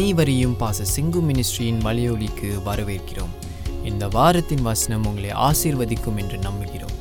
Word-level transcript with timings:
அனைவரையும் 0.00 0.56
பாச 0.60 0.84
சிங்கு 0.96 1.18
மினிஸ்ட்ரியின் 1.28 1.80
மலையொலிக்கு 1.80 2.50
வரவேற்கிறோம். 2.64 3.32
இந்த 3.84 4.08
வாரத்தின் 4.08 4.62
வசனம் 4.62 5.06
உங்களை 5.06 5.30
ஆசீர்வதிக்கும் 5.30 6.16
என்று 6.16 6.36
நம்புகிறோம். 6.36 6.94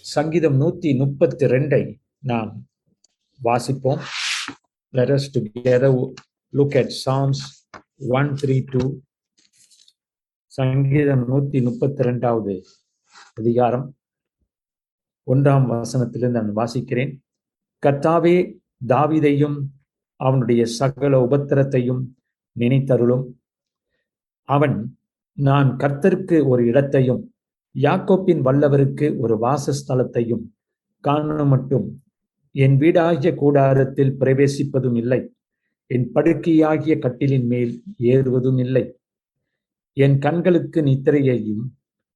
சங்கீதம் 0.00 0.60
நூத்தி 0.60 0.96
முப்பத்தி 0.96 1.46
ரெண்டை 1.46 1.98
நாம் 2.18 2.66
வாசிப்போம். 3.44 4.00
Let 4.92 5.10
us 5.10 5.22
together 5.38 6.12
look 6.50 6.74
at 6.74 6.90
psalms 7.04 7.38
132 7.98 9.02
சங்கீதம் 10.56 11.22
நூத்தி 11.28 11.62
முப்பத்தி 11.62 12.02
ரெண்டாவது 12.04 12.62
அதிகாரம் 13.34 13.94
ஒன்றாம் 15.26 15.66
வசனத்திலிருந்து 15.70 16.30
நான் 16.30 16.56
வாசிக்கிறேன். 16.56 17.18
கர்த்தாவே 17.86 18.60
தாவிதையும் 18.86 19.56
அவனுடைய 20.16 20.64
சகல 20.64 21.26
உபத்திரத்தையும் 21.26 22.02
நினைத்தருளும். 22.58 23.24
அவன் 24.42 24.96
நான் 25.32 25.76
கர்த்தருக்கு 25.76 26.46
ஒரு 26.46 26.66
இடத்தையும் 26.66 27.34
யாக்கோப்பின் 27.78 28.42
வல்லவருக்கு 28.48 29.18
ஒரு 29.18 29.36
வாசஸ்தலத்தையும் 29.36 30.44
காண 31.00 31.44
மட்டும் 31.44 32.02
என் 32.52 32.78
வீடாகிய 32.78 33.34
கூடாரத்தில் 33.34 34.16
பிரவேசிப்பதும் 34.20 34.96
இல்லை. 34.96 35.32
என் 35.86 36.10
படுக்கையாகிய 36.14 36.96
கட்டிலின் 36.98 37.46
மேல் 37.46 37.82
ஏறுவதும் 37.98 38.58
இல்லை. 38.58 38.98
என் 39.96 40.16
கண்களுக்கு 40.18 40.80
நித்திரையையும் 40.82 41.64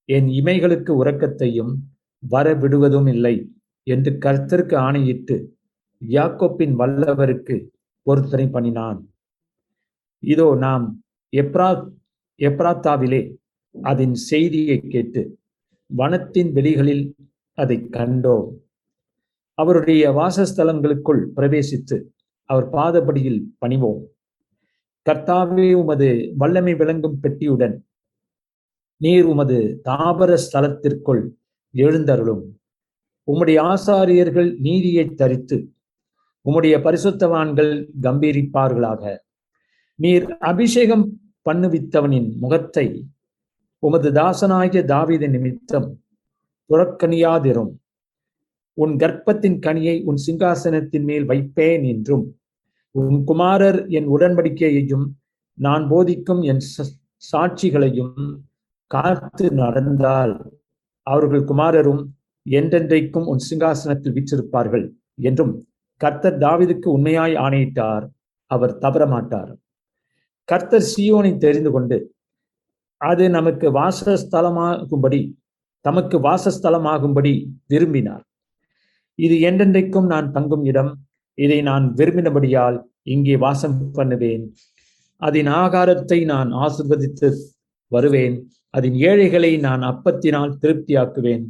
என் 0.09 0.29
இமைகளுக்கு 0.39 0.93
உறக்கத்தையும் 1.03 1.73
வர 2.23 2.47
விடுவதும் 2.55 3.07
இல்லை 3.07 3.35
என்று 3.87 4.11
கர்த்தருக்கு 4.25 4.77
ஆணையிட்டு 4.77 5.37
யாக்கோப்பின் 6.03 6.75
வல்லவருக்கு 6.81 7.57
பொருத்தனை 8.07 8.47
பண்ணினான். 8.48 8.98
இதோ 10.23 10.48
நாம் 10.65 10.85
எப்ரா 11.33 11.70
எப்ராத்தாவிலே 12.41 13.23
அதன் 13.75 14.15
செய்தியை 14.31 14.79
கேட்டு 14.95 15.23
வனத்தின் 15.91 16.51
வெளிகளில் 16.53 17.05
அதை 17.59 17.79
கண்டோம். 17.97 18.48
அவருடைய 19.59 20.03
வாசஸ்தலங்களுக்குள் 20.13 21.23
பிரவேசித்து 21.37 21.97
அவர் 22.51 22.67
பாதபடியில் 22.70 23.41
பணிவோம். 23.59 24.03
கர்த்தாவே 25.07 25.69
உமது 25.73 26.09
வல்லமை 26.37 26.75
விளங்கும் 26.75 27.19
பெட்டியுடன் 27.23 27.77
நீர் 28.97 29.25
உமது 29.25 29.59
தாபர 29.85 30.31
ஸ்தலத்திற்குள் 30.45 31.23
எழுந்தருளும். 31.75 32.45
உம்முடைய 33.29 33.59
ஆசாரியர்கள் 33.73 34.51
நீதியை 34.59 35.07
தரித்து 35.15 35.59
உம்முடைய 36.47 36.77
பரிசுத்தவான்கள் 36.87 37.73
கம்பீரிப்பார்களாக. 38.03 39.03
நீர் 39.95 40.27
அபிஷேகம் 40.39 41.05
பண்ணுவித்தவனின் 41.47 42.29
முகத்தை 42.39 42.87
உமது 43.83 44.11
தாசனாகிய 44.13 44.81
தாவித 44.85 45.25
நிமித்தம் 45.29 45.89
புறக்கணியாதிரும். 46.71 47.73
உன் 48.75 48.95
கர்ப்பத்தின் 48.97 49.59
கனியை 49.67 49.97
உன் 50.05 50.19
சிங்காசனத்தின் 50.27 51.05
மேல் 51.05 51.25
வைப்பேன் 51.25 51.85
என்றும் 51.85 52.27
உன் 52.91 53.25
குமாரர் 53.25 53.89
என் 53.89 54.08
உடன்படிக்கையையும் 54.19 55.06
நான் 55.55 55.89
போதிக்கும் 55.89 56.42
என் 56.42 56.62
சாட்சிகளையும் 57.33 58.41
காத்து 58.86 59.53
நடந்தால் 59.53 60.53
அவர்கள் 61.03 61.45
குமாரரும் 61.45 62.03
என்றென்றைக்கும் 62.42 63.27
உன் 63.27 63.42
சிங்காசனத்தில் 63.51 64.14
வீற்றிருப்பார்கள் 64.14 64.92
என்றும் 65.14 65.67
கர்த்தர் 65.96 66.39
தாவிதுக்கு 66.39 66.86
உண்மையாய் 66.86 67.35
ஆணையிட்டார் 67.35 68.11
அவர் 68.46 68.79
தவற 68.79 69.07
மாட்டார் 69.07 69.58
கர்த்தர் 70.45 70.89
சியோனை 70.96 71.36
தெரிந்து 71.36 71.70
கொண்டு 71.70 72.14
அது 73.01 73.30
நமக்கு 73.30 73.73
வாசஸ்தலமாகும்படி 73.73 75.34
தமக்கு 75.84 76.18
வாசஸ்தலமாகும்படி 76.20 77.33
விரும்பினார். 77.67 78.24
இது 79.14 79.34
என்றென்றைக்கும் 79.34 80.07
நான் 80.07 80.33
தங்கும் 80.33 80.64
இடம் 80.64 81.08
இதை 81.45 81.59
நான் 81.69 81.85
விரும்பினபடியால் 81.99 82.79
இங்கே 83.15 83.37
வாசம் 83.45 83.77
பண்ணுவேன். 83.99 84.45
அதன் 85.23 85.51
ஆகாரத்தை 85.63 86.19
நான் 86.33 86.51
ஆசிர்வதித்து 86.65 87.29
வருவேன். 87.93 88.37
அதன் 88.77 88.97
ஏழைகளை 89.11 89.53
நான் 89.67 89.83
அப்பத்தினால் 89.93 90.53
திருப்தியாக்குவேன். 90.63 91.45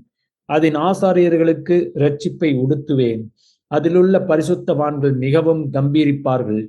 அதன் 0.48 0.76
ஆசாரியர்களுக்கு 0.88 1.76
இரட்சிப்பை 1.98 2.50
உடுத்துவேன். 2.64 3.22
அதிலுள்ள 3.70 4.18
பரிசுத்தவான்கள் 4.30 5.14
மிகவும் 5.24 5.62
கம்பீரிப்பார்கள். 5.76 6.62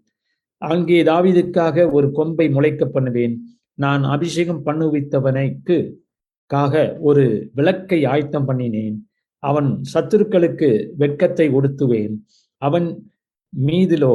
அங்கே 0.62 1.00
தாவிதுக்காக 1.10 1.86
ஒரு 1.98 2.08
கொம்பை 2.18 2.46
முளைக்க 2.56 2.84
பண்ணுவேன். 2.96 3.36
நான் 3.84 4.04
அபிஷேகம் 4.16 4.64
பண்ணுவித்தவனைக்கு 4.66 5.78
காக 6.52 6.74
ஒரு 7.10 7.24
விளக்கை 7.58 8.00
ஆயத்தம் 8.12 8.48
பண்ணினேன். 8.50 8.98
அவன் 9.44 9.70
சத்துருக்களுக்கு 9.94 10.70
வெட்கத்தை 11.02 11.48
உடுத்துவேன். 11.58 12.14
அவன் 12.62 12.88
மீதிலோ 13.54 14.14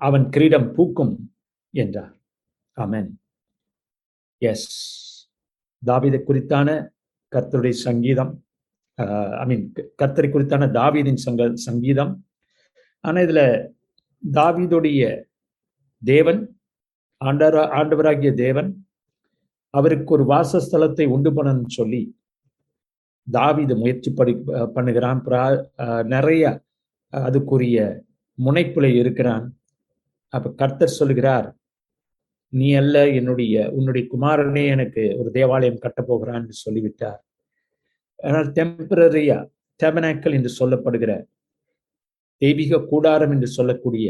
அவன் 0.00 0.24
கிரீடம் 0.34 0.68
பூக்கும் 0.76 1.14
என்றார். 1.74 2.12
அமன் 2.76 3.08
எஸ் 4.42 4.68
தாவித 5.82 6.16
குறித்தான 6.28 6.68
கர்த்தருடைய 7.32 7.74
சங்கீதம் 7.86 8.32
ஐ 9.42 9.44
மீன் 9.50 9.64
கர்த்தரை 10.00 10.28
குறித்தான 10.30 10.68
தாவீதின் 10.78 11.24
சங்க 11.24 11.48
சங்கீதம். 11.66 12.12
ஆனால் 13.04 13.24
இதில் 13.26 13.46
தாவீதுடைய 14.22 15.02
தேவன் 16.02 16.40
ஆண்டரா 17.20 17.62
ஆண்டவராகிய 17.78 18.30
தேவன் 18.44 18.70
அவருக்கு 19.74 20.10
ஒரு 20.16 20.24
வாசஸ்தலத்தை 20.32 21.06
உண்டு 21.14 21.30
பண்ணணும்னு 21.36 21.76
சொல்லி 21.80 22.02
தாவிது 23.26 23.74
முயற்சி 23.82 24.10
படி 24.18 24.32
பண்ணுகிறான். 24.76 25.20
நிறைய 26.14 26.44
அதுக்குரிய 27.12 27.78
முனைப்புல 28.38 28.86
இருக்கிறான். 28.94 29.46
அப்ப 30.28 30.52
கர்த்தர் 30.56 30.98
சொல்லுகிறார் 31.00 31.48
நீ 32.48 32.74
அல்ல 32.74 32.96
என்னுடைய 33.08 33.70
உன்னுடைய 33.70 34.04
குமாரனே 34.12 34.64
எனக்கு 34.68 35.02
ஒரு 35.18 35.30
தேவாலயம் 35.30 35.82
கட்டப் 35.84 36.12
என்று 36.34 36.54
சொல்லிவிட்டார். 36.64 37.20
ஆனால் 38.18 38.48
டெம்பரரியா 38.48 39.38
டெபனாக்கல் 39.80 40.36
என்று 40.38 40.50
சொல்லப்படுகிற 40.60 41.12
தெய்வீக 42.42 42.80
கூடாரம் 42.82 43.30
என்று 43.30 43.46
சொல்லக்கூடிய 43.46 44.08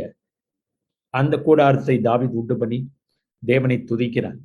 அந்த 1.15 1.35
கூடாரத்தை 1.39 1.97
தாவித் 1.99 2.37
உண்டு 2.41 2.57
பண்ணி 2.57 2.79
தேவனை 3.43 3.85
துதிக்கிறான். 3.91 4.39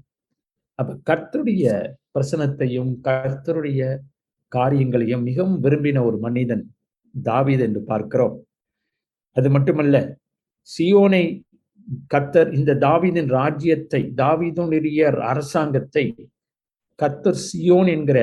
அப்ப 0.79 0.97
கர்த்தருடைய 1.09 1.65
பிரசனத்தையும் 2.13 2.91
கர்த்தருடைய 3.03 3.81
காரியங்களையும் 4.47 5.23
மிகவும் 5.23 5.63
விரும்பின 5.63 6.03
ஒரு 6.05 6.17
மனிதன் 6.17 6.63
தாவீத் 7.15 7.63
என்று 7.67 7.81
பார்க்கிறோம். 7.91 8.35
அது 9.35 9.47
மட்டுமல்ல 9.49 9.97
சியோனை 10.69 11.23
கத்தர் 12.11 12.49
இந்த 12.53 12.71
தாவீதின் 12.85 13.29
ராஜ்யத்தை 13.29 14.01
தாவீதனுடைய 14.15 14.99
அரசாங்கத்தை 15.31 16.05
கத்தர் 16.99 17.39
சியோன் 17.47 17.89
என்கிற 17.95 18.19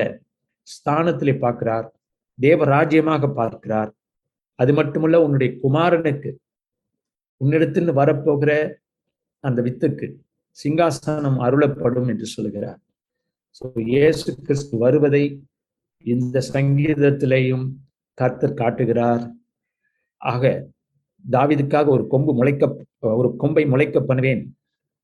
ஸ்தானத்திலே 0.67 1.33
பார்க்கிறார் 1.37 1.87
தேவ 2.39 2.65
ராஜ்யமாக 2.65 3.27
பார்க்கிறார். 3.39 3.91
அது 4.59 4.71
மட்டுமல்ல 4.73 5.19
உன்னுடைய 5.25 5.51
குமாரனுக்கு 5.63 6.31
உன்னிடத்தில் 7.41 7.91
வரப்போகிற 7.99 8.51
அந்த 9.43 9.59
வித்துக்கு 9.61 10.07
சிங்காசனம் 10.57 11.39
அருளப்படும் 11.39 12.09
என்று 12.13 12.27
சொல்லுகிறார் 12.35 12.79
ஸோ 13.55 13.65
இயேசு 13.85 14.29
கிறிஸ்து 14.41 14.75
வருவதை 14.77 15.23
இந்த 16.05 16.37
சங்கீதத்திலேயும் 16.53 17.65
கர்த்தர் 18.21 18.59
காட்டுகிறார். 18.61 19.23
ஆக 20.31 20.43
தாவிதுக்காக 21.25 21.87
ஒரு 21.95 22.03
கொம்பு 22.13 22.31
முளைக்க 22.39 22.69
ஒரு 23.19 23.29
கொம்பை 23.41 23.63
முளைக்க 23.73 23.97
பண்ணுவேன். 24.09 24.43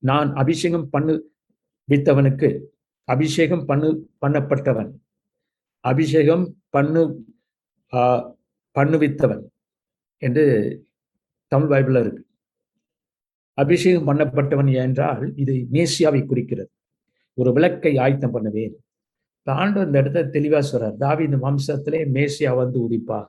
நான் 0.02 0.30
அபிஷேகம் 0.42 0.88
பண்ணு 0.94 1.14
வித்தவனுக்கு 1.92 2.48
அபிஷேகம் 3.08 3.64
பண்ணு 3.68 3.88
பண்ணப்பட்டவன். 4.22 4.90
அபிஷேகம் 5.84 6.44
பண்ணு 6.74 7.02
பண்ணுவித்தவன் 8.76 9.44
என்று 10.22 10.44
தமிழ் 11.52 11.70
பைபிளில் 11.72 12.02
இருக்கு. 12.02 12.22
அபிஷேகம் 13.62 14.08
பண்ணப்பட்டவன் 14.08 14.70
என்றால் 14.86 15.22
இது 15.42 15.54
மேசியாவை 15.74 16.20
குறிக்கிறது. 16.26 16.70
ஒரு 17.40 17.50
விளக்கை 17.56 17.92
ஆயத்தம் 18.04 18.34
பண்ணுவேன். 18.34 18.74
ஆண்டு 19.52 19.80
இந்த 19.80 19.98
இடத்த 19.98 20.22
தெளிவா 20.22 20.62
சொல்றார். 20.72 20.96
தாவி 20.96 21.24
இந்த 21.24 21.36
வம்சத்திலே 21.36 22.08
மேசியா 22.08 22.54
வந்து 22.54 22.90
உதிப்பார். 22.90 23.26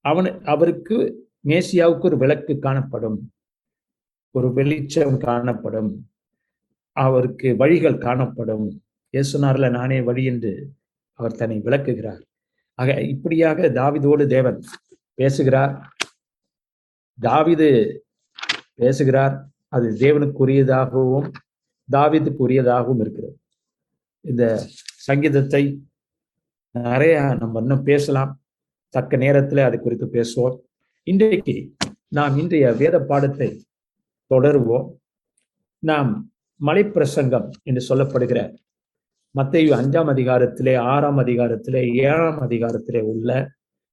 அவன் 0.00 0.44
அவருக்கு 0.44 1.28
மேசியாவுக்கு 1.46 2.04
ஒரு 2.04 2.16
விளக்கு 2.16 2.58
காணப்படும். 2.58 3.32
ஒரு 4.30 4.52
வெளிச்சம் 4.52 5.18
காணப்படும். 5.18 6.08
அவருக்கு 6.92 7.56
வழிகள் 7.56 7.98
காணப்படும். 7.98 8.82
இயேசுனார்ல 9.12 9.70
நானே 9.70 10.00
வழி 10.00 10.24
என்று 10.24 10.70
அவர் 11.12 11.36
தன்னை 11.36 11.58
விளக்குகிறார். 11.58 12.22
ஆக 12.74 13.00
இப்படியாக 13.00 13.68
தாவிதோடு 13.68 14.26
தேவன் 14.26 14.62
பேசுகிறார். 15.14 15.88
தாவிது 17.20 17.98
பேசுகிறார். 18.74 19.48
அது 19.68 19.96
தேவனுக்குரியதாகவும் 19.98 21.32
தாவிதுக்குரியதாகவும் 21.92 23.00
இருக்கிறது. 23.00 23.38
இந்த 24.20 24.66
சங்கீதத்தை 25.06 25.62
நிறைய 26.74 27.16
நம்ம 27.40 27.60
இன்னும் 27.62 27.86
பேசலாம். 27.90 28.32
தக்க 28.94 29.16
நேரத்தில் 29.24 29.66
அது 29.68 29.76
குறித்து 29.80 30.06
பேசுவோம். 30.16 30.56
இன்றைக்கு 31.06 31.54
நாம் 32.18 32.34
இன்றைய 32.42 32.66
வேத 32.80 32.96
பாடத்தை 33.10 33.48
தொடருவோம். 34.30 34.86
நாம் 35.82 36.10
மலைப்பிரசங்கம் 36.60 37.48
என்று 37.68 37.82
சொல்லப்படுகிற 37.88 38.40
மத்தையு 39.34 39.70
அஞ்சாம் 39.78 40.10
அதிகாரத்திலே 40.12 40.74
ஆறாம் 40.92 41.18
அதிகாரத்திலே 41.22 41.82
ஏழாம் 42.04 42.40
அதிகாரத்திலே 42.46 43.00
உள்ள 43.12 43.30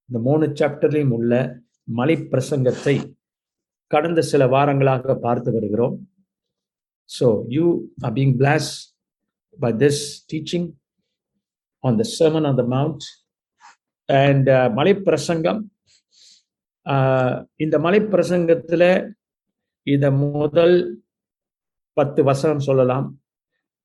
இந்த 0.10 0.20
மூணு 0.28 0.46
சாப்டர்லையும் 0.60 1.14
உள்ள 1.18 1.34
மலைப்பிரசங்கத்தை 2.00 2.96
கடந்த 3.92 4.20
சில 4.32 4.42
வாரங்களாக 4.56 5.16
பார்த்து 5.26 5.50
வருகிறோம். 5.56 5.96
So 7.10 7.28
you 7.56 7.66
are 8.06 8.14
being 8.20 8.36
blessed 8.42 8.70
by 9.60 9.72
this 9.84 10.04
teaching 10.32 10.68
on 11.84 11.98
the 11.98 12.06
sermon 12.18 12.46
on 12.46 12.56
the 12.56 12.68
mount. 12.76 13.02
And 14.10 14.48
uh, 14.50 14.68
மலைப்பிரசங்கம் 14.78 15.62
ஆஹ், 16.86 17.38
இந்த 17.56 17.76
மலைப்பிரசங்கத்துல 17.78 18.84
இந்த 19.88 20.08
முதல் 20.12 20.76
பத்து 21.98 22.24
வசனம் 22.24 22.60
சொல்லலாம். 22.60 23.08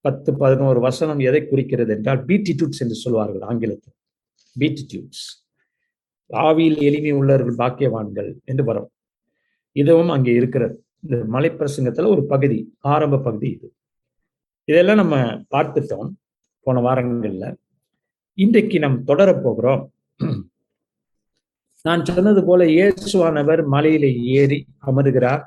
பத்து 0.04 0.30
பதினோரு 0.36 0.80
வசனம் 0.80 1.18
எதை 1.18 1.40
குறிக்கிறது 1.44 1.92
என்றால் 1.96 2.20
பீட்டிடியூட்ஸ் 2.24 2.82
என்று 2.84 2.94
சொல்வார்கள் 2.94 3.44
ஆங்கிலத்தில். 3.50 3.94
பீட்டிடியூட்ஸ் 4.56 5.24
ஆவியில் 6.30 6.80
எளிமை 6.82 7.12
உள்ளவர்கள் 7.12 7.60
பாக்கியவான்கள் 7.62 8.30
என்று 8.44 8.64
வரும். 8.64 8.88
இதுவும் 9.76 10.08
அங்கே 10.08 10.32
இருக்கிறது. 10.32 10.76
இந்த 11.02 11.16
மலைப்பிரசங்கத்தில் 11.34 12.12
ஒரு 12.14 12.22
பகுதி 12.26 12.58
ஆரம்ப 12.94 13.18
பகுதி 13.18 13.48
இது. 13.50 13.68
இதெல்லாம் 14.68 15.00
நம்ம 15.02 15.16
பார்த்துட்டோம் 15.54 16.10
போன 16.66 16.80
வாரங்களில். 16.80 17.48
இன்றைக்கு 18.44 18.78
நாம் 18.84 18.96
தொடரப் 19.08 19.42
போகிறோம். 19.44 19.82
நான் 21.84 22.02
சொன்னது 22.08 22.40
போல 22.48 22.64
இயேசுவானவர் 22.76 23.60
மலையில 23.74 24.06
ஏறி 24.38 24.58
அமருகிறார். 24.88 25.42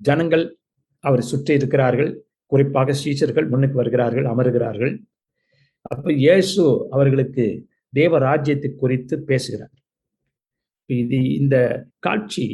ஜனங்கள் 0.00 0.44
அவர் 1.04 1.22
சுற்றி 1.30 1.52
இருக்கிறார்கள். 1.58 2.10
குறிப்பாக 2.52 2.94
சீசர்கள் 3.02 3.46
முன்னுக்கு 3.52 3.76
வருகிறார்கள் 3.80 4.26
அமருகிறார்கள். 4.32 4.92
அப்ப 5.92 6.12
இயேசு 6.24 6.62
அவர்களுக்கு 6.96 7.44
தேவ 7.98 8.18
ராஜ்யத்தை 8.28 8.70
குறித்து 8.82 9.16
பேசுகிறார். 9.28 9.74
இது 10.90 11.20
இந்த 11.40 11.56
காட்சி 12.06 12.46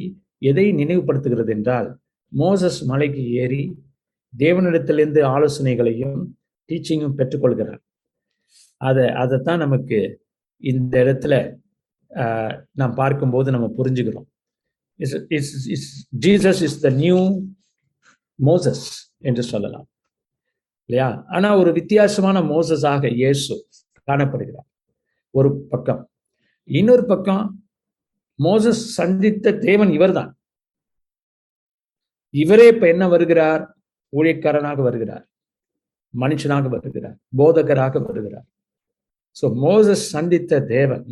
எதை 0.50 0.66
நினைவுபடுத்துகிறது 0.80 1.54
என்றால் 1.56 1.88
மோசஸ் 2.32 2.80
மலைக்கு 2.90 3.24
ஏறி 3.44 3.62
தேவனிடத்திலிருந்து 4.34 5.22
ஆலோசனைகளையும் 5.34 6.18
டீச்சிங்கும் 6.68 7.16
பெற்றுக்கொள்கிறார். 7.20 7.82
அதை 8.82 9.08
அதைத்தான் 9.22 9.58
நமக்கு 9.58 9.98
இந்த 10.62 11.04
இடத்துல 11.04 11.34
ஆஹ், 12.10 12.54
நாம் 12.72 12.94
பார்க்கும்போது 12.94 13.50
நம்ம 13.50 13.66
புரிஞ்சுக்கிறோம். 13.78 14.28
Jesus 16.20 16.62
is 16.62 16.80
the 16.80 16.88
new 16.90 17.18
Moses 18.38 18.84
என்று 19.18 19.42
சொல்லலாம். 19.42 19.86
இல்லையா? 20.88 21.24
ஆனா 21.28 21.58
ஒரு 21.58 21.72
வித்தியாசமான 21.72 22.40
மோசஸாக 22.42 23.12
இயேசு 23.12 23.54
காணப்படுகிறார். 24.06 24.68
ஒரு 25.34 25.48
பக்கம். 25.68 26.02
இன்னொரு 26.68 27.04
பக்கம் 27.06 27.44
மோசஸ் 28.38 28.82
சந்தித்த 28.98 29.58
தேவன் 29.58 29.92
இவர்தான். 29.92 30.30
இவரே 32.34 32.66
இப்ப 32.68 32.88
என்ன 32.88 33.08
வருகிறார்? 33.08 33.62
ஊழியக்காரனாக 34.12 34.76
வருகிறார். 34.82 35.24
மனுஷனாக 36.14 36.68
வருகிறார். 36.68 37.18
போதகராக 37.36 38.02
வருகிறார். 38.02 38.48
ஸோ 39.36 39.46
மோசஸ் 39.64 40.06
சந்தித்த 40.14 40.60
தேவன் 40.74 41.06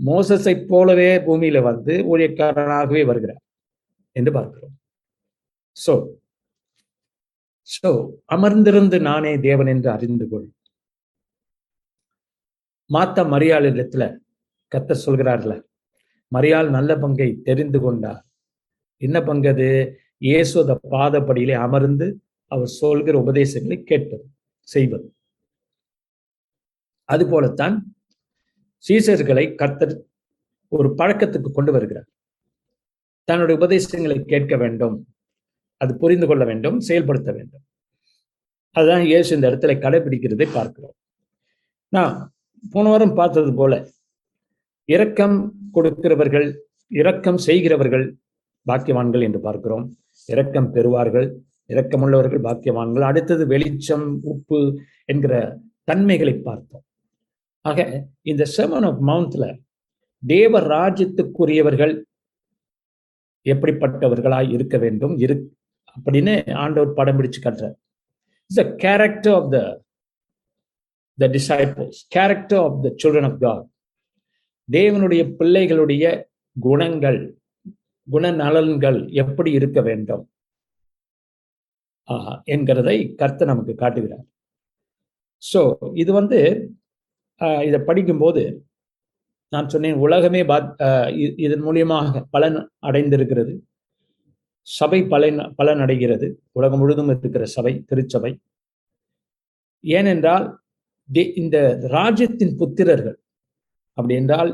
மோசஸை 0.00 0.54
போலவே 0.70 1.10
பூமியில 1.26 1.58
வந்து 1.68 1.94
ஊழியக்காரனாகவே 2.12 3.02
வருகிறார் 3.10 3.42
என்று 4.16 4.30
பார்க்கிறோம். 4.36 4.74
ஸோ 5.76 5.94
ஸோ 7.68 7.90
அமர்ந்திருந்து 8.34 8.98
நானே 9.08 9.32
தேவன் 9.46 9.70
என்று 9.74 9.88
அறிந்து 9.94 10.26
கொள். 10.32 10.46
மாத்த 12.90 13.18
மரியாள் 13.32 13.66
இடத்துல 13.70 14.04
கத்த 14.72 14.96
சொல்கிறார்கள 15.04 15.52
மரியாள் 16.32 16.68
நல்ல 16.76 16.90
பங்கை 17.02 17.28
தெரிந்து 17.48 17.78
கொண்டார். 17.84 18.22
என்ன 19.02 19.16
பங்கு 19.28 19.48
அது? 19.54 19.68
இயேசுத 20.26 20.70
பாதப்படியிலே 20.92 21.56
அமர்ந்து 21.66 22.06
அவர் 22.52 22.70
சொல்கிற 22.82 23.14
உபதேசங்களை 23.24 23.78
கேட்பது 23.90 24.24
செய்வது. 24.68 25.06
அதுபோலத்தான் 27.12 27.76
சீசர்களை 28.84 29.44
கர்த்தர் 29.60 29.94
ஒரு 30.72 30.88
பழக்கத்துக்கு 30.98 31.50
கொண்டு 31.52 31.72
வருகிறார். 31.72 32.08
தன்னுடைய 33.28 33.56
உபதேசங்களை 33.60 34.16
கேட்க 34.32 34.54
வேண்டும் 34.56 34.96
அது 35.80 35.92
புரிந்து 36.02 36.26
கொள்ள 36.26 36.42
வேண்டும் 36.44 36.76
செயல்படுத்த 36.80 37.30
வேண்டும். 37.32 37.64
அதுதான் 38.76 39.04
இயேசு 39.10 39.30
இந்த 39.36 39.46
இடத்துல 39.50 39.74
கடைபிடிக்கிறதை 39.84 40.46
பார்க்கிறோம். 40.52 40.96
நான் 41.92 42.14
போன 42.72 42.88
வாரம் 42.88 43.14
பார்த்தது 43.14 43.50
போல 43.54 43.72
இரக்கம் 44.94 45.36
கொடுக்கிறவர்கள் 45.74 46.46
இரக்கம் 47.00 47.40
செய்கிறவர்கள் 47.46 48.06
பாக்கியவான்கள் 48.66 49.24
என்று 49.26 49.40
பார்க்கிறோம். 49.40 49.84
இரக்கம் 50.34 50.68
பெறுவார்கள் 50.74 51.28
இரக்கமுள்ளவர்கள் 51.68 52.42
பாக்கியவான்கள். 52.48 53.04
அடுத்தது 53.10 53.44
வெளிச்சம் 53.46 54.06
உப்பு 54.32 54.60
என்கிற 55.04 55.34
தன்மைகளை 55.84 56.34
பார்த்தோம். 56.48 56.84
ஆக 57.68 57.78
இந்த 58.32 58.42
செமன் 58.56 58.86
ஆஃப் 58.90 59.00
மவுண்ட்ல 59.08 59.44
தேவ 60.22 60.60
ராஜ்யத்துக்குரியவர்கள் 60.74 61.94
எப்படிப்பட்டவர்களாய் 63.46 64.48
இருக்க 64.56 64.76
வேண்டும்? 64.84 65.14
இரு 65.24 65.34
அப்படின்னு 65.96 66.34
ஆண்டவர் 66.64 66.96
படம் 66.98 67.18
பிடிச்சு 67.18 67.40
கட்டுறார். 67.42 67.76
The 68.50 68.62
character 68.84 69.34
of 69.38 69.50
the 69.54 69.58
the 71.18 71.26
disciples 71.36 72.00
character 72.16 72.62
of 72.66 72.78
the 72.84 72.92
children 73.02 73.28
of 73.30 73.40
God 73.44 73.66
தேவனுடைய 74.68 75.22
பிள்ளைகளுடைய 75.38 76.04
குணங்கள் 76.56 77.20
குணநலன்கள் 78.08 78.98
எப்படி 79.22 79.50
இருக்க 79.58 79.80
வேண்டும்? 79.88 80.24
என்கிறதை 82.54 82.96
கர்த்த 83.20 83.46
நமக்கு 83.50 83.74
காட்டுகிறார். 83.80 84.26
ஸோ 85.42 85.60
இது 86.02 86.10
வந்து 86.20 86.40
இதை 87.40 87.78
படிக்கும்போது 87.80 88.42
நான் 89.48 89.68
சொன்னேன் 89.68 89.94
உலகமே 89.94 90.44
பாத் 90.44 90.80
ஆஹ், 90.80 91.38
இதன் 91.38 91.64
மூலியமாக 91.64 92.22
பலன் 92.30 92.70
அடைந்திருக்கிறது. 92.82 93.52
சபை 94.66 95.04
பலன் 95.04 95.52
பலன் 95.56 95.78
அடைகிறது. 95.78 96.42
உலகம் 96.52 96.78
முழுதும் 96.78 97.08
இருக்கிற 97.08 97.44
சபை 97.44 97.82
திருச்சபை. 97.82 98.32
ஏனென்றால் 99.84 100.46
தே- 101.12 101.32
இந்த 101.36 101.56
ராஜ்யத்தின் 101.88 102.58
புத்திரர்கள் 102.58 103.18
அப்படி 103.96 104.14
என்றால் 104.14 104.50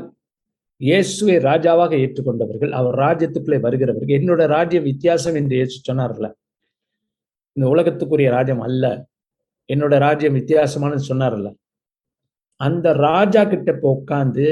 இயேசுவை 0.81 1.35
ராஜாவாக 1.37 1.93
ஏற்றுக்கொண்டவர்கள் 1.95 2.69
அவர் 2.71 2.95
ராஜ்யத்துக்குள்ளே 2.95 3.59
வருகிறவர்கள். 3.59 4.17
என்னோட 4.17 4.45
ராஜ்யம் 4.47 4.83
வித்தியாசம் 4.83 5.35
என்று 5.35 5.55
இயேசு 5.55 5.93
சொன்னார்ல 5.93 6.27
இந்த 7.57 7.69
உலகத்துக்குரிய 7.69 8.29
ராஜ்யம் 8.29 8.59
அல்ல. 8.59 8.85
என்னோட 9.69 9.97
ராஜ்யம் 9.99 10.35
வித்தியாசமானது 10.35 11.01
சொன்னார்ல 11.09 11.49
அந்த 12.59 12.87
ராஜா 13.07 13.41
கிட்ட 13.43 13.69
இப்போ 13.75 13.89
உட்காந்து 13.97 14.45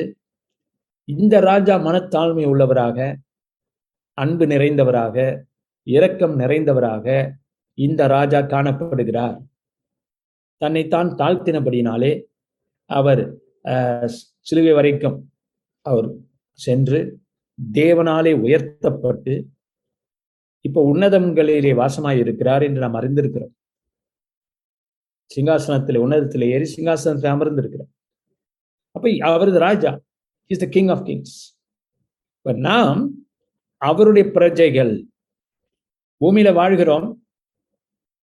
இந்த 1.08 1.36
ராஜா 1.50 1.76
மனத்தாழ்மை 1.88 2.46
உள்ளவராக 2.52 2.98
அன்பு 4.18 4.46
நிறைந்தவராக 4.54 5.18
இரக்கம் 5.88 6.36
நிறைந்தவராக 6.42 7.06
இந்த 7.78 8.02
ராஜா 8.16 8.40
காணப்படுகிறார். 8.54 9.38
தன்னைத்தான் 10.62 11.10
தாழ்த்தினபடினாலே 11.20 12.12
அவர் 12.90 13.22
சிலுவை 14.48 14.74
வரைக்கும் 14.80 15.18
அவர் 15.86 16.10
சென்று 16.60 17.00
தேவனாலே 17.60 18.34
உயர்த்தப்பட்டு 18.46 19.34
இப்போ 20.66 20.82
உன்னதங்களிலே 20.92 21.72
வாசமாய் 21.82 22.22
இருக்கிறார் 22.24 22.64
என்று 22.68 22.84
நாம் 22.84 22.98
அறிந்திருக்கிறோம். 23.00 23.54
சிங்காசனத்தில் 25.36 26.02
உன்னதத்தில் 26.04 26.46
ஏறி 26.54 26.68
சிங்காசனத்தில் 26.76 27.34
அமர்ந்திருக்கிறார். 27.36 27.92
அப்ப 28.96 29.12
அவரது 29.32 29.60
ராஜா 29.68 29.92
is 30.52 30.64
the 30.64 30.68
king 30.76 30.92
of 30.96 31.06
kings 31.10 31.36
இப்ப 32.40 32.54
நாம் 32.70 33.02
அவருடைய 33.82 34.26
பிரஜைகள் 34.38 34.94
பூமியில 36.22 36.50
வாழ்கிறோம் 36.62 37.08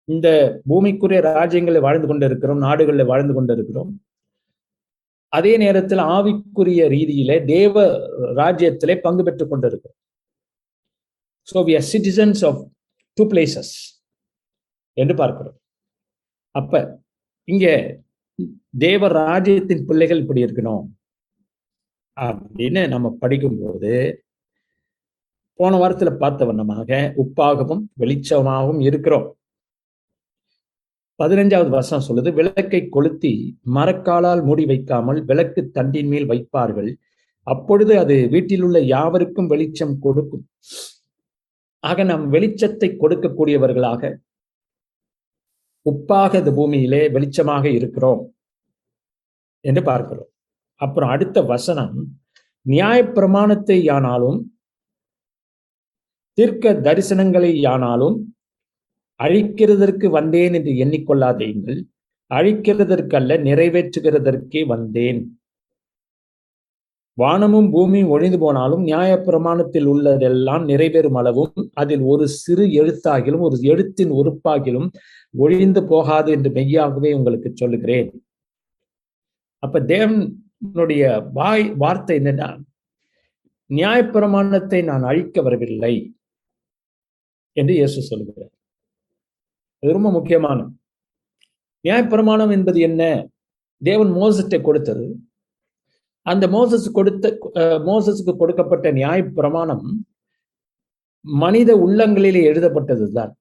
இந்த 0.09 0.29
பூமிக்குரிய 0.71 1.21
ராஜ்யங்களில் 1.33 1.85
வாழ்ந்து 1.87 2.09
கொண்டிருக்கிறோம் 2.11 2.61
நாடுகளில் 2.67 3.11
வாழ்ந்து 3.13 3.35
கொண்டிருக்கிறோம். 3.37 3.93
அதே 5.37 5.53
நேரத்தில் 5.63 6.03
ஆவிக்குரிய 6.17 6.83
ரீதியிலே 6.95 7.37
தேவ 7.55 7.85
ராஜ்யத்திலே 8.41 8.95
பங்கு 9.07 9.23
பெற்றுக் 9.29 9.53
கொண்டிருக்கிறோம். 9.53 9.99
So 11.49 11.57
we 11.69 11.75
are 11.79 11.87
citizens 11.93 12.43
of 12.49 12.61
two 13.19 13.25
places 13.33 13.73
என்று 15.03 15.17
பார்க்கிறோம். 15.23 15.57
அப்ப 16.59 16.75
இங்க 17.49 17.67
தேவ 18.85 19.09
ராஜ்யத்தின் 19.21 19.87
பிள்ளைகள் 19.89 20.23
இப்படி 20.23 20.45
இருக்கணும் 20.47 20.85
அப்படின்னு 22.17 22.83
நம்ம 22.95 23.07
படிக்கும்போது 23.23 23.93
போன 25.61 25.77
வாரத்துல 25.81 26.11
பார்த்த 26.23 26.47
வண்ணமாக 26.49 26.91
உப்பாகவும் 27.23 27.83
வெளிச்சமாகவும் 28.03 28.81
இருக்கிறோம். 28.89 29.27
பதினஞ்சாவது 31.21 31.71
வருஷம் 31.77 32.07
சொல்லுது 32.09 32.31
விளக்கை 32.39 32.81
கொளுத்தி 32.97 33.33
மரக்காலால் 33.77 34.43
மூடி 34.49 34.65
வைக்காமல் 34.73 35.21
விளக்கு 35.31 35.61
தண்டின் 35.77 36.11
மேல் 36.13 36.27
வைப்பார்கள். 36.33 36.91
அப்பொழுது 37.47 37.93
அது 38.03 38.17
வீட்டில் 38.35 38.65
உள்ள 38.67 38.79
யாவருக்கும் 38.95 39.51
வெளிச்சம் 39.53 39.97
கொடுக்கும். 40.05 40.45
ஆக 41.85 42.05
நம் 42.11 42.27
வெளிச்சத்தை 42.35 42.89
கொடுக்கக்கூடியவர்களாக 43.03 44.03
உப்பாக 45.87 46.39
இந்த 46.41 46.53
பூமியிலே 46.59 47.03
வெளிச்சமாக 47.15 47.65
இருக்கிறோம் 47.79 48.23
என்று 49.65 49.83
பார்க்கிறோம். 49.91 50.31
அப்புறம் 50.81 51.13
அடுத்த 51.15 51.39
வசனம் 51.53 51.95
நியாய 52.67 52.99
பிரமாணத்தை 53.17 53.79
யானாலும் 53.91 54.39
தீர்க்க 56.39 56.73
தரிசனங்களை 56.87 57.51
யானாலும் 57.67 58.17
அழிக்கிறதற்கு 59.21 60.07
வந்தேன் 60.17 60.55
என்று 60.59 60.73
எண்ணிக்கொள்ளாதீங்கள் 60.85 61.79
அழிக்கிறதற்கல்ல 62.31 63.33
நிறைவேற்றுகிறதற்கே 63.49 64.63
வந்தேன். 64.75 65.21
வானமும் 67.19 67.69
பூமியும் 67.75 68.11
ஒழிந்து 68.15 68.39
போனாலும் 68.39 68.83
நியாய 68.83 69.13
பிரமாணத்தில் 69.27 69.87
உள்ளதெல்லாம் 69.93 70.65
நிறைவேறும் 70.71 71.19
அளவும் 71.21 71.63
அதில் 71.73 72.03
ஒரு 72.13 72.25
சிறு 72.41 72.65
எழுத்தாகிலும் 72.81 73.45
ஒரு 73.49 73.59
எழுத்தின் 73.73 74.13
உறுப்பாகிலும் 74.21 74.89
ஒழிந்து 75.45 75.81
போகாது 75.93 76.29
என்று 76.37 76.51
மெய்யாகவே 76.57 77.11
உங்களுக்கு 77.19 77.49
சொல்லுகிறேன். 77.61 78.11
அப்ப 79.63 79.81
தேவனுடைய 79.93 81.05
வாய் 81.39 81.65
வார்த்தை 81.83 82.17
என்னன்னா 82.21 82.49
நியாயப்பிரமாணத்தை 83.71 84.81
நான் 84.91 85.05
அழிக்க 85.11 85.43
வரவில்லை 85.47 85.95
என்று 87.57 87.73
இயேசு 87.79 88.01
சொல்லுகிறார். 88.11 88.53
அது 89.83 89.97
ரொம்ப 89.97 90.11
முக்கியமான 90.19 90.59
நியாயப்பிரமாணம் 91.85 92.53
என்பது 92.57 92.79
என்ன? 92.89 93.03
தேவன் 93.83 94.13
மோசத்தை 94.21 94.59
கொடுத்தது. 94.61 95.07
அந்த 96.27 96.45
மோசஸ் 96.55 96.87
கொடுத்த 96.99 97.25
மோசஸுக்கு 97.89 98.33
கொடுக்கப்பட்ட 98.37 98.87
நியாய 98.99 99.19
பிரமாணம் 99.39 99.85
மனித 101.25 101.71
உள்ளங்களிலே 101.85 102.41
எழுதப்பட்டதுதான். 102.51 103.33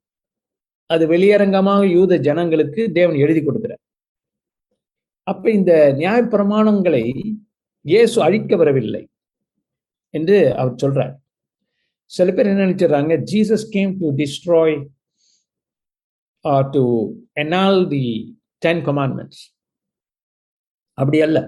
அது 0.93 1.03
வெளியரங்கமாக 1.13 1.83
யூத 1.97 2.13
ஜனங்களுக்கு 2.27 2.81
தேவன் 2.97 3.17
எழுதி 3.25 3.41
கொடுக்கிறார். 3.41 3.83
அப்ப 5.27 5.45
இந்த 5.59 5.71
நியாய 5.99 6.21
பிரமாணங்களை 6.33 7.03
இயேசு 7.85 8.17
அழிக்க 8.25 8.55
வரவில்லை 8.61 9.03
என்று 10.13 10.37
அவர் 10.61 10.81
சொல்றார். 10.83 11.13
சில 12.11 12.27
பேர் 12.35 12.49
என்ன 12.51 12.65
நினைச்சிடறாங்க? 12.65 13.13
Jesus 13.31 13.67
came 13.75 13.91
to 14.01 14.07
destroy 14.21 14.75
to 16.75 16.83
annul 17.43 17.81
the 17.93 18.05
ten 18.65 18.81
commandments 18.87 19.43
அப்படி 20.97 21.19
அல்ல. 21.27 21.39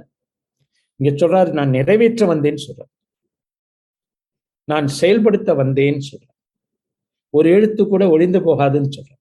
இங்க 0.99 1.11
சொல்றாரு 1.21 1.51
நான் 1.59 1.75
நிறைவேற்ற 1.77 2.25
வந்தேன்னு 2.33 2.65
சொல்றேன் 2.67 2.91
நான் 4.67 4.87
செயல்படுத்த 4.99 5.51
வந்தேன்னு 5.61 6.03
சொல்றேன் 6.09 6.33
ஒரு 7.33 7.47
எழுத்து 7.57 7.81
கூட 7.91 8.03
ஒழிந்து 8.13 8.39
போகாதுன்னு 8.47 8.91
சொல்றேன் 8.97 9.16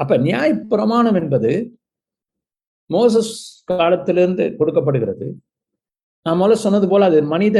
அப்ப 0.00 0.16
நியாய 0.26 0.48
பிரமாணம் 0.72 1.18
என்பது 1.20 1.50
மோசஸ் 2.94 3.34
காலத்திலிருந்து 3.70 4.44
கொடுக்கப்படுகிறது. 4.58 5.26
நான் 6.26 6.38
முதல்ல 6.40 6.64
சொன்னது 6.64 6.86
போல 6.92 7.06
அது 7.10 7.18
மனித 7.34 7.58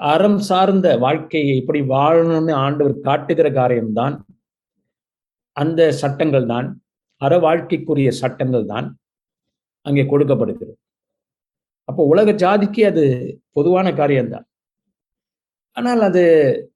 அறம் 0.00 0.40
சார்ந்த 0.48 0.88
வாழ்க்கையை 1.04 1.54
இப்படி 1.60 1.80
வாழணும்னு 1.94 2.54
ஆண்டவர் 2.64 3.04
காட்டுகிற 3.08 3.48
காரியம்தான். 3.60 4.16
அந்த 5.56 5.80
சட்டங்கள் 6.02 6.46
தான் 6.52 6.68
அற 7.20 7.32
வாழ்க்கைக்குரிய 7.46 8.10
சட்டங்கள் 8.22 8.66
தான் 8.72 8.88
அங்கே 9.86 10.04
கொடுக்கப்படுகிறது. 10.12 10.74
அப்போ 11.88 12.02
உலக 12.12 12.30
ஜாதிக்கு 12.42 12.82
அது 12.90 13.04
பொதுவான 13.56 13.88
காரியம்தான். 14.00 14.46
ஆனால் 15.76 16.02
அது 16.08 16.24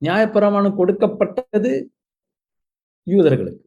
நியாயப்பிரமாணம் 0.07 0.79
கொடுக்கப்பட்டது 0.81 1.73
யூதர்களுக்கு. 3.07 3.65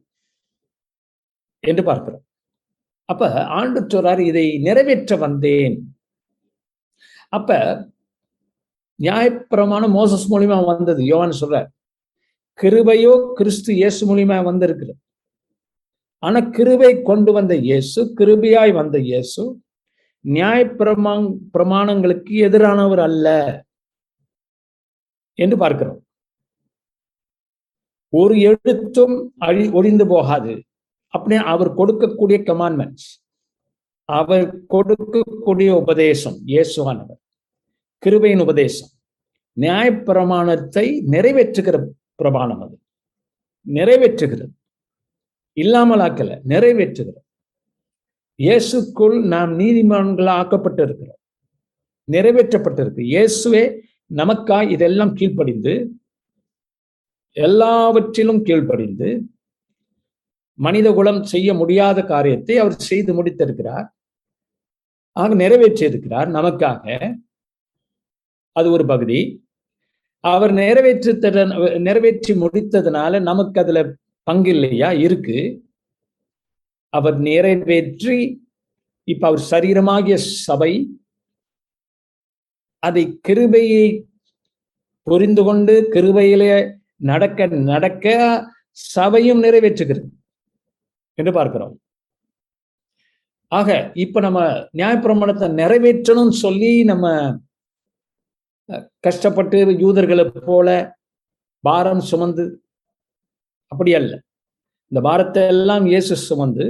என்று 1.70 1.82
பார்க்கிறோம். 1.84 2.24
அப்ப 3.08 3.30
ஆண்டு 3.58 3.80
சொல்றாரு 3.94 4.22
இதை 4.30 4.44
நிறைவேற்ற 4.58 5.16
வந்தேன். 5.16 5.76
அப்ப 7.28 7.50
நியாயப்பிரமாணம் 8.98 9.94
மோசஸ் 9.98 10.26
மூலியமா 10.32 10.58
வந்தது. 10.64 11.00
யோவான் 11.12 11.40
சொல்றார் 11.40 11.68
கிருபையோ 12.58 13.14
கிறிஸ்து 13.38 13.70
இயேசு 13.74 14.00
மூலியமா 14.10 14.36
வந்திருக்கிறது. 14.44 14.98
ஆனா 16.22 16.40
கிருபை 16.56 16.90
கொண்டு 17.02 17.30
வந்த 17.32 17.54
இயேசு 17.68 18.00
கிருபையாய் 18.18 18.72
வந்த 18.80 18.96
இயேசு 19.08 19.42
நியாய 20.24 20.60
பிரமா 20.78 21.14
பிரமாணங்களுக்கு 21.54 22.34
எதிரானவர் 22.46 23.02
அல்ல. 23.08 23.28
என்று 25.38 25.56
பார்க்கிறோம். 25.62 25.98
ஒரு 28.12 28.34
எழுத்தும் 28.50 29.16
அழி 29.46 29.64
ஒழிந்து 29.78 30.04
போகாது. 30.06 30.52
அப்படி 31.14 31.36
அவர் 31.52 31.70
கொடுக்கக்கூடிய 31.78 32.38
கமாண்ட்மெண்ட்ஸ் 32.50 33.08
அவர் 34.08 34.46
கொடுக்கக்கூடிய 34.74 35.70
உபதேசம் 35.82 36.36
இயேசுவானவர். 36.52 37.20
கிருபையின் 38.02 38.42
உபதேசம். 38.46 38.90
நியாய 39.56 39.88
பிரமாணத்தை 40.08 40.86
நிறைவேற்றுகிற 41.14 41.76
பிரமாணம் 42.20 42.62
அது. 42.64 42.76
நிறைவேற்றுகிறது. 43.66 44.54
இல்லாமல் 45.56 46.02
ஆக்கல 46.06 46.32
நிறைவேற்றுகிறது. 46.52 47.20
இயேசுக்குள் 48.40 49.16
நாம் 49.32 49.52
நீதிமான்கள் 49.58 50.30
ஆக்கப்பட்டிருக்கிறோம் 50.40 51.20
நிறைவேற்றப்பட்டிருக்கு. 52.08 53.02
இயேசுவே 53.14 53.64
நமக்காய் 54.20 54.72
இதெல்லாம் 54.76 55.12
கீழ்ப்படிந்து 55.18 55.74
எல்லாவற்றிலும் 57.36 58.42
கீழ்ப்படிந்து 58.48 59.08
மனித 60.58 60.92
குலம் 60.92 61.22
செய்ய 61.24 61.54
முடியாத 61.54 61.98
காரியத்தை 62.02 62.58
அவர் 62.58 62.76
செய்து 62.88 63.10
முடித்திருக்கிறார். 63.18 63.86
ஆக 65.16 65.34
நிறைவேற்றியிருக்கிறார் 65.34 66.28
நமக்காக. 66.36 66.84
அது 68.56 68.70
ஒரு 68.70 68.86
பகுதி. 68.86 69.20
அவர் 70.24 70.52
நிறைவேற்றி 70.52 71.12
நிறைவேற்றி 71.78 72.34
முடித்ததுனால 72.34 73.20
நமக்கு 73.22 73.60
அதுல 73.60 73.80
பங்கு 74.22 74.50
இல்லையா? 74.50 74.92
இருக்கு. 75.06 75.38
அவர் 76.92 77.16
நிறைவேற்றி 77.18 78.18
இப்ப 79.08 79.26
அவர் 79.26 79.42
சரீரமாகிய 79.50 80.14
சபை 80.14 80.72
அதை 82.82 83.04
கிருபையை 83.28 83.86
புரிந்து 85.06 85.42
கொண்டு 85.44 85.74
கிருபையிலே 85.92 86.54
நடக்க 86.96 87.46
நடக்க 87.46 88.06
சபையும் 88.70 89.42
நிறைவேற்றுகிறது. 89.42 90.08
என்று 91.18 91.32
பார்க்கிறோம். 91.38 91.74
ஆக 93.52 93.70
இப்ப 94.04 94.20
நம்ம 94.26 94.40
நியாயப்பிரமாணத்தை 94.80 95.48
நிறைவேற்றணும்னு 95.60 96.36
சொல்லி 96.44 96.70
நம்ம 96.90 97.06
கஷ்டப்பட்டு 99.06 99.58
யூதர்களை 99.82 100.24
போல 100.48 100.68
பாரம் 101.64 102.02
சுமந்து 102.10 102.44
அப்படி 103.72 103.92
அல்ல. 103.98 104.12
இந்த 104.92 105.00
பாரத்தை 105.08 105.42
எல்லாம் 105.54 105.84
இயேசு 105.92 106.14
சுமந்து 106.28 106.64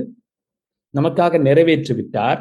நமக்காக 0.95 1.39
நிறைவேற்றி 1.47 1.93
விட்டார் 1.99 2.41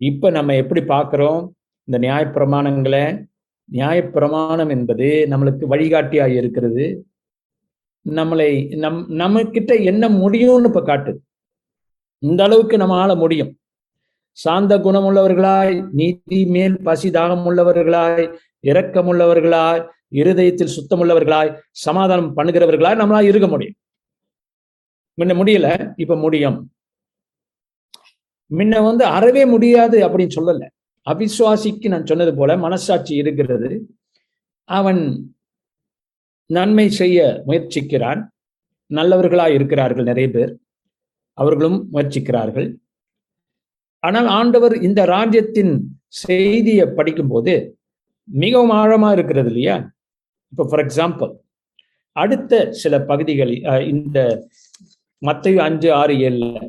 இப்ப 0.00 0.30
நம்ம 0.36 0.54
எப்படி 0.62 0.82
பார்க்கிறோம்? 0.94 1.42
இந்த 1.88 1.96
நியாயப்பிரமாணங்களை 2.06 3.04
நியாயப்பிரமாணம் 3.68 4.72
என்பது 4.76 5.08
நம்மளுக்கு 5.32 5.64
வழிகாட்டியாக 5.72 6.32
இருக்கிறது. 6.40 6.86
நம்மளை 8.08 8.76
நம் 8.76 9.08
நம்ம 9.08 9.44
கிட்ட 9.44 9.74
என்ன 9.74 10.08
முடியும்னு 10.08 10.64
இப்ப 10.64 10.80
காட்டுது 10.80 11.18
இந்த 12.18 12.44
அளவுக்கு 12.44 12.76
நம்ம 12.76 12.94
ஆள 13.00 13.14
முடியும். 13.14 13.58
சாந்த 14.32 14.80
குணம் 14.80 15.04
உள்ளவர்களாய் 15.04 15.88
நீதி 15.90 16.46
மேல் 16.46 16.76
பசி 16.82 17.10
தாகம் 17.10 17.44
உள்ளவர்களாய் 17.48 18.36
இரக்கம் 18.60 19.12
உள்ளவர்களாய் 19.12 19.88
இருதயத்தில் 20.08 20.74
சுத்தம் 20.76 21.00
உள்ளவர்களாய் 21.02 21.58
சமாதானம் 21.70 22.36
பண்ணுகிறவர்களாய் 22.36 23.00
நம்மளால 23.00 23.22
இருக்க 23.22 23.48
முடியும். 23.48 23.74
முன்ன 25.18 25.32
முடியல 25.40 25.92
இப்ப 25.96 26.16
முடியும். 26.16 26.72
முன்ன 28.50 28.82
வந்து 28.82 29.04
அறவே 29.04 29.46
முடியாது 29.46 30.08
அப்படின்னு 30.08 30.30
சொல்லல. 30.36 30.66
அவிசுவாசிக்கு 31.06 31.88
நான் 31.88 32.06
சொன்னது 32.06 32.34
போல 32.34 32.56
மனசாட்சி 32.56 33.14
இருக்கிறது. 33.14 33.96
அவன் 34.64 35.34
நன்மை 36.56 36.86
செய்ய 37.00 37.18
முயற்சிக்கிறான். 37.48 38.20
நல்லவர்களாக 38.90 39.56
இருக்கிறார்கள் 39.58 40.08
நிறைய 40.10 40.28
பேர். 40.36 40.52
அவர்களும் 41.38 41.78
முயற்சிக்கிறார்கள். 41.94 42.68
ஆனால் 44.02 44.28
ஆண்டவர் 44.38 44.74
இந்த 44.88 45.00
ராஜ்யத்தின் 45.14 45.72
செய்தியை 46.24 46.86
படிக்கும்போது 46.98 47.54
மிகவும் 48.28 48.74
ஆழமாக 48.80 49.16
இருக்கிறது 49.16 49.50
இல்லையா? 49.52 49.76
இப்போ 50.52 50.64
ஃபார் 50.70 50.82
எக்ஸாம்பிள் 50.84 51.32
அடுத்த 52.16 52.54
சில 52.82 52.94
பகுதிகளில் 53.10 53.86
இந்த 53.94 54.18
மத்தையும் 55.22 55.66
அஞ்சு 55.68 55.88
ஆறு 56.00 56.14
ஏழுல 56.28 56.60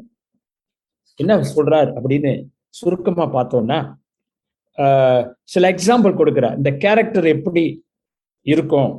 என்ன 1.20 1.38
சொல்றார் 1.56 1.90
அப்படின்னு 1.98 2.32
சுருக்கமாக 2.80 3.30
பார்த்தோம்னா 3.38 3.80
சில 5.54 5.64
எக்ஸாம்பிள் 5.74 6.20
கொடுக்குறார். 6.20 6.58
இந்த 6.60 6.72
கேரக்டர் 6.84 7.28
எப்படி 7.36 7.64
இருக்கும்? 8.46 8.92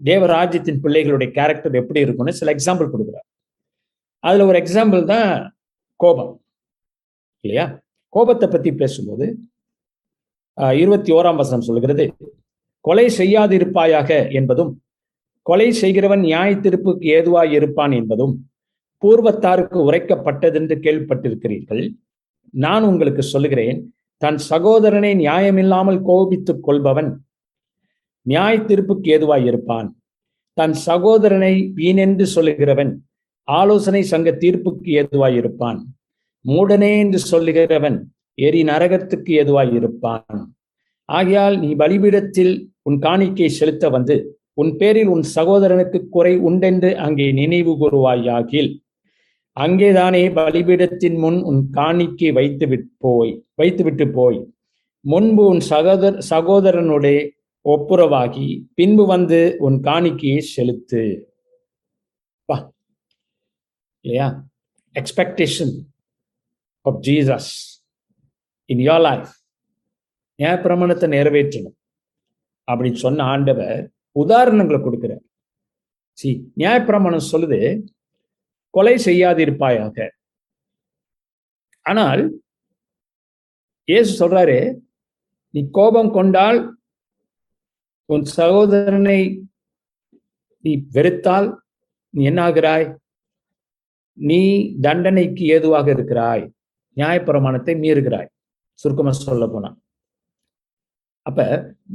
தேவராஜ்யத்தின் 0.00 0.82
பிள்ளைகளுடைய 0.84 1.28
கேரக்டர் 1.38 1.80
எப்படி 1.80 2.00
இருக்கும்னு 2.04 2.38
சில 2.40 2.54
எக்ஸாம்பிள் 2.56 2.92
கொடுக்குறார். 2.92 3.26
அதுல 4.24 4.46
ஒரு 4.46 4.58
எக்ஸாம்பிள் 4.62 5.02
தான் 5.04 5.28
கோபம். 6.00 6.32
இல்லையா? 7.44 7.66
கோபத்தை 8.14 8.46
பத்தி 8.48 8.70
பேசும்போது 8.72 9.26
இருபத்தி 10.80 11.10
ஓராம் 11.12 11.40
வசனம் 11.40 11.66
சொல்கிறது 11.68 12.04
கொலை 12.84 13.06
செய்யாதிருப்பாயாக 13.18 14.10
என்பதும் 14.38 14.72
கொலை 15.46 15.68
செய்கிறவன் 15.72 16.20
நியாய 16.20 16.50
ஏதுவாய் 17.16 17.52
இருப்பான் 17.58 17.92
என்பதும் 17.92 18.34
பூர்வத்தாருக்கு 19.02 19.78
உரைக்கப்பட்டதென்று 19.88 20.76
கேள்விப்பட்டிருக்கிறீர்கள். 20.84 21.82
நான் 22.54 22.84
உங்களுக்கு 22.84 23.22
சொல்லுகிறேன் 23.22 23.78
தன் 24.22 24.38
சகோதரனை 24.50 25.12
நியாயமில்லாமல் 25.14 26.00
கோபித்துக் 26.08 26.64
கொள்பவன் 26.64 27.10
நியாய 28.26 28.54
தீர்ப்புக்கு 28.68 29.08
ஏதுவாய் 29.14 29.46
இருப்பான். 29.50 29.88
தன் 30.56 30.74
சகோதரனை 30.88 31.54
வீணென்று 31.78 32.26
சொல்லுகிறவன் 32.34 32.92
ஆலோசனை 33.48 34.02
சங்க 34.12 34.30
தீர்ப்புக்கு 34.42 34.88
ஏதுவாய் 35.00 35.36
இருப்பான். 35.40 35.78
மூடனே 36.44 36.92
என்று 36.98 37.18
சொல்லுகிறவன் 37.30 37.98
எரி 38.38 38.60
நரகத்துக்கு 38.62 39.30
ஏதுவாய் 39.40 39.72
இருப்பான். 39.78 40.40
ஆகையால் 41.08 41.56
நீ 41.58 41.70
பலிபீடத்தில் 41.74 42.54
உன் 42.82 42.98
காணிக்கை 42.98 43.48
செலுத்த 43.58 43.88
வந்து 43.88 44.16
உன் 44.54 44.72
பேரில் 44.76 45.10
உன் 45.14 45.24
சகோதரனுக்கு 45.36 45.98
குறை 46.14 46.32
உண்டென்று 46.48 46.90
அங்கே 47.04 47.26
நினைவு 47.32 47.72
கூறுவாயாகில் 47.80 48.70
அங்கேதானே 49.56 50.22
பலிபீடத்தின் 50.38 51.16
முன் 51.22 51.38
உன் 51.50 51.60
காணிக்கை 51.70 52.30
வைத்து 52.38 52.66
போய் 53.04 53.32
வைத்துவிட்டு 53.54 54.06
போய். 54.08 54.38
முன்பு 55.04 55.42
உன் 55.52 55.62
சகோதர 55.72 56.20
சகோதரனுடைய 56.32 57.18
ஒப்புரவாகி 57.64 58.64
பின்பு 58.74 59.06
வந்து 59.06 59.56
உன் 59.58 59.80
காணிக்கையை 59.80 60.38
செலுத்து. 60.38 61.32
பா. 62.44 62.72
இல்லையா? 64.00 64.44
Expectation 64.94 65.78
of 66.80 67.00
Jesus 67.00 67.82
in 68.64 68.78
your 68.78 69.00
life 69.00 69.28
பிரமணத்தை 70.36 71.10
நிறைவேற்றணும். 71.10 71.76
அப்படின்னு 72.72 72.94
சொன்ன 72.94 73.22
ஆண்டவர் 73.22 73.90
உதாரணங்களை 74.14 74.78
கொடுக்கிறார். 74.80 75.24
சி 76.12 76.52
நியாயப்பிரமாணம் 76.56 77.26
சொல்லுது 77.32 77.86
கொலை 78.70 78.94
செய்யாதிருப்பாயாக. 78.94 80.10
ஆனால் 81.82 82.42
இயேசு 83.84 84.28
சொல்றாரு 84.28 84.78
நீ 85.50 85.68
கோபம் 85.70 86.12
கொண்டால் 86.12 86.81
உன் 88.12 88.24
சகோதரனை 88.38 89.20
நீ 90.64 90.72
வெறுத்தால் 90.94 91.48
நீ 92.14 92.22
என்ன 92.30 92.40
ஆகிறாய்? 92.48 92.86
நீ 94.18 94.40
தண்டனைக்கு 94.86 95.44
ஏதுவாக 95.54 95.86
இருக்கிறாய். 95.90 96.44
நியாயப்பிரமாணத்தை 96.96 97.74
மீறுகிறாய். 97.84 98.30
சுருக்கமா 98.80 99.12
சொல்ல 99.18 99.44
போனா. 99.46 99.70
அப்ப 101.26 101.40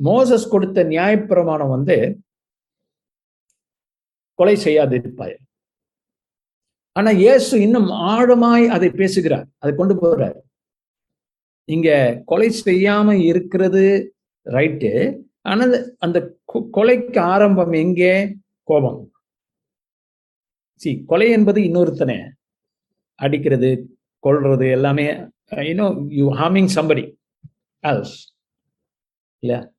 மோசஸ் 0.04 0.52
கொடுத்த 0.54 0.84
நியாயப்பிரமாணம் 0.94 1.74
வந்து 1.76 1.98
கொலை 4.40 4.56
செய்யாதிருப்பாய் 4.66 5.36
ஆனா 6.96 7.10
இயேசு 7.24 7.54
இன்னும் 7.66 7.90
ஆழமாய் 8.12 8.66
அதை 8.76 8.90
பேசுகிறார். 9.02 9.48
அதை 9.58 9.72
கொண்டு 9.76 9.96
போறார். 10.04 10.38
இங்க 11.70 11.90
கொலை 12.26 12.50
செய்யாம 12.66 13.16
இருக்கிறது 13.32 13.84
ரைட்டு. 14.56 14.92
ஆனால் 15.48 15.96
அந்த 16.00 16.40
கொ- 16.54 16.68
கொலைக்கு 16.74 17.20
ஆரம்பம் 17.20 17.72
எங்கே? 17.72 18.38
கோபம். 18.64 19.12
சி 20.76 21.04
கொலை 21.06 21.30
என்பது 21.30 21.62
இன்னொருத்தனை 21.62 22.32
அடிக்கிறது 23.16 23.98
கொல்றது 24.24 24.72
எல்லாமே 24.72 25.06
you know 25.52 26.06
you 26.10 26.34
harming 26.34 26.70
somebody 26.76 27.16
else 27.82 28.16
இல்ல? 29.40 29.74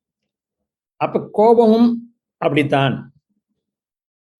அப்ப 0.95 1.29
கோபமும் 1.31 2.15
அப்படித்தான். 2.37 3.13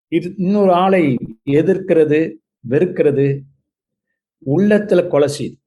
இது 0.07 0.33
இன்னொரு 0.37 0.73
ஆளை 0.73 1.17
எதிர்க்கிறது 1.45 2.35
வெறுக்கிறது 2.69 3.41
உள்ளத்துல 4.45 5.07
கொலை 5.07 5.29
செய்யுது 5.39 5.57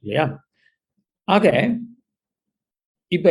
இல்லையா? 0.00 0.48
ஆக 1.24 1.76
இப்ப 3.12 3.28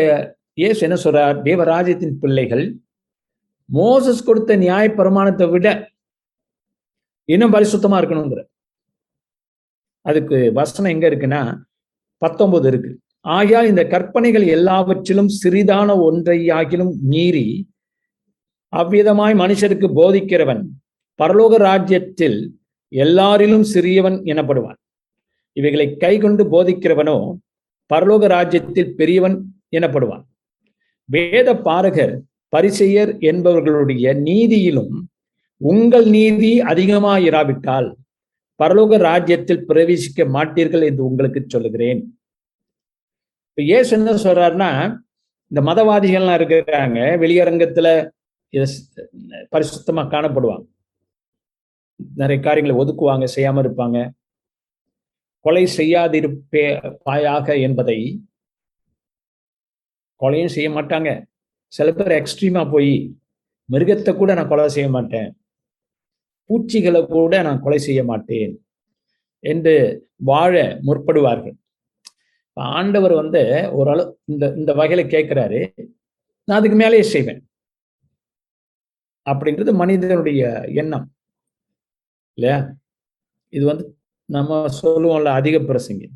இயேசு 0.62 0.80
என்ன 0.86 0.98
சொல்றார்? 1.04 1.38
தேவராஜ்யத்தின் 1.48 2.16
பிள்ளைகள் 2.22 2.66
மோசஸ் 3.70 4.28
கொடுத்த 4.28 4.52
நியாய 4.64 4.86
பிரமாணத்தை 5.00 5.46
விட 5.54 5.68
இன்னும் 7.30 7.54
பரிசுத்தமா 7.56 7.98
இருக்கணுங்கிற. 8.00 8.42
அதுக்கு 10.06 10.38
வசனம் 10.60 10.94
எங்க 10.94 11.06
இருக்குன்னா 11.10 11.42
பத்தொன்பது 12.22 12.68
இருக்கு. 12.72 12.92
ஆகியால் 13.38 13.70
இந்த 13.72 13.84
கற்பனைகள் 13.94 14.46
எல்லாவற்றிலும் 14.58 15.32
சிறிதான 15.42 15.90
ஒன்றையாகிலும் 16.08 16.94
மீறி 17.12 17.48
அவ்விதமாய் 18.74 19.36
மனுஷருக்கு 19.44 19.88
போதிக்கிறவன் 20.00 20.64
பரலோக 21.20 21.58
ராஜ்யத்தில் 21.70 22.40
எல்லாரிலும் 22.92 23.66
சிறியவன் 23.74 24.18
எனப்படுவான். 24.32 24.80
இவைகளை 25.58 25.88
கைகொண்டு 26.04 26.44
போதிக்கிறவனோ 26.54 27.18
பரலோக 27.92 28.28
ராஜ்யத்தில் 28.28 28.92
பெரியவன் 28.96 29.38
எனப்படுவான். 29.76 30.26
வேத 31.10 31.50
பாரகர் 31.68 32.16
பரிசெயர் 32.54 33.12
என்பவர்களுடைய 33.30 34.06
நீதியிலும் 34.28 34.96
உங்கள் 35.62 36.08
நீதி 36.18 36.52
அதிகமாயிராவிட்டால் 36.72 37.90
பரலோக 38.60 38.98
ராஜ்யத்தில் 39.10 39.66
பிரவேசிக்க 39.70 40.26
மாட்டீர்கள் 40.36 40.84
என்று 40.90 41.02
உங்களுக்கு 41.10 41.42
சொல்லுகிறேன். 41.48 42.02
இப்ப 43.50 43.64
ஏசு 43.78 43.92
என்ன 43.98 44.12
சொல்றாருன்னா 44.26 44.72
இந்த 45.52 45.62
மதவாதிகள்லாம் 45.70 46.38
இருக்கிறாங்க 46.40 47.00
வெளியரங்கத்துல 47.24 47.88
பரிசுத்தமா 49.54 50.04
காணப்படுவாங்க. 50.14 50.66
நிறைய 52.22 52.40
காரியங்களை 52.42 52.76
ஒதுக்குவாங்க 52.82 53.28
செய்யாம 53.36 53.62
இருப்பாங்க. 53.66 54.00
கொலை 55.46 55.64
செய்யாதிருப்பே 55.78 56.66
பாயாக 57.06 57.48
என்பதை 57.68 58.00
கொலையும் 60.20 60.46
செய்ய 60.46 60.70
மாட்டாங்க. 60.70 61.26
சில 61.68 61.92
பேர் 61.92 62.24
எக்ஸ்ட்ரீமா 62.24 62.72
போய் 62.72 63.16
மிருகத்தை 63.72 64.16
கூட 64.16 64.34
நான் 64.34 64.48
கொலை 64.48 64.70
செய்ய 64.70 64.90
மாட்டேன். 64.90 65.38
பூச்சிகளை 66.46 67.06
கூட 67.06 67.42
நான் 67.42 67.62
கொலை 67.62 67.78
செய்ய 67.78 68.04
மாட்டேன் 68.04 68.66
என்று 69.40 70.08
வாழ 70.16 70.80
முற்படுவார்கள். 70.86 71.56
ஆண்டவர் 72.54 73.14
வந்து 73.14 73.70
ஓரளவு 73.72 74.20
இந்த 74.26 74.54
இந்த 74.56 74.74
வகையில 74.74 75.04
கேட்கிறாரு. 75.08 75.90
நான் 76.44 76.60
அதுக்கு 76.60 76.78
மேலேயே 76.78 77.04
செய்வேன். 77.04 77.50
அப்படின்றது 79.30 79.74
மனிதனுடைய 79.74 80.64
எண்ணம். 80.68 81.12
இல்லையா? 82.34 82.74
இது 83.50 83.66
வந்து 83.66 83.98
நம்ம 84.26 84.66
சொல்லுவோம்ல 84.82 85.24
அதிக 85.24 85.58
பிரசங்க. 85.58 86.08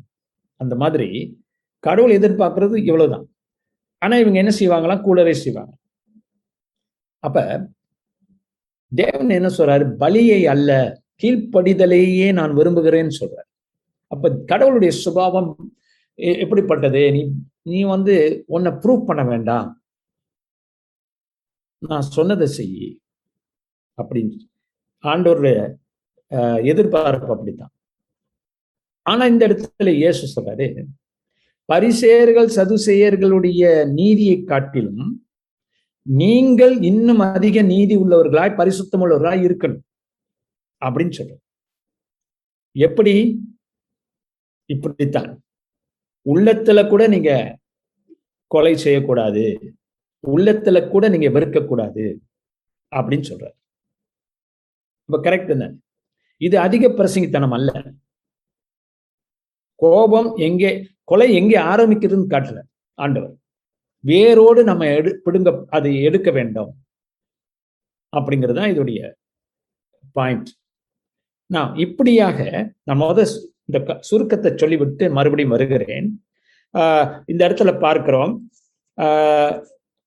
அந்த 0.56 0.76
மாதிரி 0.76 1.40
கடவுள் 1.78 2.18
எதிர்பார்க்கறது 2.18 2.76
இவ்வளவுதான். 2.76 3.31
ஆனா 4.02 4.16
இவங்க 4.16 4.38
என்ன 4.38 4.52
செய்வாங்களாம்? 4.58 5.00
கூடவே 5.00 5.32
செய்வாங்க. 5.32 5.72
அப்ப 7.18 7.68
தேவன் 8.92 9.28
என்ன 9.28 9.48
சொல்றாரு? 9.48 9.94
பலியை 9.98 10.44
அல்ல 10.44 10.70
கீழ்ப்படிதலையே 11.22 12.32
நான் 12.32 12.56
விரும்புகிறேன்னு 12.56 13.12
சொல்றாரு. 13.20 13.48
அப்ப 14.06 14.38
கடவுளுடைய 14.46 14.92
சுபாவம் 14.94 15.50
எ- 16.18 16.38
எப்படிப்பட்டது? 16.38 17.12
நீ 17.12 17.32
நீ 17.62 17.82
வந்து 17.84 18.44
உன்னை 18.46 18.72
ப்ரூவ் 18.72 19.04
பண்ண 19.04 19.24
வேண்டாம். 19.24 19.68
நான் 21.82 22.00
சொன்னதை 22.00 22.46
செய் 22.46 23.00
அப்படின்னு 24.02 24.36
ஆண்டோருடைய 25.04 25.58
அஹ், 26.30 26.64
எதிர்பார்ப்பு 26.64 27.32
அப்படித்தான். 27.32 27.72
ஆனா 29.06 29.26
இந்த 29.26 29.48
இடத்துல 29.48 29.94
இயேசு 29.94 30.24
சொல்றாரு 30.34 30.66
பரிசேயர்கள் 31.72 32.50
சதுசேயர்களுடைய 32.56 33.92
நீதியை 33.92 34.42
காட்டிலும் 34.42 35.26
நீங்கள் 36.02 36.74
இன்னும் 36.82 37.18
அதிக 37.18 37.62
நீதி 37.62 37.96
உள்ளவர்களாய் 37.96 38.58
பரிசுத்தம் 38.58 39.02
உள்ளவர்களாய் 39.02 39.44
இருக்கணும் 39.48 39.82
அப்படின்னு 40.84 41.14
சொல்ற 41.18 41.34
எப்படி? 42.74 43.14
இப்படித்தான். 44.70 45.42
உள்ளத்துல 46.24 46.88
கூட 46.88 47.06
நீங்க 47.06 47.58
கொலை 48.46 48.76
செய்யக்கூடாது. 48.76 49.74
உள்ளத்துல 50.26 50.88
கூட 50.88 51.08
நீங்க 51.08 51.28
வெறுக்கக்கூடாது 51.28 52.04
அப்படின்னு 52.96 53.26
சொல்ற 53.30 53.46
இப்ப 55.04 55.30
கரெக்ட் 55.30 55.58
தானே? 55.58 55.74
இது 56.36 56.58
அதிக 56.58 56.88
பிரசங்கித்தனம் 56.88 57.52
அல்ல. 57.52 57.70
கோபம் 59.82 60.34
எங்கே 60.36 60.70
கொலை 61.04 61.34
எங்கே 61.34 61.56
ஆரம்பிக்குதுன்னு 61.56 62.24
காட்டல 62.28 62.60
ஆண்டவர். 62.94 63.34
வேரோடு 64.00 64.64
நம்ம 64.64 64.86
எடு 64.86 65.20
பிடுங்க 65.24 65.64
அதை 65.68 66.02
எடுக்க 66.02 66.30
வேண்டும். 66.30 66.74
அப்படிங்கிறது 68.16 68.54
தான் 68.54 68.70
இதோடைய 68.70 69.12
பாயிண்ட் 70.12 70.48
நான் 71.46 71.74
இப்படியாக 71.76 72.72
நான் 72.82 73.00
முத 73.00 73.26
இந்த 73.66 73.80
க- 73.86 74.00
சுருக்கத்தை 74.00 74.56
சொல்லிவிட்டு 74.56 75.10
மறுபடியும் 75.10 75.50
வருகிறேன். 75.50 76.24
இந்த 77.26 77.48
இடத்துல 77.48 77.78
பார்க்கிறோம். 77.80 78.50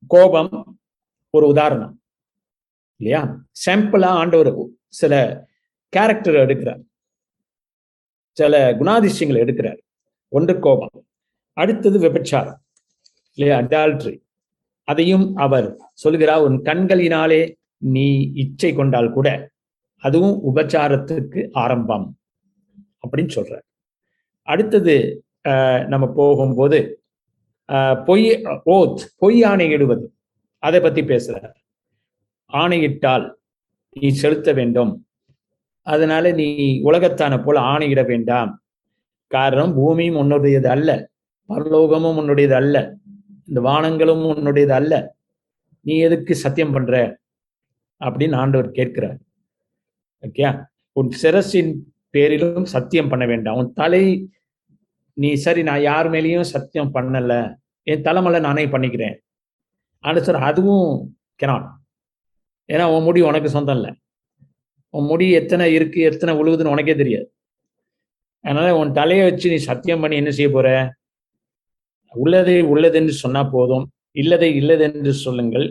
கோபம் 0.07 0.79
ஒரு 1.29 1.47
உதாரணம் 1.47 2.01
இல்லையா? 2.95 3.45
சாம்பிளா 3.65 4.05
ஆண்டவர் 4.05 4.67
சில 4.87 5.13
கேரக்டர் 5.89 6.33
எடுக்கிறார். 6.33 6.83
சில 8.35 8.73
குணாதிசயங்களை 8.79 9.39
எடுக்கிறார். 9.43 9.79
ஒன்று 10.27 10.59
கோபம் 10.59 11.05
அடுத்தது 11.53 11.99
விபச்சாரம் 11.99 12.57
இல்லையா? 13.33 13.59
அடால்ட்ரி. 13.59 14.15
அதையும் 14.83 15.35
அவர் 15.35 15.67
சொல்கிறார் 15.93 16.41
உன் 16.47 16.57
கண்களினாலே 16.61 17.41
நீ 17.77 18.07
இச்சை 18.33 18.73
கொண்டால் 18.73 19.13
கூட 19.13 19.51
அதுவும் 20.01 20.35
உபச்சாரத்துக்கு 20.49 21.47
ஆரம்பம் 21.51 22.17
அப்படின்னு 23.03 23.35
சொல்றார். 23.35 23.65
அடுத்தது 24.41 24.95
நம்ம 25.87 26.05
போகும்போது 26.15 26.79
பொய் 28.05 28.27
ஓத் 28.65 29.01
பொய் 29.17 29.43
ஆணையிடுவது 29.43 30.05
அதை 30.63 30.79
பத்தி 30.79 31.01
பேசுறார். 31.01 31.55
ஆணையிட்டால் 32.45 33.25
நீ 33.99 34.09
செலுத்த 34.09 34.53
வேண்டும். 34.53 35.04
அதனால 35.85 36.31
நீ 36.31 36.79
உலகத்தான 36.81 37.39
போல 37.39 37.59
ஆணையிட 37.59 38.05
வேண்டாம். 38.05 38.63
காரணம் 39.27 39.73
பூமியும் 39.73 40.15
உன்னுடையது 40.15 40.65
அல்ல. 40.65 41.09
பரலோகமும் 41.49 42.19
உன்னுடையது 42.19 42.51
அல்ல. 42.51 42.95
இந்த 43.45 43.61
வானங்களும் 43.61 44.23
உன்னுடையது 44.25 44.69
அல்ல. 44.69 45.15
நீ 45.81 45.97
எதுக்கு 45.97 46.35
சத்தியம் 46.35 46.71
பண்ற? 46.71 47.19
அப்படின்னு 47.99 48.35
ஆண்டவர் 48.35 48.71
கேட்கிறார். 48.71 49.17
ஓகே? 50.21 50.63
உன் 50.91 51.11
சிரசின் 51.21 51.75
பேரிலும் 52.09 52.65
சத்தியம் 52.65 53.09
பண்ண 53.09 53.25
வேண்டாம். 53.25 53.55
உன் 53.55 53.73
தலை 53.73 54.29
நீ 55.13 55.33
சரி 55.33 55.63
நான் 55.63 55.81
யார் 55.81 56.09
மேலேயும் 56.09 56.41
சத்தியம் 56.41 56.93
பண்ணல. 56.93 57.55
என் 57.83 58.01
தலைமலை 58.01 58.39
நானே 58.39 58.65
பண்ணிக்கிறேன். 58.65 59.17
ஆனால் 59.99 60.23
சார் 60.23 60.35
அதுவும் 60.35 61.17
கெனாட் 61.43 61.69
ஏன்னா 62.67 62.97
உன் 62.97 63.03
முடி 63.03 63.21
உனக்கு 63.21 63.49
சொந்தம் 63.49 63.75
இல்லை. 63.75 63.95
உன் 64.97 65.07
முடி 65.09 65.25
எத்தனை 65.39 65.65
இருக்கு 65.77 65.99
எத்தனை 66.09 66.33
உழுகுதுன்னு 66.41 66.73
உனக்கே 66.75 66.95
தெரியாது. 67.01 67.27
அதனால 68.45 68.67
உன் 68.81 68.91
தலையை 68.99 69.23
வச்சு 69.27 69.51
நீ 69.53 69.57
சத்தியம் 69.69 70.01
பண்ணி 70.03 70.15
என்ன 70.21 70.31
செய்ய 70.37 70.49
போற? 70.55 70.69
உள்ளதை 72.15 72.57
உள்ளதென்று 72.73 73.13
சொன்னா 73.23 73.41
போதும் 73.55 73.85
இல்லதை 74.21 74.49
இல்லதென்று 74.61 75.13
சொல்லுங்கள் 75.25 75.67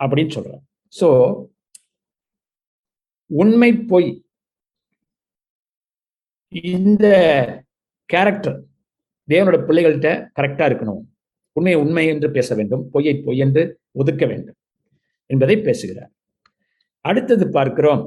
அப்படின்னு 0.00 0.34
சொல்ற 0.36 0.52
சோ 1.00 1.08
உண்மை 3.30 3.70
பொய். 3.90 4.10
இந்த 6.52 7.06
கேரக்டர் 8.10 8.58
தேவனோட 9.28 9.58
பிள்ளைகள்கிட்ட 9.68 10.10
கரெக்டா 10.38 10.64
இருக்கணும். 10.70 11.02
உண்மையை 11.56 11.78
உண்மை 11.84 12.04
என்று 12.12 12.28
பேச 12.36 12.48
வேண்டும் 12.58 12.82
பொய்யை 12.92 13.14
பொய் 13.26 13.42
என்று 13.44 13.62
ஒதுக்க 14.00 14.24
வேண்டும் 14.32 14.58
என்பதை 15.30 15.56
பேசுகிறார். 15.66 16.12
அடுத்தது 17.04 17.44
பார்க்கிறோம். 17.56 18.02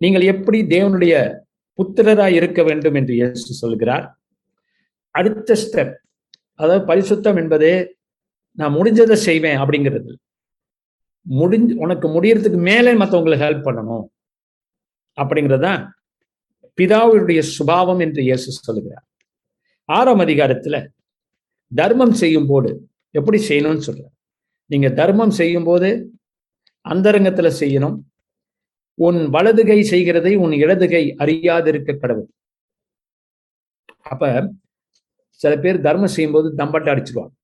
நீங்கள் 0.00 0.24
எப்படி 0.32 0.58
தேவனுடைய 0.74 1.14
புத்திரராய் 1.78 2.36
இருக்க 2.38 2.60
வேண்டும் 2.68 2.96
என்று 3.00 3.12
இயேசு 3.18 3.54
சொல்கிறார் 3.62 4.06
அடுத்த 5.14 5.56
ஸ்டெப் 5.62 5.94
அதாவது 6.60 6.82
பரிசுத்தம் 6.90 7.38
என்பது 7.42 7.70
நான் 8.58 8.76
முடிஞ்சதை 8.76 9.16
செய்வேன் 9.28 9.60
அப்படிங்கிறது. 9.62 10.10
முடிஞ்சு 11.26 11.74
உனக்கு 11.84 12.06
முடியறதுக்கு 12.14 12.58
மேலே 12.70 12.92
மற்றவங்களுக்கு 13.00 13.46
ஹெல்ப் 13.46 13.66
பண்ணணும் 13.68 14.06
அப்படிங்கிறதா 15.18 15.74
பிதாவுடைய 16.78 17.40
சுபாவம் 17.56 18.00
என்று 18.06 18.20
இயேசு 18.28 18.48
சொல்லுகிறார். 18.66 19.04
ஆறாம் 19.88 20.22
அதிகாரத்துல 20.24 20.76
தர்மம் 21.72 22.16
செய்யும் 22.22 22.48
போது 22.50 22.70
எப்படி 23.14 23.38
செய்யணும்னு 23.48 23.86
சொல்றார். 23.88 24.14
நீங்க 24.70 24.88
தர்மம் 25.00 25.34
செய்யும் 25.40 25.66
போது 25.68 25.88
அந்தரங்கத்துல 26.86 27.48
செய்யணும். 27.60 27.96
உன் 28.98 29.20
வலது 29.34 29.62
கை 29.70 29.78
செய்கிறதை 29.92 30.32
உன் 30.44 30.54
இடதுகை 30.62 31.04
அறியாதிருக்க 31.22 31.90
கடவுள். 32.02 32.28
அப்ப 34.12 34.24
சில 35.40 35.52
பேர் 35.64 35.84
தர்மம் 35.86 36.14
செய்யும்போது 36.16 36.48
தம்பட்டை 36.60 36.90
அடிச்சிருவாங்க. 36.92 37.34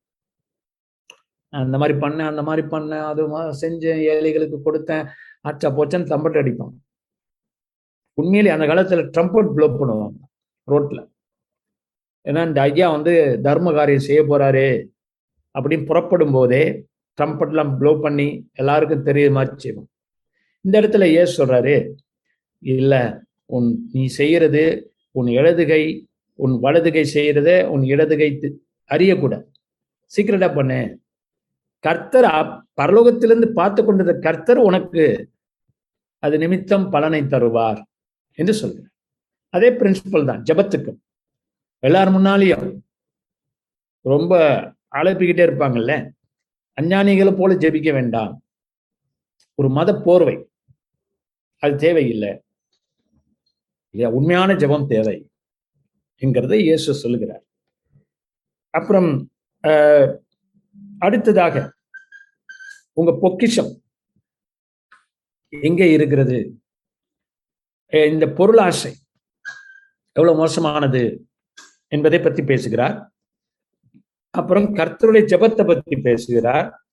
அந்த 1.52 1.76
மாதிரி 1.80 1.94
பண்ணேன் 2.04 2.30
அந்த 2.32 2.42
மாதிரி 2.48 2.62
பண்ணேன் 2.74 3.06
அது 3.10 3.22
செஞ்சேன் 3.62 4.00
ஏழைகளுக்கு 4.12 4.58
கொடுத்தேன் 4.66 5.04
அச்சா 5.48 5.68
போச்சேன்னு 5.78 6.12
தம்பட்டை 6.12 6.38
அடிப்பாங்க. 6.42 6.74
உண்மையிலே 8.18 8.54
அந்த 8.54 8.66
காலத்துல 8.70 9.02
ட்ரம்பட் 9.14 9.50
ப்ளோ 9.56 9.66
பண்ணுவாங்க 9.80 10.18
ரோட்ல. 10.68 11.00
ஏன்னா 12.26 12.40
இந்த 12.48 12.60
ஐயா 12.68 12.86
வந்து 12.96 13.12
தர்ம 13.46 13.72
காரியம் 13.78 14.06
செய்ய 14.08 14.20
போறாரு 14.30 14.66
அப்படின்னு 15.54 15.88
புறப்படும் 15.90 16.34
போதே 16.36 16.62
ட்ரம்பட்லாம் 17.18 17.72
ப்ளோ 17.80 17.92
பண்ணி 18.04 18.28
எல்லாருக்கும் 18.60 19.06
தெரிய 19.08 19.26
மாதிரி 19.36 19.54
செய்வோம். 19.64 19.88
இந்த 20.64 20.74
இடத்துல 20.80 21.06
ஏன் 21.20 21.34
சொல்றாரு 21.38 21.76
இல்லை 22.62 23.02
உன் 23.56 23.68
நீ 23.94 24.02
செய்யறது 24.20 24.64
உன் 25.18 25.28
இடதுகை 25.38 25.82
உன் 26.38 26.54
வலதுகை 26.64 27.04
செய்யறத 27.14 27.50
உன் 27.74 27.84
இடதுகை 27.92 28.28
அறியக்கூட. 28.30 28.58
அறியக்கூடாது 28.90 29.46
சீக்கிரட்டா 30.12 30.48
பண்ணு. 30.58 30.80
கர்த்தர் 31.84 32.28
பரலோகத்திலிருந்து 32.80 33.48
பார்த்து 33.58 33.80
கொண்டிருந்த 33.82 34.14
கர்த்தர் 34.26 34.60
உனக்கு 34.68 35.04
அது 36.22 36.36
நிமித்தம் 36.42 36.86
பலனை 36.94 37.20
தருவார் 37.34 37.80
என்று 38.38 38.54
சொல்கிறார் 38.60 38.90
அதே 39.54 39.68
பிரின்சிபல் 39.80 40.28
தான் 40.28 40.42
ஜபத்துக்கும். 40.48 40.98
எல்லார் 41.82 42.10
முன்னாலேயும் 42.16 42.68
ரொம்ப 44.04 44.32
அழைப்பிக்கிட்டே 44.98 45.44
இருப்பாங்கல்ல? 45.46 45.94
அஞ்ஞானிகளை 46.80 47.32
போல 47.38 47.54
ஜெபிக்க 47.54 47.92
வேண்டாம். 47.92 48.32
ஒரு 49.54 49.68
மத 49.68 49.90
போர்வை. 50.04 50.36
அது 51.62 51.74
தேவையில்லை. 51.84 52.32
உண்மையான 54.18 54.54
ஜெபம் 54.62 54.86
தேவை 54.92 55.16
என்கிறதை 56.22 56.58
இயேசு 56.68 56.94
சொல்லுகிறார். 57.02 57.44
அப்புறம் 58.74 59.10
அடுத்ததாக 60.98 61.56
உங்க 62.92 63.10
பொக்கிஷம் 63.22 63.70
எங்கே 65.48 65.86
இருக்கிறது? 65.96 66.38
இந்த 68.12 68.26
பொருளாசை 68.38 68.92
எவ்வளவு 70.16 70.38
மோசமானது 70.38 71.02
என்பதை 71.88 72.18
பற்றி 72.20 72.42
பேசுகிறார். 72.44 73.11
அப்புறம் 74.34 74.74
கர்த்தருடைய 74.74 75.24
ஜெபத்தை 75.32 75.66
பற்றி 75.66 75.96
பேசுகிறார். 75.96 76.86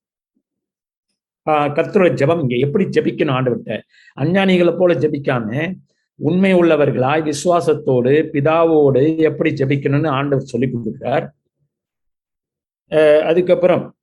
ஆஹ் 1.49 1.71
கர்த்தருடைய 1.75 2.13
ஜெபம் 2.13 2.39
இங்க. 2.39 2.55
எப்படி 2.55 2.85
ஜெபிக்கணும் 2.85 3.35
ஆண்டவர்கிட்ட? 3.37 3.81
அஞ்ஞானிகளை 4.19 4.77
போல 4.77 4.93
ஜெபிக்காம 4.93 5.75
உண்மை 6.15 6.53
உள்ளவர்களாய் 6.53 7.25
விசுவாசத்தோடு 7.25 8.13
பிதாவோடு 8.33 9.17
எப்படி 9.17 9.53
ஜெபிக்கணும்னு 9.53 10.07
ஆண்டவர் 10.07 10.45
சொல்லி 10.45 10.69
கொடுக்கிறார். 10.73 11.29
ஆஹ் 12.89 13.19
அதுக்கப்புறம் 13.19 13.97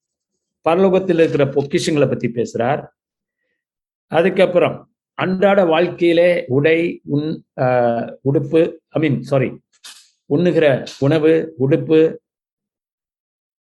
பரலோகத்தில் 0.68 1.20
இருக்கிற 1.22 1.44
பொக்கிஷங்களை 1.44 2.08
பத்தி 2.08 2.28
பேசுறார். 2.28 2.86
அதுக்கப்புறம் 4.06 4.90
அன்றாட 5.14 5.64
வாழ்க்கையிலே 5.64 6.44
உடை 6.46 7.00
உண் 7.04 7.42
ஆஹ் 7.56 8.14
உடுப்பு 8.24 8.76
ஐ 8.88 9.00
மீன் 9.00 9.22
சாரி 9.22 9.60
உண்ணுகிற 10.26 10.84
உணவு 10.98 11.54
உடுப்பு 11.60 12.16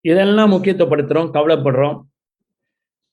இதெல்லாம் 0.04 0.52
முக்கியத்துவப்படுத்துறோம் 0.52 1.30
கவலைப்படுறோம். 1.30 1.98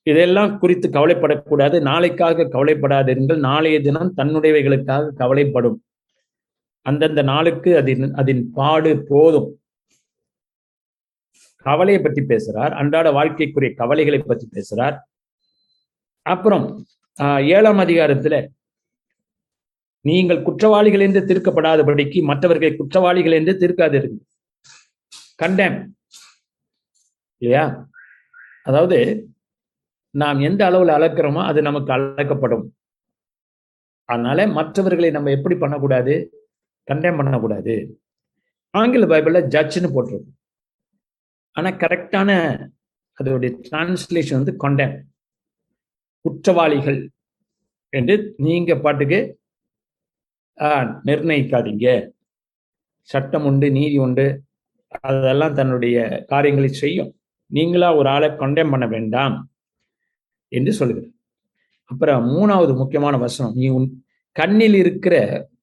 இதெல்லாம் 0.07 0.57
குறித்து 0.57 0.87
கவலைப்படக்கூடாது. 0.89 1.77
நாளைக்காக 1.81 2.47
கவலைப்படாதீர்கள். 2.47 3.39
நாளைய 3.39 3.81
தினம் 3.81 4.13
தன்னுடையவைகளுக்காக 4.17 5.13
கவலைப்படும். 5.17 5.77
அந்தந்த 6.85 7.21
நாளுக்கு 7.21 7.77
அதன் 7.77 8.13
அதன் 8.13 8.51
பாடு 8.51 9.03
போதும். 9.03 9.49
கவலையை 11.65 12.01
பற்றி 12.01 12.21
பேசுறார். 12.21 12.71
அன்றாட 12.71 13.11
வாழ்க்கைக்குரிய 13.11 13.73
கவலைகளை 13.73 14.19
பற்றி 14.21 14.49
பேசுறார். 14.51 14.95
அப்புறம் 16.25 16.65
ஆஹ், 17.19 17.43
ஏழாம் 17.47 17.77
அதிகாரத்துல 17.77 18.35
நீங்கள் 20.05 20.41
குற்றவாளிகள் 20.41 20.99
என்று 20.99 21.21
தீர்க்கப்படாதபடிக்கு 21.21 22.19
மற்றவர்களை 22.23 22.75
குற்றவாளிகள் 22.75 23.31
என்று 23.31 23.53
தீர்க்காதீர்கள். 23.53 24.21
கண்டேன் 25.35 25.77
இல்லையா? 27.41 27.63
அதாவது 28.69 28.97
நாம் 30.15 30.39
எந்த 30.49 30.61
அளவில் 30.69 30.95
அளக்கிறோமோ 30.97 31.41
அது 31.49 31.59
நமக்கு 31.69 31.91
அளக்கப்படும். 31.95 32.65
அதனால 34.09 34.39
மற்றவர்களை 34.57 35.09
நம்ம 35.15 35.31
எப்படி 35.37 35.55
பண்ணக்கூடாது? 35.63 36.15
கண்டேம் 36.87 37.19
பண்ணக்கூடாது. 37.19 37.75
ஆங்கில 38.73 39.05
பைபிளில் 39.11 39.49
ஜட்ஜ்னு 39.55 39.89
போட்டிருக்கும் 39.95 40.37
ஆனால் 41.57 41.79
கரெக்டான 41.83 42.29
அதோடைய 43.17 43.51
டிரான்ஸ்லேஷன் 43.65 44.39
வந்து 44.39 44.53
கொண்டேன் 44.63 44.93
குற்றவாளிகள் 46.25 46.99
என்று 47.93 48.15
நீங்க 48.47 48.71
பாட்டுக்கு 48.85 49.19
நிர்ணயிக்காதீங்க. 51.09 51.87
சட்டம் 53.09 53.45
உண்டு 53.49 53.67
நீதி 53.77 53.97
உண்டு 54.05 54.25
அதெல்லாம் 55.07 55.57
தன்னுடைய 55.59 55.97
காரியங்களை 56.31 56.69
செய்யும். 56.83 57.11
நீங்களா 57.51 57.89
ஒரு 57.95 58.07
ஆளை 58.09 58.29
கொண்டேம் 58.35 58.71
பண்ண 58.71 58.85
வேண்டாம் 58.87 59.35
என்று 60.51 60.71
சொல்லுகிறார் 60.73 61.15
அப்புறம் 61.91 62.25
மூணாவது 62.27 62.73
முக்கியமான 62.75 63.15
வசனம் 63.17 63.55
நீ 63.55 63.67
உன் 63.69 63.87
கண்ணில் 64.35 64.73
இருக்கிற 64.73 65.15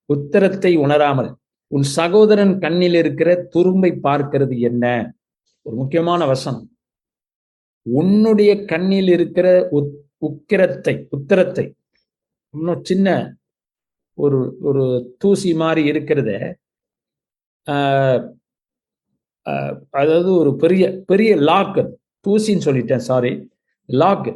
உத்தரத்தை 0.06 0.72
உணராமல் 0.76 1.30
உன் 1.72 1.86
சகோதரன் 1.96 2.52
கண்ணில் 2.58 2.94
இருக்கிற 2.94 3.30
துரும்பை 3.54 3.90
பார்க்கிறது 4.02 4.54
என்ன? 4.60 4.84
ஒரு 5.66 5.74
முக்கியமான 5.76 6.20
வசனம். 6.26 6.66
உன்னுடைய 7.86 8.52
கண்ணில் 8.64 9.08
இருக்கிற 9.08 9.48
உத் 9.70 9.94
உக்கிரத்தை 10.22 10.94
உத்தரத்தை 11.08 11.64
இன்னும் 12.54 12.82
சின்ன 12.82 13.08
ஒரு 14.18 14.38
ஒரு 14.60 14.84
தூசி 15.18 15.50
மாதிரி 15.54 15.82
இருக்கிறத 15.92 16.30
அதாவது 20.00 20.30
ஒரு 20.40 20.50
பெரிய 20.62 20.84
பெரிய 21.06 21.30
லாக் 21.50 21.80
தூசின்னு 22.26 22.66
சொல்லிட்டேன் 22.66 23.06
சாரி 23.10 23.32
லாக் 23.88 24.30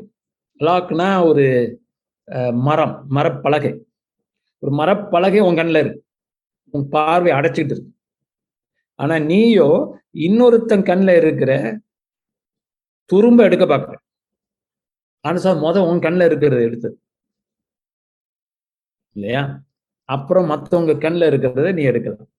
லாக்னா 0.61 1.09
ஒரு 1.31 1.45
மரம் 2.67 2.95
மரப்பலகை. 3.17 3.73
ஒரு 4.63 4.73
மரப்பலகை 4.81 5.41
உன் 5.49 5.59
கண்ணில் 5.61 5.81
இருக்கு. 5.83 6.01
உன் 6.75 6.87
பார்வை 6.97 7.33
அடைச்சிக்கிட்டு 7.33 7.75
இருக்கு. 7.77 7.93
ஆனா 8.99 9.17
நீயோ 9.31 9.69
இன்னொருத்தன் 10.27 10.89
கண்ணில் 10.91 11.19
இருக்கிற 11.23 11.53
துரும்ப 13.11 13.41
எடுக்க 13.49 13.65
பார்க்குற. 13.67 13.97
ஆனால் 15.25 15.43
சார் 15.45 15.63
மொதல் 15.67 15.89
உன் 15.91 16.05
கண்ணில் 16.07 16.29
இருக்கிறத 16.31 16.61
எடுத்து. 16.69 16.89
இல்லையா? 19.17 19.43
அப்புறம் 20.09 20.49
மற்றவங்க 20.51 20.95
கண்ணில் 21.05 21.29
இருக்கிறத 21.31 21.73
நீ 21.73 21.83
எடுக்கலாம். 21.83 22.32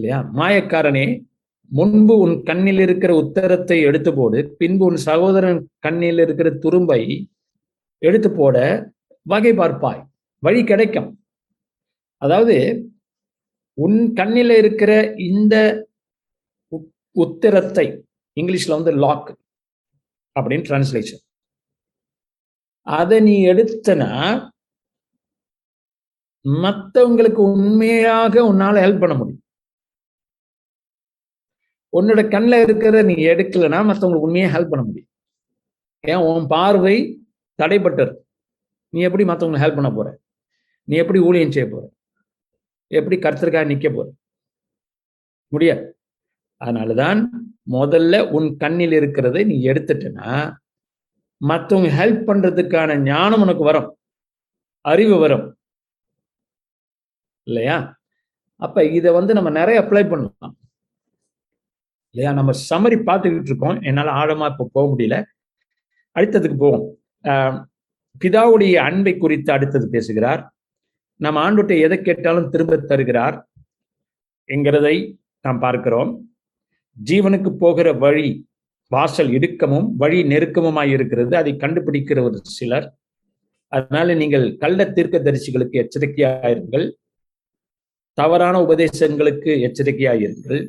இல்லையா? 0.00 0.30
மாயக்காரனே 0.34 1.28
முன்பு 1.68 2.18
உன் 2.18 2.42
கண்ணில் 2.42 2.78
இருக்கிற 2.78 3.14
உத்தரத்தை 3.14 3.80
எடுத்து 3.80 4.14
போடு 4.14 4.54
பின்பு 4.58 4.84
உன் 4.84 4.96
சகோதரன் 4.96 5.70
கண்ணில் 5.78 6.18
இருக்கிற 6.18 6.50
துரும்பை 6.50 7.28
எடுத்து 7.98 8.30
போட 8.30 8.56
வகை 9.22 9.52
பார்ப்பாய். 9.52 10.06
வழி 10.38 10.64
கிடைக்கும். 10.64 11.24
அதாவது 12.16 12.86
உன் 13.74 14.12
கண்ணில் 14.12 14.50
இருக்கிற 14.50 15.14
இந்த 15.16 15.86
உத்- 16.70 17.10
உத்திரத்தை 17.14 18.02
இங்கிலீஷ்ல 18.40 18.68
வந்து 18.68 18.92
லாக் 18.92 19.38
அப்படின்னு 20.40 20.62
டிரான்ஸ்லேஷன் 20.68 21.22
அதை 22.80 23.20
நீ 23.20 23.46
எடுத்தனா 23.46 24.48
மத்தவங்களுக்கு 26.48 27.42
உண்மையாக 27.52 28.42
உன்னால 28.42 28.78
ஹெல்ப் 28.80 28.98
பண்ண 28.98 29.14
முடியும். 29.14 29.42
உன்னோட 31.92 32.30
கண்ணில் 32.30 32.64
இருக்கிறத 32.64 33.04
நீ 33.04 33.14
எடுக்கலைன்னா 33.14 33.80
மற்றவங்களுக்கு 33.90 34.24
உண்மையாக 34.26 34.58
ஹெல்ப் 34.58 34.68
பண்ண 34.68 34.84
முடியும். 34.84 35.08
ஏன்? 36.00 36.16
உன் 36.16 36.46
பார்வை 36.46 37.24
தடைப்பட்டது. 37.62 38.16
நீ 38.88 39.00
எப்படி 39.00 39.24
மற்றவங்களுக்கு 39.24 39.58
ஹெல்ப் 39.58 39.74
பண்ண 39.74 39.90
போற? 39.90 40.18
நீ 40.84 40.96
எப்படி 40.96 41.18
ஊழியம் 41.18 41.52
செய்ய 41.52 41.68
போற? 41.68 41.90
எப்படி 42.86 43.16
கர்த்தருக்காக 43.18 43.66
நிற்க 43.66 43.90
போற? 43.90 44.10
முடியாது. 45.48 45.98
அதனாலதான் 46.64 47.28
முதல்ல 47.70 48.30
உன் 48.30 48.56
கண்ணில் 48.56 48.92
இருக்கிறதை 48.92 49.44
நீ 49.44 49.66
எடுத்துட்டனா 49.66 50.56
மற்றவங்க 51.48 51.90
ஹெல்ப் 51.98 52.22
பண்றதுக்கான 52.26 52.98
ஞானம் 52.98 53.40
உனக்கு 53.40 53.64
வரும். 53.64 53.98
அறிவு 54.80 55.18
வரும். 55.18 55.58
இல்லையா? 57.42 58.00
அப்ப 58.56 58.84
இதை 58.84 59.12
வந்து 59.12 59.34
நம்ம 59.34 59.50
நிறைய 59.50 59.80
அப்ளை 59.80 60.08
பண்ணலாம். 60.08 60.59
இல்லையா? 62.14 62.30
நம்ம 62.38 62.52
சம்மரி 62.70 62.98
பார்த்துக்கிட்டு 63.08 63.50
இருக்கோம். 63.50 63.78
என்னால் 63.88 64.10
ஆழமாக 64.20 64.50
இப்போ 64.52 64.64
போக 64.76 64.86
முடியல. 64.92 65.16
அடுத்ததுக்கு 66.18 66.56
போவோம். 66.64 66.86
பிதாவுடைய 68.22 68.74
அன்பை 68.88 69.12
குறித்து 69.16 69.50
அடுத்தது 69.56 69.86
பேசுகிறார். 69.88 70.42
நம்ம 71.24 71.38
ஆண்டுகிட்ட 71.44 71.74
எதை 71.86 71.96
கேட்டாலும் 72.02 72.50
திரும்ப 72.52 72.76
தருகிறார் 72.90 73.36
என்கிறதை 74.54 74.96
நாம் 75.44 75.60
பார்க்கிறோம். 75.64 76.10
ஜீவனுக்கு 76.96 77.50
போகிற 77.64 77.88
வழி 78.04 78.28
வாசல் 78.94 79.30
இடுக்கமும் 79.36 79.86
வழி 80.02 80.18
நெருக்கமுமாய் 80.32 80.92
இருக்கிறது. 80.96 81.32
அதை 81.40 81.52
கண்டுபிடிக்கிற 81.62 82.18
ஒரு 82.28 82.38
சிலர். 82.56 82.86
அதனால 83.72 84.14
நீங்கள் 84.22 84.46
கள்ள 84.62 84.86
தீர்க்க 84.96 85.18
தரிசிகளுக்கு 85.26 85.76
எச்சரிக்கையாயிருங்கள். 85.82 86.86
தவறான 88.18 88.56
உபதேசங்களுக்கு 88.66 89.50
எச்சரிக்கையாயிருங்கள். 89.66 90.62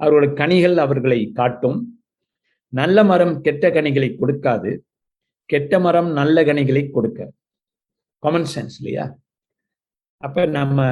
அவர்களுடைய 0.00 0.32
கனிகள் 0.40 0.76
அவர்களை 0.84 1.20
காட்டும். 1.38 1.78
நல்ல 2.72 3.04
மரம் 3.10 3.34
கெட்ட 3.46 3.70
கனிகளை 3.76 4.08
கொடுக்காது. 4.20 4.70
கெட்ட 5.52 5.80
மரம் 5.86 6.10
நல்ல 6.18 6.44
கனிகளை 6.48 6.82
கொடுக்க. 6.96 7.30
காமன் 8.22 8.48
சென்ஸ் 8.54 8.76
இல்லையா? 8.80 9.04
அப்ப 10.26 10.46
நம்ம 10.58 10.86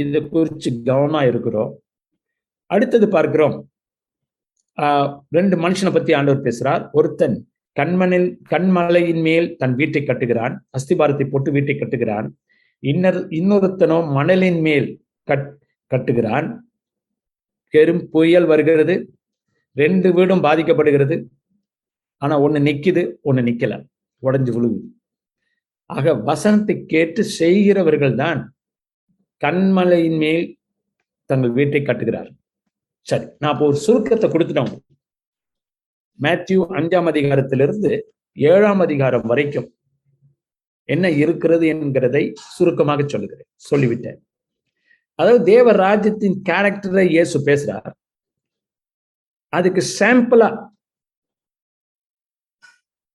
இதை 0.00 0.20
குறித்து 0.32 0.70
கவனமா 0.88 1.20
இருக்கிறோம். 1.30 1.72
அடுத்தது 2.74 3.06
பார்க்கிறோம். 3.16 3.56
ரெண்டு 5.36 5.56
மனுஷனை 5.64 5.92
பத்தி 5.92 6.12
ஆண்டவர் 6.18 6.44
பேசுறார். 6.46 6.82
ஒருத்தன் 6.98 7.36
கண்மணில் 7.76 8.28
கண்மலையின் 8.52 9.22
மேல் 9.26 9.48
தன் 9.60 9.74
வீட்டை 9.80 10.00
கட்டுகிறான். 10.02 10.54
அஸ்திபாரத்தை 10.76 11.26
போட்டு 11.32 11.50
வீட்டை 11.56 11.74
கட்டுகிறான். 11.76 12.28
இன்னொரு 12.92 13.20
இன்னொருத்தனோ 13.38 13.98
மணலின் 14.18 14.60
மேல் 14.66 14.88
கட் 15.30 15.48
கட்டுகிறான். 15.94 16.48
பெரும் 17.74 18.02
புயல் 18.14 18.48
வருகிறது. 18.52 18.94
ரெண்டு 19.76 20.08
வீடும் 20.16 20.44
பாதிக்கப்படுகிறது. 20.46 21.16
ஆனா 22.22 22.34
ஒண்ணு 22.46 22.60
நிக்குது 22.68 23.02
ஒண்ணு 23.28 23.42
நிக்கல. 23.48 23.74
உடஞ்சி 24.22 24.52
விழுகுது. 24.56 24.88
ஆக 25.90 26.14
வசனத்தை 26.30 26.74
கேட்டு 26.92 27.22
செய்கிறவர்கள் 27.40 28.14
தான் 28.22 28.40
கண்மலையின் 29.42 30.18
மேல் 30.24 30.44
தங்கள் 31.30 31.56
வீட்டை 31.58 31.80
கட்டுகிறார். 31.82 32.30
சரி 33.08 33.26
நான் 33.42 33.52
இப்போ 33.54 33.66
ஒரு 33.70 33.78
சுருக்கத்தை 33.86 34.28
கொடுத்துட்டோம் 34.30 34.72
மேத்யூ 36.24 36.58
அஞ்சாம் 36.78 37.08
அதிகாரத்திலிருந்து 37.12 37.90
ஏழாம் 38.36 38.82
அதிகாரம் 38.86 39.26
வரைக்கும் 39.30 39.68
என்ன 40.88 41.06
இருக்கிறது 41.22 41.64
என்கிறதை 41.74 42.22
சுருக்கமாக 42.56 43.04
சொல்லுகிறேன். 43.06 43.48
சொல்லிவிட்டேன். 43.70 44.18
அதாவது 45.20 45.40
தேவ 45.44 45.72
ராஜ்யத்தின் 45.78 46.36
கேரக்டரை 46.48 47.04
இயேசு 47.10 47.38
பேசுறார். 47.46 47.90
அதுக்கு 49.52 49.82
சாம்பிளா 49.98 50.50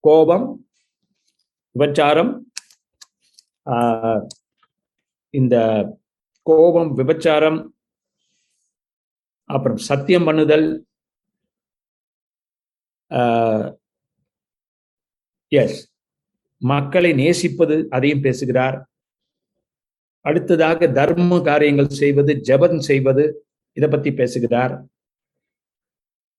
கோபம் 0.04 0.48
விபச்சாரம் 1.76 2.32
ஆஹ், 3.68 4.24
இந்த 5.34 5.56
கோபம் 6.48 6.92
விபச்சாரம் 7.00 7.60
அப்புறம் 9.50 9.80
சத்தியம் 9.88 10.28
பண்ணுதல் 10.28 10.68
எஸ் 15.52 15.80
மக்களை 16.62 17.12
நேசிப்பது 17.14 17.76
அதையும் 17.90 18.22
பேசுகிறார். 18.22 18.78
அடுத்ததாக 20.26 20.88
தர்ம 20.92 21.42
காரியங்கள் 21.42 21.98
செய்வது 22.02 22.32
ஜபம் 22.42 22.82
செய்வது 22.82 23.24
இதை 23.78 23.90
பத்தி 23.90 24.14
பேசுகிறார். 24.14 24.74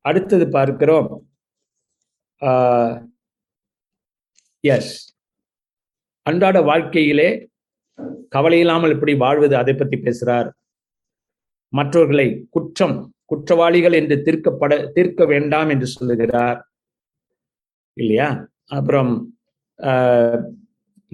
அடுத்தது 0.04 0.48
பார்க்கிறோம். 0.48 1.08
எஸ் 4.64 4.94
அன்றாட 6.26 6.60
வாழ்க்கையிலே 6.62 7.28
கவலை 8.28 8.58
இல்லாமல் 8.60 8.90
எப்படி 8.90 9.14
வாழ்வது 9.16 9.54
அதை 9.56 9.74
பற்றி 9.74 9.96
பேசுறார். 9.98 10.48
மற்றவர்களை 11.72 12.26
குற்றம் 12.50 12.96
குற்றவாளிகள் 13.24 13.92
என்று 13.92 14.16
தீர்க்கப்பட 14.16 14.72
தீர்க்க 14.92 15.24
வேண்டாம் 15.24 15.68
என்று 15.68 15.86
சொல்லுகிறார். 15.86 16.58
இல்லையா? 17.96 18.28
அப்புறம் 18.70 19.12
ஆஹ், 19.78 20.42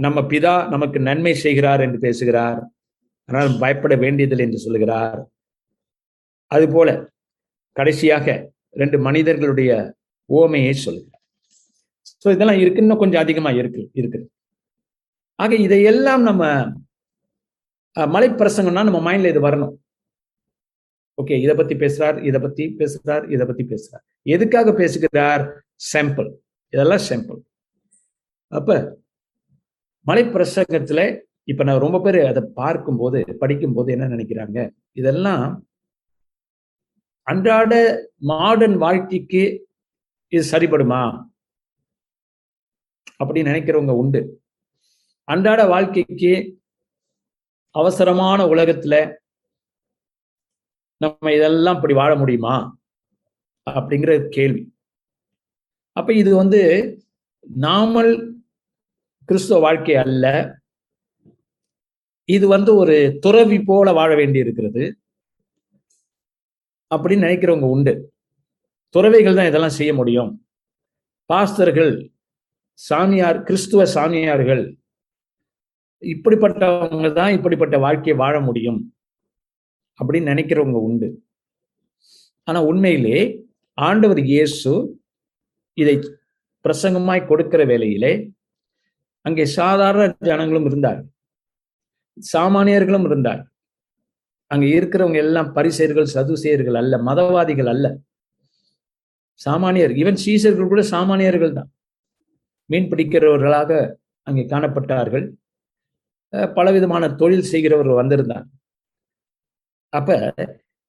நம்ம 0.02 0.18
பிதா 0.30 0.54
நமக்கு 0.70 0.98
நன்மை 1.00 1.34
செய்கிறார் 1.36 1.80
என்று 1.80 1.98
பேசுகிறார். 1.98 2.60
ஆனால் 3.28 3.50
பயப்பட 3.60 3.94
வேண்டியதில்லை 3.96 4.44
என்று 4.46 4.64
சொல்லுகிறார். 4.64 5.20
அதுபோல 6.50 6.88
கடைசியாக 7.76 8.26
ரெண்டு 8.76 8.96
மனிதர்களுடைய 8.98 9.70
ஓமையை 10.30 10.74
சொல்லுகிறார். 10.84 11.22
ஸோ 12.22 12.30
இதெல்லாம் 12.34 12.60
இருக்கு. 12.60 12.82
இன்னும் 12.84 13.02
கொஞ்சம் 13.02 13.22
அதிகமாக 13.24 13.60
இருக்கு 13.60 13.82
இருக்குது 13.94 14.26
ஆக 15.38 15.54
இதையெல்லாம் 15.66 16.22
நம்ம 16.28 16.42
அஹ், 17.96 18.10
மலைப்பிரசங்கம்னா 18.14 18.82
நம்ம 18.88 19.00
மைண்ட்ல 19.06 19.32
இது 19.32 19.40
வரணும். 19.40 19.72
ஓகே 21.18 21.34
இதை 21.42 21.54
பத்தி 21.54 21.74
பேசுறார் 21.76 22.18
இதை 22.28 22.38
பத்தி 22.40 22.64
பேசுறார் 22.78 23.24
இதை 23.28 23.44
பத்தி 23.46 23.64
பேசுறார். 23.72 24.02
எதுக்காக 24.26 24.72
பேசுகிறார்? 24.74 25.42
சாம்பிள் 25.84 26.30
இதெல்லாம் 26.72 27.04
சாம்பிள் 27.08 27.40
அப்ப 28.52 28.70
மலைப்பிரசங்கத்துல 30.06 31.00
இப்ப 31.44 31.64
நான் 31.64 31.78
ரொம்ப 31.78 32.00
பேர் 32.00 32.18
அதை 32.26 32.42
பார்க்கும்போது 32.54 33.18
படிக்கும்போது 33.40 33.92
என்ன 33.92 34.08
நினைக்கிறாங்க? 34.08 34.58
இதெல்லாம் 34.92 35.44
அன்றாட 37.26 37.72
மாடர்ன் 38.16 38.76
வாழ்க்கைக்கு 38.76 39.42
இது 40.32 40.42
சரிபடுமா? 40.50 41.02
அப்படி 43.16 43.42
நினைக்கிறவங்க 43.42 43.90
உண்டு. 43.90 44.20
அன்றாட 45.28 45.64
வாழ்க்கைக்கு 45.66 46.32
அவசரமான 47.74 48.46
உலகத்துல 48.46 48.94
நம்ம 51.00 51.32
இதெல்லாம் 51.32 51.74
இப்படி 51.74 51.94
வாழ 51.94 52.14
முடியுமா? 52.14 52.54
அப்படிங்கிற 53.66 54.28
கேள்வி. 54.28 54.62
அப்ப 55.96 56.12
இது 56.12 56.36
வந்து 56.36 56.60
நாமல் 57.60 58.12
கிறிஸ்துவ 59.28 59.58
வாழ்க்கை 59.64 59.94
அல்ல. 60.04 60.26
இது 62.28 62.46
வந்து 62.54 62.70
ஒரு 62.82 62.96
துறவி 63.24 63.58
போல 63.68 63.92
வாழ 63.98 64.10
வேண்டி 64.20 64.38
இருக்கிறது 64.44 64.84
அப்படின்னு 66.90 67.26
நினைக்கிறவங்க 67.26 67.68
உண்டு. 67.74 67.94
துறவிகள் 68.94 69.38
தான் 69.38 69.48
இதெல்லாம் 69.50 69.78
செய்ய 69.78 69.92
முடியும். 70.00 70.30
பாஸ்தர்கள் 71.30 71.92
சாமியார் 72.88 73.38
கிறிஸ்துவ 73.48 73.84
சாமியார்கள் 73.96 74.64
இப்படிப்பட்டவங்க 76.02 77.08
தான் 77.18 77.34
இப்படிப்பட்ட 77.36 77.76
வாழ்க்கையை 77.84 78.16
வாழ 78.22 78.34
முடியும். 78.48 78.80
அப்படின்னு 79.98 80.30
நினைக்கிறவங்க 80.32 80.78
உண்டு. 80.88 81.08
ஆனா 82.48 82.60
உண்மையிலே 82.70 83.18
ஆண்டவர் 83.78 84.20
இயேசு 84.32 84.72
இதை 85.82 85.94
பிரசங்கமாய் 86.64 87.28
கொடுக்கிற 87.30 87.62
வேளையிலே 87.72 88.12
அங்கே 89.24 89.44
சாதாரண 89.58 90.04
ஜனங்களும் 90.28 90.68
இருந்தார் 90.70 91.00
சாமானியர்களும் 92.16 93.06
இருந்தார் 93.10 93.42
அங்க 94.50 94.66
இருக்கிறவங்க 94.78 95.18
எல்லாம் 95.26 95.50
பரிசெயர்கள் 95.56 96.14
சதுசேயர்கள் 96.14 96.78
அல்ல 96.80 96.94
மதவாதிகள் 97.08 97.70
அல்ல. 97.74 97.86
சாமானியர் 99.40 99.92
ஈவன் 100.00 100.20
சீசர்கள் 100.24 100.72
கூட 100.72 100.82
சாமானியர்கள் 100.94 101.56
தான். 101.58 101.70
மீன் 102.70 102.90
பிடிக்கிறவர்களாக 102.90 103.70
அங்கே 104.26 104.44
காணப்பட்டார்கள். 104.52 105.24
பலவிதமான 106.56 107.04
தொழில் 107.20 107.50
செய்கிறவர் 107.52 107.90
வந்திருந்தார். 108.00 108.46
அப்ப 109.92 110.10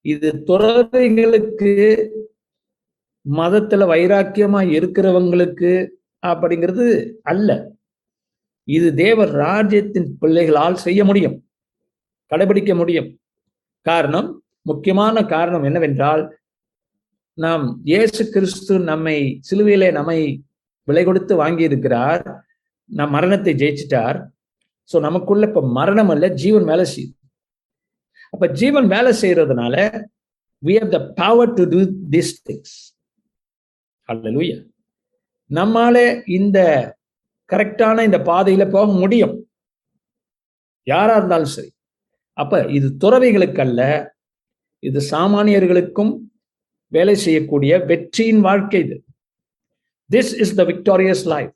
இது 0.04 0.28
துறவிகளுக்கு 0.48 1.72
மதத்துல 3.26 3.82
வைராக்கியமா 3.92 4.60
இருக்கிறவங்களுக்கு 4.76 5.72
அப்படிங்கிறது 6.22 6.86
அல்ல. 7.32 7.50
இது 8.68 8.88
தேவர் 9.02 9.32
ராஜ்யத்தின் 9.44 10.08
பிள்ளைகளால் 10.20 10.82
செய்ய 10.86 11.00
முடியும் 11.04 11.36
கடைபிடிக்க 12.30 12.72
முடியும். 12.80 13.08
காரணம் 13.86 14.28
முக்கியமான 14.70 15.24
காரணம் 15.34 15.66
என்னவென்றால் 15.68 16.22
நாம் 17.38 17.64
இயேசு 17.90 18.22
கிறிஸ்து 18.34 18.74
நம்மை 18.90 19.16
சிலுவையிலே 19.48 19.88
நம்மை 19.98 20.18
விலை 20.88 21.02
கொடுத்து 21.04 21.34
வாங்கி 21.42 21.64
இருக்கிறார் 21.68 22.22
நம் 22.90 23.14
மரணத்தை 23.16 23.52
ஜெயிச்சிட்டார். 23.62 24.18
ஸோ 24.90 24.96
நமக்குள்ள 25.06 25.44
இப்போ 25.50 25.62
மரணம் 25.78 26.10
அல்ல 26.14 26.26
ஜீவன் 26.42 26.66
வேலை 26.70 26.86
செய்யுது 26.94 27.14
அப்ப 28.32 28.46
ஜீவன் 28.60 28.88
வேலை 28.94 29.12
செய்யறதுனால 29.22 29.76
we 30.62 30.74
have 30.80 30.92
the 30.96 31.00
power 31.20 31.54
to 31.58 31.64
do 31.74 31.80
this 32.14 32.34
things 32.48 32.76
hallelujah. 34.08 34.58
நம்மால 35.50 35.96
இந்த 36.38 36.58
கரெக்டான 37.52 38.04
இந்த 38.04 38.18
பாதையில 38.18 38.70
போக 38.70 38.92
முடியும். 38.92 39.50
யாரா 40.82 41.16
இருந்தாலும் 41.16 41.46
சரி. 41.46 41.72
அப்ப 42.32 42.66
இது 42.66 42.96
துறவிகளுக்கு 42.96 43.60
அல்ல 43.60 44.12
இது 44.78 45.00
சாமானியர்களுக்கும் 45.10 46.18
வேலை 46.86 47.14
செய்யக்கூடிய 47.14 47.78
வெற்றியின் 47.78 48.40
வாழ்க்கை 48.40 48.80
இது. 48.80 49.04
This 50.10 50.40
is 50.40 50.54
the 50.54 50.62
victorious 50.62 51.24
life 51.24 51.52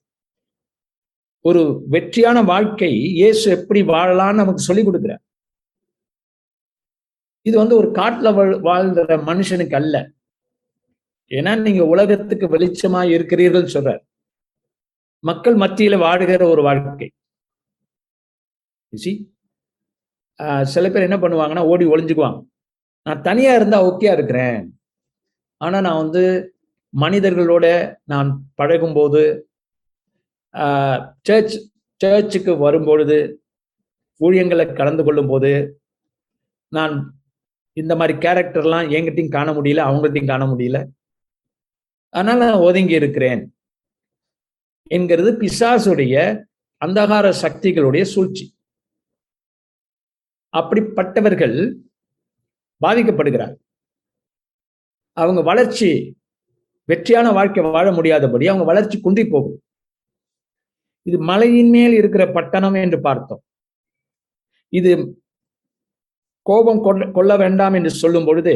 ஒரு 1.41 1.83
வெற்றியான 1.87 2.43
வாழ்க்கை 2.43 2.93
இயேசு 2.93 3.59
எப்படி 3.59 3.83
வாழலாம்னு 3.83 4.35
நமக்கு 4.35 4.63
சொல்லிக் 4.63 4.89
கொடுக்கிறார். 4.89 5.19
இது 7.43 7.57
வந்து 7.57 7.77
ஒரு 7.77 7.91
காட்டுல 7.91 8.35
வாழ்- 8.35 8.61
வாழ்கிற 8.61 9.17
மனுஷனுக்கு 9.17 9.75
அல்ல. 9.75 10.11
ஏன்னா 11.29 11.61
நீங்க 11.61 11.85
உலகத்துக்கு 11.85 12.47
வெளிச்சமா 12.47 13.11
இருக்கிறீர்கள் 13.11 13.65
சொல்றார். 13.65 14.07
மக்கள் 15.25 15.57
மத்தியில 15.63 15.95
வாடுகிற 16.05 16.43
ஒரு 16.51 16.63
வாழ்க்கை. 16.63 17.09
You 18.93 19.15
சில 20.73 20.91
பேர் 20.91 21.07
என்ன 21.07 21.17
பண்ணுவாங்கன்னா 21.17 21.63
ஓடி 21.71 21.85
ஒளிஞ்சுக்குவாங்க. 21.87 22.41
நான் 23.07 23.23
தனியா 23.23 23.55
இருந்தா 23.55 23.79
ஓகேயா 23.89 24.13
இருக்கிறேன். 24.13 24.59
ஆனா 25.57 25.81
நான் 25.87 26.01
வந்து 26.05 26.23
மனிதர்களோட 26.95 27.67
நான் 28.05 28.29
பழகும்போது 28.55 29.23
சர்ச் 31.29 31.57
சர்ச்சுக்கு 32.01 32.53
வரும்பொழுது 32.57 33.19
ஊழியங்களை 34.21 34.65
கலந்து 34.75 35.05
கொள்ளும் 35.05 35.29
போது 35.29 35.81
நான் 36.69 36.95
இந்த 37.73 37.93
மாதிரி 37.97 38.19
கேரக்டர்லாம் 38.19 38.89
எங்கிட்டையும் 38.97 39.35
காண 39.37 39.49
முடியல 39.53 39.87
அவங்கள்ட்டையும் 39.89 40.33
காண 40.33 40.45
முடியல. 40.47 40.79
அதனால 42.15 42.39
நான் 42.51 42.67
ஒதுங்கி 42.69 42.95
இருக்கிறேன். 42.95 43.43
என்கிறது 44.89 45.31
பிசாசுடைய 45.33 46.15
அந்தகார 46.83 47.27
சக்திகளுடைய 47.43 48.03
சூழ்ச்சி. 48.03 48.45
அப்படிப்பட்டவர்கள் 50.53 51.57
பாதிக்கப்படுகிறார். 52.81 53.55
அவங்க 55.17 55.41
வளர்ச்சி 55.43 55.91
வெற்றியான 56.89 57.31
வாழ்க்கை 57.33 57.63
வாழ 57.65 57.93
முடியாதபடி 57.93 58.47
அவங்க 58.47 58.65
வளர்ச்சி 58.65 58.97
குன்றி 59.01 59.25
போகும். 59.27 59.59
இது 61.07 61.19
மலையின் 61.19 61.71
மேல் 61.71 61.93
இருக்கிற 61.93 62.23
பட்டணம் 62.27 62.75
என்று 62.75 63.01
பார்த்தோம். 63.01 63.43
இது 64.73 64.93
கோபம் 66.47 66.83
கொள்ள 66.83 67.11
கொள்ள 67.11 67.33
வேண்டாம் 67.37 67.75
என்று 67.75 67.91
சொல்லும் 67.91 68.25
பொழுது 68.25 68.55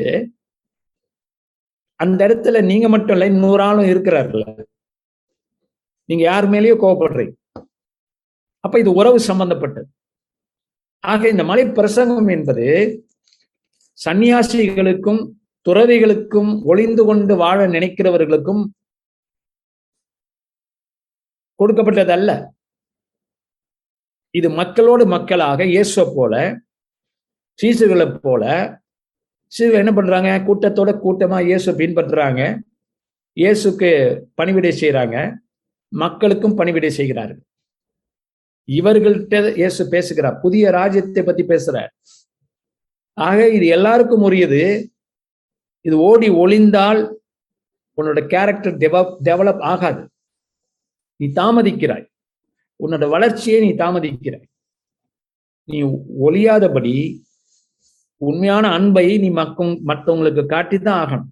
அந்த 2.01 2.21
இடத்துல 2.29 2.65
நீங்க 2.65 2.87
மட்டும் 2.89 3.15
இல்லை 3.17 3.29
இன்னொரு 3.29 3.63
ஆளும் 3.63 3.91
நீங்க 6.09 6.23
யார் 6.31 6.47
மேலேயோ 6.55 6.77
கோபப்படுறீங்க 6.83 7.35
அப்ப 8.65 8.75
இது 8.83 8.91
உறவு 9.01 9.19
சம்பந்தப்பட்டது. 9.29 9.89
ஆக 11.13 11.23
இந்த 11.35 11.45
மலை 11.51 11.65
பிரசங்கம் 11.79 12.29
என்பது 12.37 12.67
சன்னியாசிகளுக்கும் 13.99 15.23
துறவிகளுக்கும் 15.67 16.53
ஒளிந்து 16.71 17.03
கொண்டு 17.09 17.35
வாழ 17.43 17.59
நினைக்கிறவர்களுக்கும் 17.75 18.63
கொடுக்கப்பட்டது 21.61 22.13
அல்ல 22.19 22.31
இது 24.35 24.49
மக்களோடு 24.61 25.05
மக்களாக 25.15 25.65
இயேசுவை 25.75 26.07
போல 26.17 26.35
சீசுகளை 27.59 28.07
போல 28.27 28.43
சீசுகள் 29.53 29.83
என்ன 29.83 29.93
பண்றாங்க? 29.97 30.31
கூட்டத்தோட 30.47 30.91
கூட்டமா 31.05 31.39
இயேசு 31.49 31.71
பின்பற்றுறாங்க. 31.81 32.41
இயேசுக்கு 33.37 33.91
பணிவிடை 34.39 34.73
செய்யறாங்க 34.81 35.17
மக்களுக்கும் 35.93 36.59
பணிவிடை 36.59 36.89
செய்கிறார்கள் 36.89 37.43
இவர்கள்ட்ட 38.67 39.55
இயேசு 39.55 39.89
பேசுகிறார். 39.89 40.41
புதிய 40.41 40.71
ராஜ்யத்தை 40.71 41.23
பத்தி 41.23 41.43
பேசுறார். 41.43 41.89
ஆக 43.13 43.49
இது 43.49 43.67
எல்லாருக்கும் 43.67 44.23
உரியது. 44.23 44.93
இது 45.81 45.99
ஓடி 45.99 46.29
ஒளிந்தால் 46.31 47.13
உன்னோட 47.97 48.27
கேரக்டர் 48.27 48.77
டெவலப் 48.77 49.17
டெவலப் 49.25 49.61
ஆகாது. 49.61 50.09
நீ 51.17 51.27
தாமதிக்கிறாய். 51.27 52.07
உன்னோட 52.87 53.09
வளர்ச்சியை 53.09 53.61
நீ 53.61 53.85
தாமதிக்கிறாய். 53.85 54.49
நீ 55.65 55.83
ஒளியாதபடி 56.23 57.21
உண்மையான 58.17 58.69
அன்பை 58.69 59.19
நீ 59.19 59.31
மக்கும் 59.31 59.81
மற்றவங்களுக்கு 59.87 60.45
காட்டித்தான் 60.49 61.01
ஆகணும். 61.05 61.31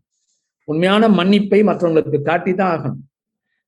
உண்மையான 0.64 1.08
மன்னிப்பை 1.08 1.62
மற்றவங்களுக்கு 1.62 2.20
காட்டித்தான் 2.24 2.72
ஆகணும். 2.74 3.08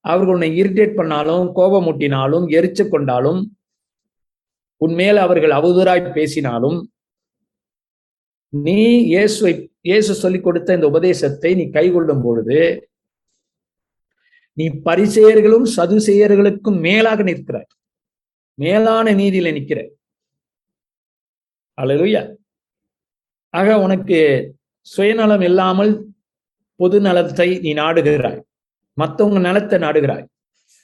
அவர்கள் 0.05 0.35
உன்னை 0.35 0.51
இரிட்டேட் 0.61 0.99
பண்ணாலும் 1.01 1.45
கோபமூட்டினாலும் 1.59 2.47
எரிச்சு 2.59 2.85
கொண்டாலும் 2.95 3.41
உன்மேல் 4.81 5.21
அவர்கள் 5.25 5.55
அவதூறாய் 5.59 6.07
பேசினாலும் 6.17 6.79
நீ 8.53 8.81
இயேசுவை 9.13 9.53
இயேசு 9.89 10.13
சொல்லிக் 10.23 10.47
கொடுத்த 10.47 10.75
இந்த 10.79 10.87
உபதேசத்தை 10.93 11.51
நீ 11.61 11.65
கைகொள்ளும் 11.77 12.25
பொழுது 12.25 12.59
நீ 14.59 14.65
பரிசெயர்களும் 14.87 15.67
சதுசெயர்களுக்கும் 15.77 16.79
மேலாக 16.87 17.21
நிற்கிறாய். 17.29 17.69
மேலான 18.59 19.15
நீதியில 19.21 19.53
நிற்கிற 19.57 19.81
அல்லேலூயா 21.79 22.23
ஆக 23.55 23.69
உனக்கு 23.85 24.19
சுயநலம் 24.87 25.45
இல்லாமல் 25.49 25.93
பொது 26.81 26.99
நலத்தை 27.07 27.49
நீ 27.65 27.71
நாடுகிறாய். 27.75 28.41
மற்றவங்க 29.01 29.40
நலத்தை 29.40 29.78
நாடுகிறாய். 29.80 30.26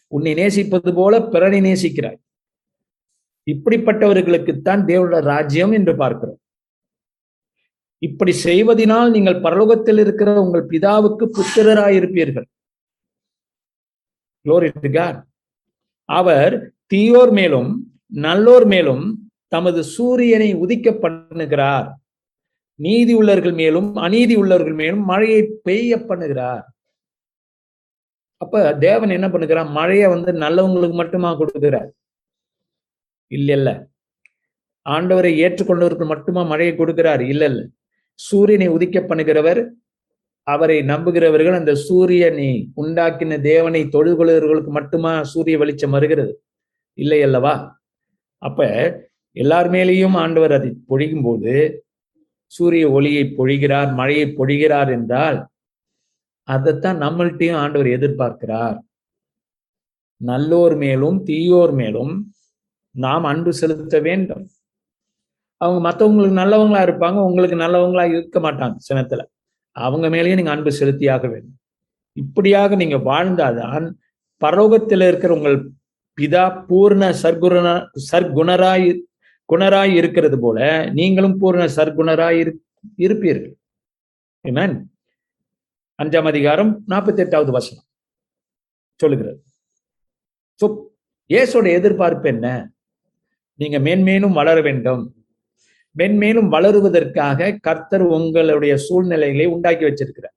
உன்னை 0.08 0.34
நேசிப்பது 0.34 0.94
போல 0.94 1.22
பிறனை 1.22 1.60
நேசிக்கிறாய். 1.60 2.18
இப்படிப்பட்டவர்களுக்குத்தான் 3.46 4.82
தேவனோட 4.84 5.18
ராஜ்யம் 5.20 5.72
என்று 5.72 5.96
பார்க்கிறோம். 5.96 6.40
இப்படி 7.98 8.32
செய்வதனால் 8.32 9.10
நீங்கள் 9.10 9.40
பரலோகத்தில் 9.40 9.98
இருக்கிற 9.98 10.40
உங்கள் 10.40 10.66
பிதாவுக்கு 10.66 11.24
புத்திரராயிருப்பீர்கள் 11.36 12.48
அவர் 16.08 16.74
தீயோர் 16.86 17.30
மேலும் 17.30 17.70
நல்லோர் 18.06 18.66
மேலும் 18.66 19.04
தமது 19.48 19.84
சூரியனை 19.84 20.54
உதிக்க 20.54 20.88
பண்ணுகிறார் 21.02 21.88
நீதி 22.78 23.12
உள்ளவர்கள் 23.14 23.52
மேலும் 23.52 23.96
அநீதி 23.96 24.34
உள்ளவர்கள் 24.36 24.74
மேலும் 24.74 25.04
மழையை 25.04 25.42
பெய்ய 25.62 25.96
பண்ணுகிறார். 26.08 26.64
அப்ப 28.40 28.74
தேவன் 28.86 29.14
என்ன 29.18 29.28
பண்ணுகிறார்? 29.28 29.70
மழையை 29.78 30.06
வந்து 30.08 30.30
நல்லவங்களுக்கு 30.44 30.96
மட்டுமா 30.96 31.30
கொடுக்கிறார்? 31.40 31.90
இல்ல 33.30 33.48
இல்ல 33.58 33.70
ஆண்டவரை 34.86 35.32
ஏற்றுக்கொண்டவருக்கு 35.44 36.06
மட்டுமா 36.12 36.42
மழையை 36.42 36.74
கொடுக்கிறார்? 36.76 37.22
இல்ல 37.32 37.44
இல்ல 37.44 37.62
சூரியனை 38.18 38.68
உதிக்க 38.76 38.98
பண்ணுகிறவர் 39.00 39.60
அவரை 40.46 40.76
நம்புகிறவர்கள் 40.82 41.58
அந்த 41.58 41.72
சூரியனை 41.86 42.50
உண்டாக்கின 42.82 43.38
தேவனை 43.40 43.82
தொழுகொள்கிறவர்களுக்கு 43.94 44.72
மட்டுமா 44.78 45.12
சூரிய 45.32 45.56
வெளிச்சம் 45.58 45.96
வருகிறது? 45.96 46.32
இல்லை 46.98 47.20
அல்லவா? 47.22 47.54
அப்ப 48.42 48.66
எல்லார் 49.36 49.68
மேலேயும் 49.70 50.16
ஆண்டவர் 50.22 50.52
அதை 50.52 50.70
பொழியும் 50.90 51.22
போது 51.22 51.52
சூரிய 52.52 52.84
ஒளியை 52.90 53.24
பொழிகிறார் 53.38 53.90
மழையை 53.94 54.26
பொழிகிறார் 54.38 54.90
என்றால் 54.98 55.38
அதைத்தான் 56.48 56.98
நம்மள்ட்டையும் 57.00 57.60
ஆண்டவர் 57.62 57.88
எதிர்பார்க்கிறார். 57.96 58.78
நல்லோர் 60.20 60.76
மேலும் 60.76 61.18
தீயோர் 61.26 61.72
மேலும் 61.72 62.12
நாம் 62.94 63.24
அன்பு 63.24 63.52
செலுத்த 63.52 63.96
வேண்டும். 64.00 64.44
அவங்க 65.60 65.80
மற்றவங்களுக்கு 65.88 66.40
நல்லவங்களா 66.42 66.80
இருப்பாங்க 66.88 67.18
உங்களுக்கு 67.28 67.56
நல்லவங்களா 67.56 68.04
இருக்க 68.12 68.38
மாட்டாங்க 68.40 68.76
சினத்துல. 68.88 69.22
அவங்க 69.76 70.06
மேலேயும் 70.08 70.38
நீங்க 70.40 70.50
அன்பு 70.50 70.70
செலுத்தியாக 70.70 71.24
வேண்டும். 71.30 71.58
இப்படியாக 72.16 72.74
நீங்க 72.74 72.96
வாழ்ந்தாதான் 73.10 73.84
பரலோகத்தில் 74.42 75.04
இருக்கிற 75.08 75.32
உங்கள் 75.34 75.58
பிதா 76.18 76.44
பூர்ண 76.68 77.02
சர்க்குண 77.22 77.68
சர்க்குணராய் 78.12 78.88
குணராய் 79.48 79.92
இருக்கிறது 80.00 80.36
போல 80.40 80.58
நீங்களும் 80.92 81.36
பூர்ண 81.40 81.62
சர்க்குணராய் 81.76 82.38
இரு 82.42 82.52
இருப்பீர்கள். 82.98 83.54
ஏமேன் 84.44 84.76
அஞ்சாம் 86.02 86.28
அதிகாரம் 86.30 86.70
நாற்பத்தி 86.90 87.20
எட்டாவது 87.22 87.50
வசனம் 87.56 87.86
சொல்லுகிறது. 89.00 89.38
ஸோ 90.60 90.66
இயேசோட 91.30 91.66
எதிர்பார்ப்பு 91.78 92.28
என்ன? 92.32 92.46
நீங்க 93.60 93.76
மேன்மேலும் 93.86 94.36
வளர 94.40 94.58
வேண்டும். 94.66 95.02
மென்மேலும் 95.96 96.50
வளருவதற்காக 96.54 97.50
கர்த்தர் 97.66 98.04
உங்களுடைய 98.18 98.74
சூழ்நிலைகளை 98.86 99.46
உண்டாக்கி 99.54 99.84
வச்சிருக்கிறார். 99.88 100.36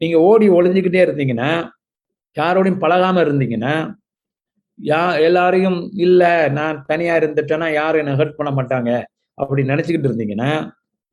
நீங்க 0.00 0.16
ஓடி 0.30 0.46
ஒளிஞ்சுக்கிட்டே 0.58 1.02
இருந்தீங்கன்னா 1.06 1.50
யாரோடையும் 2.36 2.82
பழகாம 2.86 3.26
இருந்தீங்கன்னா 3.26 3.74
யா 4.78 5.02
எல்லாரையும் 5.26 5.80
இல்லை 6.06 6.32
நான் 6.58 6.78
தனியா 6.92 7.14
இருந்துட்டேன்னா 7.20 7.68
யாரும் 7.80 8.02
என்ன 8.04 8.18
ஹர்ட் 8.20 8.38
பண்ண 8.38 8.50
மாட்டாங்க. 8.60 8.90
அப்படி 9.38 9.62
நினைச்சுக்கிட்டு 9.72 10.10
இருந்தீங்கன்னா 10.10 10.50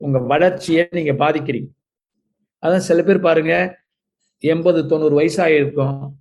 உங்க 0.02 0.20
வளர்ச்சியை 0.32 0.84
நீங்க 0.98 1.14
பாதிக்கிறீங்க. 1.26 1.70
அதான் 2.62 2.78
சில 2.78 3.04
பேர் 3.04 3.20
பாருங்க 3.20 3.80
எண்பது 4.40 4.88
தொண்ணூறு 4.88 5.20
வயசாயிருக்கும். 5.20 6.12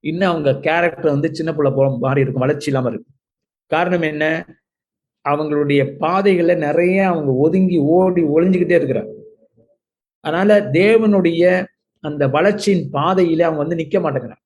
இன்னும் 0.00 0.30
அவங்க 0.30 0.60
கேரக்டர் 0.60 1.10
வந்து 1.10 1.34
சின்ன 1.34 1.54
பிள்ளை 1.54 1.72
போல 1.76 1.96
மாறி 1.96 2.20
இருக்கும் 2.20 2.40
வளர்ச்சி 2.40 2.68
இல்லாமல் 2.70 2.92
இருக்கும். 2.92 3.14
காரணம் 3.66 4.02
என்ன? 4.02 4.46
அவங்களுடைய 5.28 5.96
பாதைகளை 5.96 6.54
நிறைய 6.54 7.08
அவங்க 7.08 7.32
ஒதுங்கி 7.32 7.78
ஓடி 7.78 8.22
ஒளிஞ்சுக்கிட்டே 8.22 8.78
இருக்கிறாங்க. 8.80 9.12
அதனால 10.20 10.60
தேவனுடைய 10.60 11.66
அந்த 12.00 12.28
வளர்ச்சியின் 12.28 12.90
பாதையில 12.92 13.42
அவங்க 13.42 13.56
வந்து 13.56 13.76
நிக்க 13.76 14.02
மாட்டேங்கிறாங்க. 14.02 14.42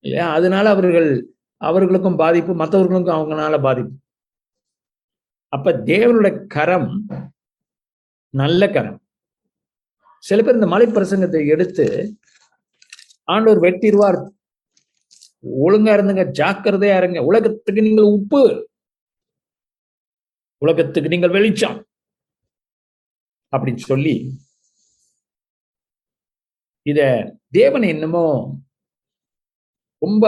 இல்லையா? 0.00 0.32
அதனால 0.32 0.68
அவர்கள் 0.68 1.34
அவர்களுக்கும் 1.56 2.16
பாதிப்பு 2.16 2.54
மற்றவர்களுக்கும் 2.54 3.16
அவங்களால 3.16 3.62
பாதிப்பு. 3.62 3.92
அப்ப 5.48 5.72
தேவனுடைய 5.72 6.46
கரம் 6.46 7.06
நல்ல 8.30 8.70
கரம். 8.70 9.01
சில 10.22 10.42
பேர் 10.42 10.54
இந்த 10.54 10.66
மலை 10.66 10.86
பிரசங்கத்தை 10.86 11.40
எடுத்து 11.54 11.86
ஆண்டவர் 13.28 13.62
வெட்டிடுவார் 13.64 14.18
ஒழுங்கா 15.66 15.92
இருந்துங்க 15.96 16.24
ஜாக்கிரதையா 16.40 16.96
இருங்க. 16.96 17.20
உலகத்துக்கு 17.24 17.82
நீங்கள் 17.82 18.12
உப்பு. 18.16 18.42
உலகத்துக்கு 20.62 21.12
நீங்கள் 21.14 21.34
வெளிச்சம். 21.36 21.78
அப்படின்னு 23.52 23.82
சொல்லி 23.92 24.14
இத 26.86 27.00
தேவன் 27.50 27.82
என்னமோ 27.82 28.26
ரொம்ப 30.02 30.26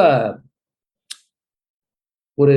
ஒரு 2.38 2.56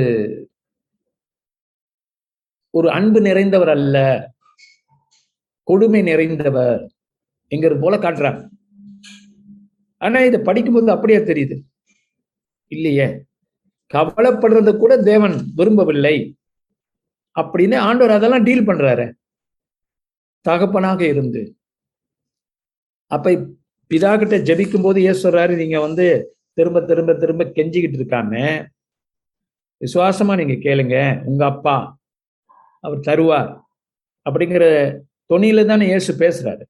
ஒரு 2.74 2.88
அன்பு 2.90 3.20
நிறைந்தவர் 3.20 3.70
அல்ல 3.76 3.96
கொடுமை 5.68 6.00
நிறைந்தவர். 6.02 6.80
எங்கிறது 7.50 7.80
போல 7.80 7.96
காட்டுறாங்க. 7.96 8.48
ஆனா 9.96 10.20
இதை 10.20 10.40
படிக்கும்போது 10.40 10.90
அப்படியே 10.90 11.18
தெரியுது. 11.18 11.60
இல்லையே. 12.66 13.24
கவலைப்படுறத 13.94 14.76
கூட 14.76 15.02
தேவன் 15.02 15.52
விரும்பவில்லை. 15.54 16.36
அப்படின்னு 17.40 17.76
ஆண்டவர் 17.76 18.14
அதெல்லாம் 18.14 18.42
டீல் 18.42 18.66
பண்றாரு. 18.66 19.12
தகப்பனாக 20.40 21.06
இருந்து. 21.06 21.56
அப்ப 23.06 23.30
பிதா 23.90 24.18
கிட்ட 24.18 24.38
ஜபிக்கும் 24.38 24.82
போது 24.82 25.02
ஏன் 25.02 25.22
சொல்றாரு 25.22 25.56
நீங்க 25.56 25.80
வந்து 25.80 26.36
திரும்ப 26.52 26.80
திரும்ப 26.80 27.14
திரும்ப 27.14 27.44
கெஞ்சிக்கிட்டு 27.44 27.98
இருக்காம 27.98 28.66
விசுவாசமா 29.80 30.44
நீங்க 30.44 30.52
கேளுங்க. 30.52 31.24
உங்க 31.24 31.44
அப்பா 31.44 31.98
அவர் 32.80 32.98
தருவார். 32.98 33.60
அப்படிங்கிற 34.30 34.96
தொனியில 35.28 35.64
தானே 35.64 35.86
இயேசு 35.86 36.14
பேசுறாரு. 36.14 36.62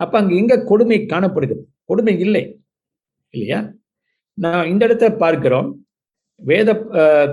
அப்ப 0.00 0.14
அங்க 0.20 0.32
எங்க 0.42 0.54
கொடுமை 0.70 0.98
காணப்படுகிறது 1.12 1.62
கொடுமை 1.90 2.14
இல்லை. 2.24 2.44
இல்லையா? 3.34 3.58
நான் 4.38 4.68
இந்த 4.72 4.82
இடத்த 4.88 5.06
பார்க்கிறோம். 5.22 5.68
வேத 6.42 6.70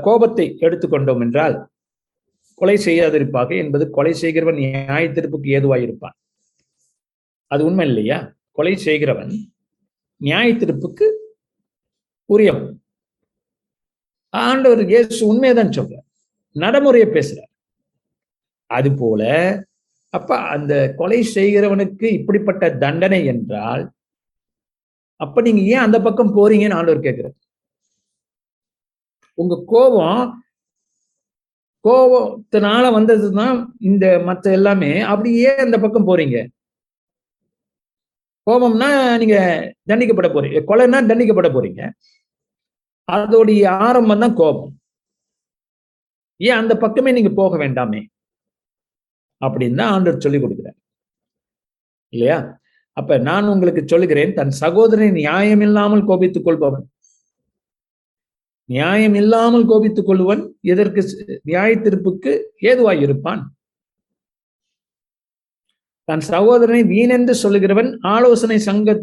கோபத்தை 0.07 0.45
எடுத்துக்கொண்டோம் 0.65 1.21
என்றால் 1.25 1.55
கொலை 2.61 2.75
செய்யாதிருப்பாக 2.87 3.49
என்பது 3.63 3.85
கொலை 3.97 4.13
செய்கிறவன் 4.23 4.59
நியாயத்திருப்புக்கு 4.63 5.53
ஏதுவாயிருப்பான். 5.57 6.15
அது 7.51 7.61
உண்மை 7.69 7.87
இல்லையா? 7.91 8.19
கொலை 8.57 8.73
செய்கிறவன் 8.87 9.33
நியாயத்திருப்புக்கு 10.21 11.07
உரியவன் 12.29 12.69
ஆண்டவர் 14.33 14.81
இயேசு 14.91 15.21
உண்மையதான் 15.31 15.73
சொல்ற 15.77 15.95
நடைமுறையை 16.55 17.07
பேசுறார். 17.15 17.51
அது 18.69 18.89
போல 19.01 19.21
அப்ப 20.13 20.31
அந்த 20.55 20.73
கொலை 20.99 21.19
செய்கிறவனுக்கு 21.35 22.07
இப்படிப்பட்ட 22.19 22.63
தண்டனை 22.83 23.19
என்றால் 23.33 23.83
அப்ப 25.23 25.41
நீங்க 25.47 25.61
ஏன் 25.73 25.85
அந்த 25.85 25.97
பக்கம் 26.05 26.35
போறீங்கன்னு 26.37 26.77
ஆண்டவர் 26.79 27.05
கேட்கிறார். 27.07 27.35
உங்க 29.37 29.55
கோபம் 29.73 30.21
கோபத்தினால 31.85 32.85
வந்ததுதான் 32.97 33.55
இந்த 33.89 34.05
மற்ற 34.27 34.51
எல்லாமே 34.57 34.91
அப்படியே 35.11 35.51
அந்த 35.65 35.77
பக்கம் 35.83 36.07
போறீங்க. 36.09 36.37
கோபம்னா 38.47 38.89
நீங்க 39.21 39.37
தண்டிக்கப்பட 39.89 40.29
போறீங்க 40.35 40.59
கொலைன்னா 40.69 40.99
தண்டிக்கப்பட 41.09 41.49
போறீங்க. 41.55 41.81
அதோடைய 43.07 43.63
ஆரம்பம் 43.87 44.23
தான் 44.23 44.37
கோபம். 44.41 44.71
ஏன் 46.39 46.59
அந்த 46.61 46.73
பக்கமே 46.83 47.11
நீங்க 47.17 47.31
போக 47.41 47.55
வேண்டாமே? 47.63 48.01
அப்படின்னு 49.45 49.79
தான் 49.81 49.93
ஆண்டவர் 49.95 50.23
சொல்லிக் 50.25 50.43
கொடுக்குறார். 50.43 50.77
இல்லையா? 52.13 52.39
அப்ப 52.97 53.17
நான் 53.27 53.51
உங்களுக்கு 53.53 53.81
சொல்லுகிறேன் 53.91 54.33
தன் 54.39 54.53
சகோதரனை 54.63 55.11
நியாயம் 55.21 55.63
இல்லாமல் 55.67 56.07
கோபித்துக் 56.09 56.47
கொள்பவன். 56.47 56.85
நியாயம் 58.69 59.15
இல்லாமல் 59.21 59.65
கோபித்துக் 59.69 60.09
கொள்வன் 60.09 60.43
எதற்கு 60.73 61.01
நியாய 61.49 61.71
திருப்புக்கு 61.85 62.31
ஏதுவாய் 62.69 63.01
இருப்பான்? 63.05 63.41
தன் 66.09 66.23
சகோதரனை 66.33 66.83
வீணென்று 66.93 67.33
சொல்லுகிறவன் 67.43 67.89
ஆலோசனை 68.15 68.57
சங்க 68.69 68.95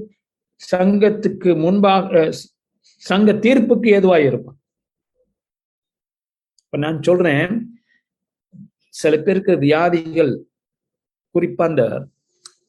சங்கத்துக்கு 0.60 1.50
முன்பாக 1.64 2.30
சங்க 3.02 3.32
தீர்ப்புக்கு 3.44 3.88
ஏதுவாய் 3.96 4.26
இருப்பான். 4.28 4.58
இப்ப 6.62 6.78
நான் 6.84 6.98
சொல்றேன் 7.08 7.52
சில 9.00 9.16
பேருக்கு 9.24 9.52
வியாதிகள் 9.58 10.32
குறிப்பா 11.34 11.64
அந்த 11.70 11.82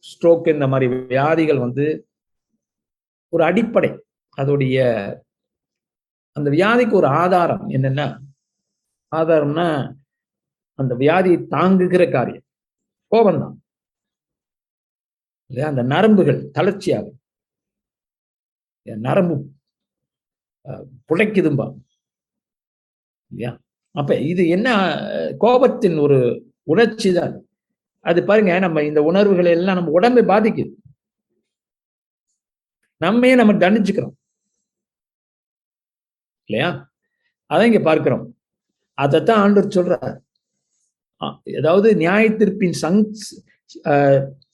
ஸ்ட்ரோக் 0.09 0.51
இந்த 0.53 0.65
மாதிரி 0.71 0.87
வியாதிகள் 1.11 1.63
வந்து 1.65 1.85
ஒரு 3.33 3.43
அடிப்படை. 3.43 3.89
அதோடைய 4.37 4.77
அந்த 6.37 6.47
வியாதிக்கு 6.57 6.93
ஒரு 6.99 7.07
ஆதாரம் 7.21 7.63
என்னன்னா 7.77 8.07
ஆதாரம்னா 9.11 9.67
அந்த 10.79 10.93
வியாதியை 11.01 11.37
தாங்குகிற 11.55 12.03
காரியம். 12.09 12.45
கோபம்தான் 13.11 13.55
இல்லையா? 15.49 15.69
அந்த 15.71 15.83
நரம்புகள் 15.93 16.41
தளர்ச்சியாகும். 16.57 17.17
நரம்பு 19.07 19.35
புழைக்குதும்பா 21.07 21.67
இல்லையா? 23.31 23.51
அப்ப 23.95 24.15
இது 24.31 24.43
என்ன 24.55 24.69
கோபத்தின் 25.43 25.97
ஒரு 26.05 26.19
உணர்ச்சி 26.63 27.09
தான். 27.13 27.33
அது 28.05 28.19
பாருங்க 28.23 28.59
நம்ம 28.65 28.83
இந்த 28.89 29.01
உணர்வுகளை 29.09 29.51
எல்லாம் 29.57 29.77
நம்ம 29.79 29.91
உடம்பை 29.99 30.23
பாதிக்குது. 30.33 30.71
நம்மையே 33.01 33.35
நம்ம 33.35 33.53
தண்டிச்சுக்கிறோம். 33.53 34.15
இல்லையா? 36.49 36.69
அதான் 37.51 37.69
இங்க 37.71 37.81
பார்க்கிறோம். 37.89 38.25
அதைத்தான் 38.97 39.41
ஆண்டவர் 39.43 39.75
சொல்றார். 39.77 40.15
ஏதாவது 41.59 41.89
நியாய 41.95 42.25
தீர்ப்பின் 42.39 42.75
சங் 42.83 43.01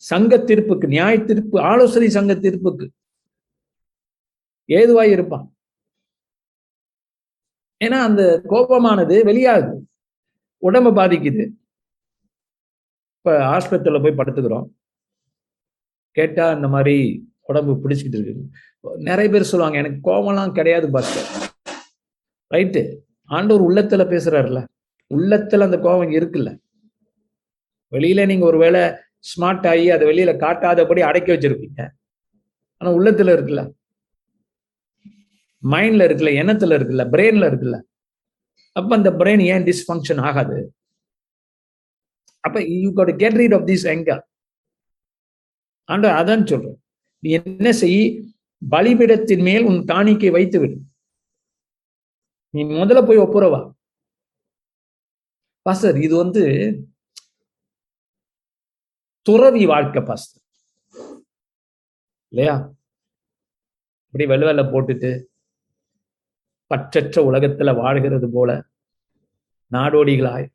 சங்க 0.10 0.38
தீர்ப்புக்கு 0.50 0.88
நியாய 0.96 1.16
தீர்ப்பு 1.30 1.58
ஆலோசனை 1.72 2.10
சங்க 2.10 2.34
தீர்ப்புக்கு 2.46 2.86
ஏதுவாய் 4.70 5.14
இருப்பான். 5.16 5.46
ஏன்னா 7.84 8.00
அந்த 8.02 8.42
கோபமானது 8.50 9.16
வெளியாகுது. 9.24 9.80
உடம்ப 10.62 10.92
பாதிக்குது. 11.00 11.50
இப்ப 13.18 13.58
ஆஸ்பத்திரியில 13.58 14.02
போய் 14.02 14.18
படுத்துக்கிறோம். 14.18 14.70
கேட்டா 16.12 16.52
இந்த 16.52 16.68
மாதிரி 16.68 16.98
உடம்பு 17.42 17.90
பிடிச்சிக்கிட்டு 17.90 18.20
இருக்கு. 18.20 18.50
நிறைய 18.98 19.32
பேர் 19.32 19.44
சொல்லுவாங்க 19.44 19.82
எனக்கு 19.82 20.12
கோபம்லாம் 20.12 20.52
கிடையாது 20.52 20.88
பாஸ்கர். 20.88 21.50
ரைட்டு. 22.54 22.96
ஆண்டவர் 23.24 23.72
உள்ளத்துல 23.72 23.98
பேசுறாருல 24.12 24.68
உள்ளத்துல 25.16 25.60
அந்த 25.60 25.80
கோபம் 25.80 26.12
இருக்குல்ல. 26.12 26.58
வெளியில 27.92 28.26
நீங்க 28.26 28.46
ஒருவேளை 28.46 28.82
ஸ்மார்ட் 29.20 29.68
ஆகி 29.68 29.90
அதை 29.90 30.08
வெளியில 30.08 30.38
காட்டாதபடி 30.38 31.02
அடக்கி 31.02 31.32
வச்சிருப்பீங்க. 31.32 31.90
ஆனா 32.78 32.94
உள்ளத்துல 32.94 33.32
இருக்குல்ல. 33.36 33.72
மைண்ட்ல 35.66 36.06
இருக்குல்ல 36.08 36.32
எண்ணத்துல 36.42 36.76
இருக்குல்ல 36.78 37.04
பிரெயின்ல 37.14 37.50
இருக்குல்ல. 37.52 37.78
அப்ப 38.76 38.92
அந்த 38.98 39.10
பிரெயின் 39.20 39.44
ஏன் 39.52 39.66
டிஸ்ஃபங்க்ஷன் 39.70 40.22
ஆகாது? 40.28 40.58
அப்ப 42.44 42.58
you 42.84 42.90
got 42.98 43.12
get 43.22 43.38
rid 43.42 43.56
of 43.58 43.68
this 43.70 43.86
எங்க 43.96 44.12
ஆண்டு 45.90 46.08
அதான் 46.20 46.50
சொல்றேன். 46.52 46.78
நீ 47.24 47.30
என்ன 47.40 47.72
செய்? 47.82 48.00
பலிபீடத்தின் 48.62 49.44
மேல் 49.48 49.68
உன் 49.70 49.80
காணிக்கை 49.92 50.30
வைத்து 50.36 50.58
விடு 50.62 50.78
நீ 52.54 52.62
முதல்ல 52.82 53.02
போய் 53.08 53.24
ஒப்புரவா 53.26 53.62
பாஸ்டர் 55.66 55.98
இது 56.06 56.16
வந்து 56.24 56.44
துறவி 59.26 59.64
வாழ்க்கை 59.72 60.02
பாஸ்டர் 60.10 60.42
இல்லையா? 62.34 62.56
இப்படி 64.08 64.26
வெள்ள 64.32 64.44
வெள்ள 64.50 64.64
போட்டுட்டு 64.74 65.12
பற்றற்ற 66.70 67.18
உலகத்துல 67.30 67.76
வாழ்கிறது 67.76 68.30
போல 68.30 68.66
நாடோடிகளாய் 69.72 70.48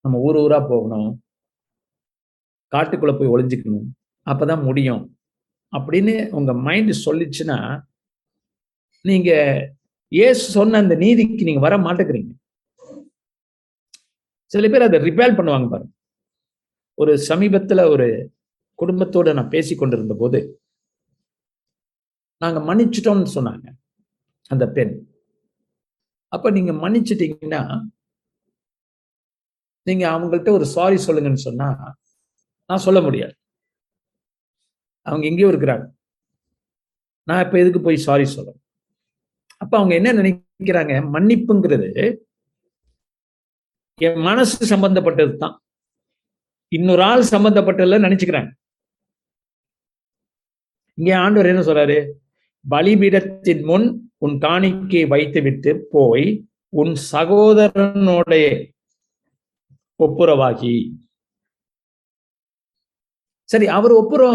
நம்ம 0.00 0.18
ஊர் 0.18 0.36
ஊரா 0.36 0.68
போகணும். 0.68 1.22
காட்டுக்குள்ள 2.70 3.18
போய் 3.18 3.28
ஒளிஞ்சுக்கணும். 3.28 3.86
அப்பதான் 4.24 4.62
முடியும். 4.62 5.18
அப்படின்னு 5.76 6.28
உங்க 6.28 6.54
மைண்ட் 6.54 6.90
சொல்லிச்சுன்னா 7.04 7.82
நீங்க 9.00 9.30
ஏசு 10.08 10.50
சொன்ன 10.50 10.78
அந்த 10.78 10.94
நீதிக்கு 10.94 11.44
நீங்க 11.44 11.60
வர 11.60 11.76
மாட்டேங்கிறீங்க. 11.76 12.32
சில 14.44 14.68
பேர் 14.68 14.82
அதை 14.82 15.00
ரிப்பேர் 15.00 15.36
பண்ணுவாங்க 15.38 15.68
பாருங்க. 15.68 15.92
ஒரு 16.94 17.24
சமீபத்துல 17.28 17.88
ஒரு 17.88 18.32
குடும்பத்தோட 18.82 19.34
நான் 19.34 19.48
பேசி 19.48 19.74
கொண்டிருந்த 19.74 20.14
போது 20.14 20.60
நாங்க 22.38 22.60
மன்னிச்சிட்டோம்னு 22.60 23.26
சொன்னாங்க. 23.34 23.66
அந்த 24.50 24.64
பெண். 24.68 24.94
அப்ப 26.28 26.50
நீங்க 26.50 26.72
மன்னிச்சிட்டீங்கன்னா 26.72 27.62
நீங்க 29.86 30.04
அவங்கள்ட்ட 30.10 30.50
ஒரு 30.50 30.66
சாரி 30.66 30.96
சொல்லுங்கன்னு 31.06 31.46
சொன்னா 31.48 31.68
நான் 32.70 32.84
சொல்ல 32.86 33.00
முடியாது. 33.00 33.34
அவங்க 35.06 35.26
எங்கேயோ 35.26 35.50
இருக்கிறாங்க. 35.52 35.84
நான் 37.22 37.44
இப்ப 37.44 37.58
எதுக்கு 37.58 37.80
போய் 37.80 37.96
சாரி 37.96 38.22
சொல்லணும்? 38.22 38.60
அப்ப 39.56 39.72
அவங்க 39.78 39.94
என்ன 39.94 40.12
நினைக்கிறாங்க? 40.12 40.94
மன்னிப்புங்கிறது 41.14 41.90
என் 43.98 44.20
மனசு 44.20 44.66
சம்பந்தப்பட்டது 44.66 45.36
தான் 45.36 45.54
இன்னொரு 46.72 47.02
ஆள் 47.02 47.22
சம்பந்தப்பட்டதுல 47.30 47.98
நினைச்சுக்கிறாங்க. 48.06 48.50
இங்க 50.98 51.10
ஆண்டவர் 51.18 51.50
என்ன 51.52 51.62
சொல்றாரு? 51.62 51.98
பலிபீடத்தின் 52.64 53.62
முன் 53.64 53.86
உன் 54.22 54.38
காணிக்கை 54.38 55.02
வைத்து 55.06 55.40
விட்டு 55.42 55.72
போய் 55.94 56.26
உன் 56.68 56.94
சகோதரனுடைய 57.12 58.46
ஒப்புரவாகி. 60.00 60.74
சரி 63.50 63.66
அவர் 63.78 63.92
ஒப்புரவ 63.92 64.30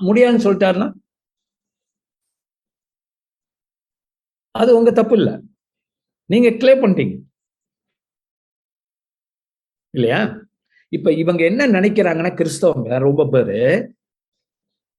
முடியாதுன்னு 0.00 0.44
சொல்லிட்டாருன்னா? 0.46 0.88
அது 4.50 4.70
உங்க 4.78 4.90
தப்பு 4.92 5.16
இல்லை 5.16 5.34
நீங்க 6.30 6.50
கிளே 6.60 6.74
பண்ணிட்டீங்க. 6.82 7.14
இல்லையா? 9.94 10.20
இப்ப 10.88 11.12
இவங்க 11.12 11.42
என்ன 11.44 11.66
நினைக்கிறாங்கன்னா 11.66 12.32
கிறிஸ்தவங்க 12.40 12.98
ரொம்ப 13.06 13.22
பேரு 13.34 13.60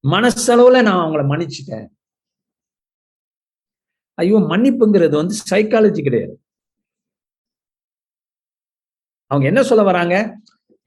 மனசளவுல 0.04 0.82
நான் 0.88 1.04
அவங்கள 1.04 1.24
மன்னிச்சுட்டேன். 1.32 1.88
ஐயோ 4.18 4.38
மன்னிப்புங்கிறது 4.52 5.16
வந்து 5.22 5.36
சைக்காலஜி 5.52 6.02
கிடையாது. 6.04 6.36
அவங்க 9.32 9.46
என்ன 9.52 9.62
சொல்ல 9.64 9.84
வராங்க? 9.84 10.16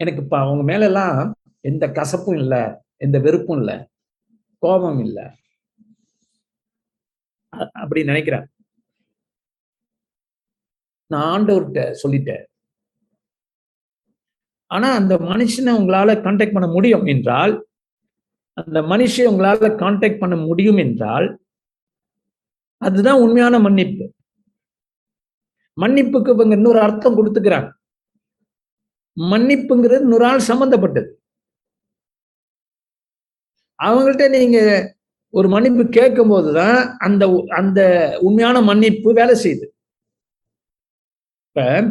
எனக்கு 0.01 0.20
இப்ப 0.24 0.37
அவங்க 0.39 0.62
மேல 0.62 0.87
எல்லாம் 0.91 1.18
எந்த 1.64 1.85
கசப்பும் 1.99 2.39
இல்லை 2.43 2.62
எந்த 2.97 3.16
வெறுப்பும் 3.26 3.59
இல்லை 3.61 3.76
கோபம் 4.62 5.01
இல்லை. 5.07 5.26
அப்படி 7.83 8.01
நினைக்கிறேன். 8.05 8.47
நான் 11.11 11.29
ஆண்டவர்கிட்ட 11.35 11.83
சொல்லிட்டேன். 12.03 12.45
ஆனா 14.70 14.89
அந்த 15.01 15.14
மனுஷனை 15.31 15.72
உங்களால 15.81 16.14
கான்டாக்ட் 16.24 16.57
பண்ண 16.57 16.68
முடியும் 16.68 17.07
என்றால் 17.07 17.53
அந்த 18.57 18.79
மனுஷன் 18.93 19.31
உங்களால 19.31 19.68
கான்டாக்ட் 19.83 20.22
பண்ண 20.22 20.37
முடியும் 20.49 20.81
என்றால் 20.85 21.26
அதுதான் 22.83 23.20
உண்மையான 23.20 23.59
மன்னிப்பு. 23.59 24.14
மன்னிப்புக்கு 25.81 26.29
இவங்க 26.29 26.55
இன்னொரு 26.55 26.81
அர்த்தம் 26.81 27.16
கொடுத்துக்கிறாங்க. 27.18 27.70
மன்னிப்புங்கிறது 29.16 30.01
இன்னொரு 30.01 30.24
ஆள் 30.24 30.49
சம்பந்தப்பட்டது. 30.49 31.11
அவங்கள்ட்ட 33.79 34.29
நீங்க 34.39 34.59
ஒரு 35.35 35.49
மன்னிப்பு 35.49 35.89
கேட்கும் 35.89 36.29
போதுதான் 36.29 36.97
அந்த 36.99 37.24
அந்த 37.57 37.81
உண்மையான 38.22 38.61
மன்னிப்பு 38.61 39.12
வேலை 39.12 39.35
செய்யுது. 39.45 39.66
இப்ப 41.49 41.85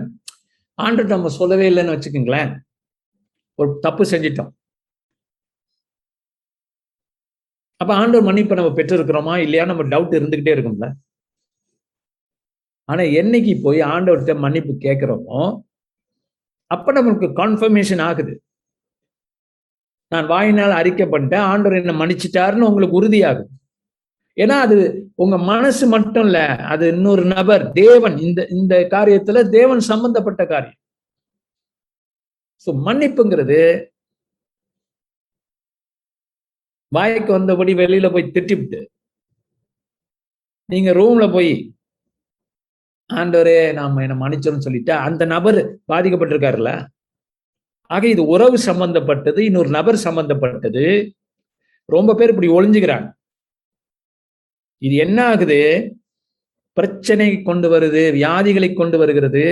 ஆண்டு 0.79 1.03
நம்ம 1.05 1.29
சொல்லவே 1.29 1.69
இல்லைன்னு 1.69 1.95
வச்சுக்கோங்களேன். 1.95 2.51
ஒரு 3.55 3.77
தப்பு 3.81 4.03
செஞ்சிட்டோம். 4.03 4.51
அப்ப 7.81 7.91
ஆண்டவர் 8.01 8.27
மன்னிப்பு 8.27 8.57
நம்ம 8.59 8.71
பெற்றிருக்கிறோமா 8.79 9.33
இல்லையா 9.45 9.63
நம்ம 9.71 9.83
டவுட் 9.93 10.17
இருந்துகிட்டே 10.19 10.53
இருக்கும்ல. 10.55 10.87
ஆனா 12.89 13.03
என்னைக்கு 13.21 13.53
போய் 13.65 13.81
ஆண்டவர்கிட்ட 13.93 14.33
மன்னிப்பு 14.45 14.73
கேட்கிறோமோ 14.85 15.39
அப்ப 16.71 16.93
நம்மளுக்கு 16.95 17.27
கன்ஃபர்மேஷன் 17.41 18.01
ஆகுது. 18.09 18.33
நான் 20.11 20.29
வாயினால் 20.31 20.79
அறிக்கை 20.79 21.05
பண்ணிட்டேன் 21.13 21.45
ஆண்டவர் 21.51 21.79
என்ன 21.81 21.93
மன்னிச்சிட்டாருன்னு 22.01 22.67
உங்களுக்கு 22.69 22.99
உறுதியாகுது. 23.01 23.49
ஏன்னா 24.37 24.55
அது 24.65 24.77
உங்க 25.23 25.35
மனசு 25.51 25.85
மட்டும் 25.95 26.25
இல்ல 26.27 26.39
அது 26.73 26.85
இன்னொரு 26.95 27.23
நபர் 27.35 27.63
தேவன் 27.81 28.15
இந்த 28.27 28.41
இந்த 28.57 28.75
காரியத்துல 28.95 29.41
தேவன் 29.57 29.81
சம்பந்தப்பட்ட 29.91 30.41
காரியம். 30.53 30.79
ஸோ 32.67 32.69
மன்னிப்புங்கிறது 32.87 33.59
வாய்க்கு 36.91 37.31
வந்தபடி 37.39 37.73
வெளியில 37.73 38.11
போய் 38.11 38.31
திட்டிவிட்டு 38.33 38.79
நீங்க 40.69 40.91
ரூம்ல 40.91 41.31
போய் 41.31 41.51
ஆண்டவரே 43.13 43.73
நாம 43.73 44.01
என்ன 44.01 44.27
மன்னிச்சோம்னு 44.27 44.57
சொல்லிட்டு 44.57 44.93
அந்த 44.93 45.25
நபர் 45.25 45.59
பாதிக்கப்பட்டிருக்காருல்ல? 45.87 46.71
ஆக 47.89 48.07
இது 48.07 48.25
உறவு 48.25 48.57
சம்பந்தப்பட்டது 48.57 49.39
இன்னொரு 49.45 49.69
நபர் 49.69 49.95
சம்பந்தப்பட்டது. 49.95 50.83
ரொம்ப 51.85 52.15
பேர் 52.15 52.29
இப்படி 52.29 52.47
ஒளிஞ்சுக்கிறாங்க. 52.47 53.07
இது 54.81 54.95
என்ன 54.95 55.25
ஆகுது? 55.27 55.59
பிரச்சனை 56.77 57.41
கொண்டு 57.41 57.67
வருது 57.69 58.01
வியாதிகளை 58.13 58.73
கொண்டு 58.73 58.97
வருகிறது. 58.97 59.45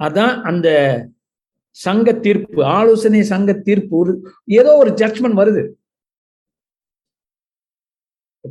அதான் 0.00 0.40
அந்த 0.40 0.68
சங்க 1.70 2.12
தீர்ப்பு 2.12 2.64
ஆலோசனை 2.64 3.22
சங்க 3.22 3.52
தீர்ப்பு 3.52 3.96
ஒரு 3.96 4.34
ஏதோ 4.44 4.76
ஒரு 4.76 4.90
ஜட்மெண்ட் 4.90 5.38
வருது. 5.40 5.72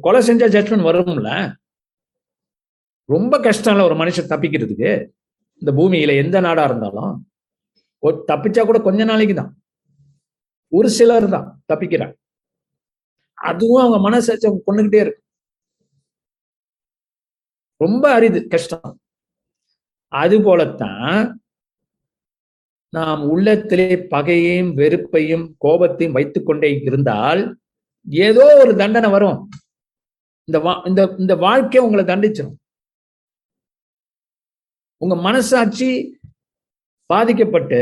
கொலை 0.02 0.28
செஞ்சா 0.28 0.40
ஜட்மெண்ட் 0.40 0.86
வரும்ல? 0.90 1.56
ரொம்ப 3.06 3.38
கஷ்டம்ல 3.38 3.84
ஒரு 3.84 3.96
மனுஷன் 3.96 4.30
தப்பிக்கிறதுக்கு. 4.30 5.10
இந்த 5.54 5.72
பூமியில 5.72 6.16
எந்த 6.26 6.40
நாடா 6.40 6.64
இருந்தாலும் 6.64 7.30
ஒ- 8.00 8.24
தப்பிச்சா 8.28 8.66
கூட 8.66 8.82
கொஞ்ச 8.82 9.04
நாளைக்கு 9.04 9.36
தான். 9.36 9.62
ஒரு 10.68 10.90
சிலர் 10.90 11.30
தான் 11.30 11.62
தப்பிக்கிறாங்க. 11.74 12.14
அதுவும் 13.34 13.82
அவங்க 13.82 14.00
மனசாட்சி 14.00 14.48
அவங்க 14.48 14.74
கொண்டுகிட்டே 14.74 15.00
இருக்கு. 15.00 15.24
ரொம்ப 17.78 18.14
அரிது 18.14 18.48
கஷ்டம். 18.48 19.00
அது 20.08 20.42
போலத்தான் 20.42 21.39
நாம் 22.90 23.30
உள்ளத்திலே 23.30 23.96
பகையையும் 23.96 24.74
வெறுப்பையும் 24.74 25.56
கோபத்தையும் 25.64 26.12
வைத்துக்கொண்டே 26.12 26.80
இருந்தால் 26.82 27.60
ஏதோ 28.10 28.58
ஒரு 28.60 28.76
தண்டனை 28.76 29.10
வரும். 29.10 29.50
இந்த 30.44 30.70
வா- 30.70 30.88
இந்த 30.88 31.16
இந்த 31.18 31.36
வாழ்க்கை 31.36 31.82
உங்களை 31.82 32.06
தண்டிச்சிடும் 32.06 32.56
உங்க 34.98 35.16
மனசாட்சி 35.16 36.20
பாதிக்கப்பட்டு 37.06 37.80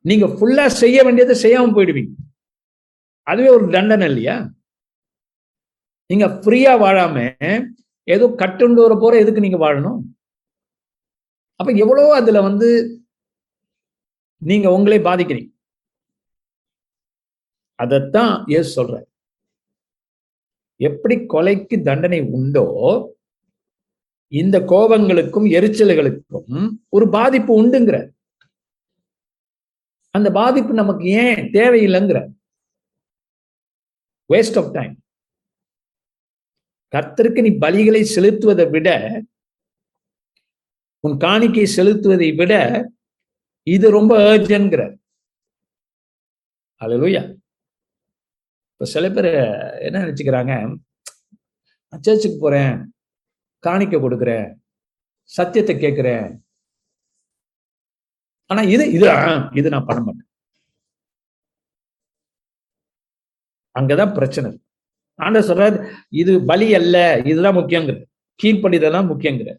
நீங்க 0.00 0.26
ஃபுல்லா 0.26 0.66
செய்ய 0.66 1.02
வேண்டியதை 1.02 1.42
செய்யாம 1.42 1.70
போயிடுவீங்க. 1.70 2.12
அதுவே 3.22 3.48
ஒரு 3.48 3.70
தண்டனை 3.70 4.06
இல்லையா? 4.06 4.50
நீங்க 6.06 6.26
ஃப்ரீயா 6.26 6.74
வாழாம 6.82 7.34
ஏதோ 8.04 8.26
கட்டுண்டு 8.26 8.74
வர 8.74 8.96
போற 9.00 9.18
எதுக்கு 9.18 9.40
நீங்க 9.40 9.56
வாழணும்? 9.56 9.98
அப்ப 11.54 11.72
எவ்வளவோ 11.72 12.14
அதுல 12.14 12.40
வந்து 12.40 12.96
நீங்க 14.42 14.68
உங்களே 14.76 14.98
பாதிக்கிறீங்க. 15.08 15.50
அதைத்தான் 17.78 18.32
ஏசு 18.56 18.68
சொல்ற 18.76 18.94
எப்படி 20.80 21.16
கொலைக்கு 21.32 21.76
தண்டனை 21.82 22.20
உண்டோ 22.36 22.64
இந்த 24.32 24.56
கோபங்களுக்கும் 24.72 25.46
எரிச்சல்களுக்கும் 25.58 26.66
ஒரு 26.88 27.06
பாதிப்பு 27.08 27.52
உண்டுங்கிற 27.62 27.96
அந்த 30.14 30.28
பாதிப்பு 30.30 30.72
நமக்கு 30.74 31.04
ஏன் 31.24 31.42
தேவையில்லைங்கிற 31.52 32.18
வேஸ்ட் 34.30 34.58
ஆஃப் 34.58 34.72
டைம் 34.72 34.94
கர்த்தருக்கு 36.92 37.44
நீ 37.44 37.50
பலிகளை 37.64 38.02
செலுத்துவதை 38.14 38.66
விட 38.70 38.88
உன் 41.04 41.16
காணிக்கை 41.16 41.66
செலுத்துவதை 41.76 42.28
விட 42.34 42.52
இது 43.66 43.86
ரொம்ப 43.98 44.12
அர்ஜென்ட்ங்கிற 44.32 44.82
அல்லேலூயா 46.80 47.22
இப்ப 48.72 48.86
சில 48.94 49.06
பேர் 49.16 49.28
என்ன 49.86 50.00
நினச்சிக்கிறாங்க? 50.04 50.52
நான் 51.90 52.04
சர்ச்சுக்கு 52.06 52.38
போறேன் 52.44 52.72
காணிக்க 53.64 53.96
கொடுக்குறேன் 54.04 54.46
சத்தியத்தை 55.32 55.74
கேட்கிறேன். 55.78 56.26
ஆனா 58.50 58.62
இது 58.74 58.84
இது 58.96 59.06
இது 59.60 59.68
நான் 59.74 59.88
பண்ண 59.88 60.00
மாட்டேன். 60.06 60.28
அங்கதான் 63.78 64.16
பிரச்சனை. 64.18 64.50
ஆண்ட 65.18 65.40
சொல்றாரு 65.48 65.76
இது 66.22 66.32
பலி 66.50 66.68
அல்ல 66.80 66.96
இதுதான் 67.30 67.58
முக்கியங்கிற 67.58 67.96
கீழ்ப்படிதான் 68.40 69.10
முக்கியங்கிற 69.12 69.50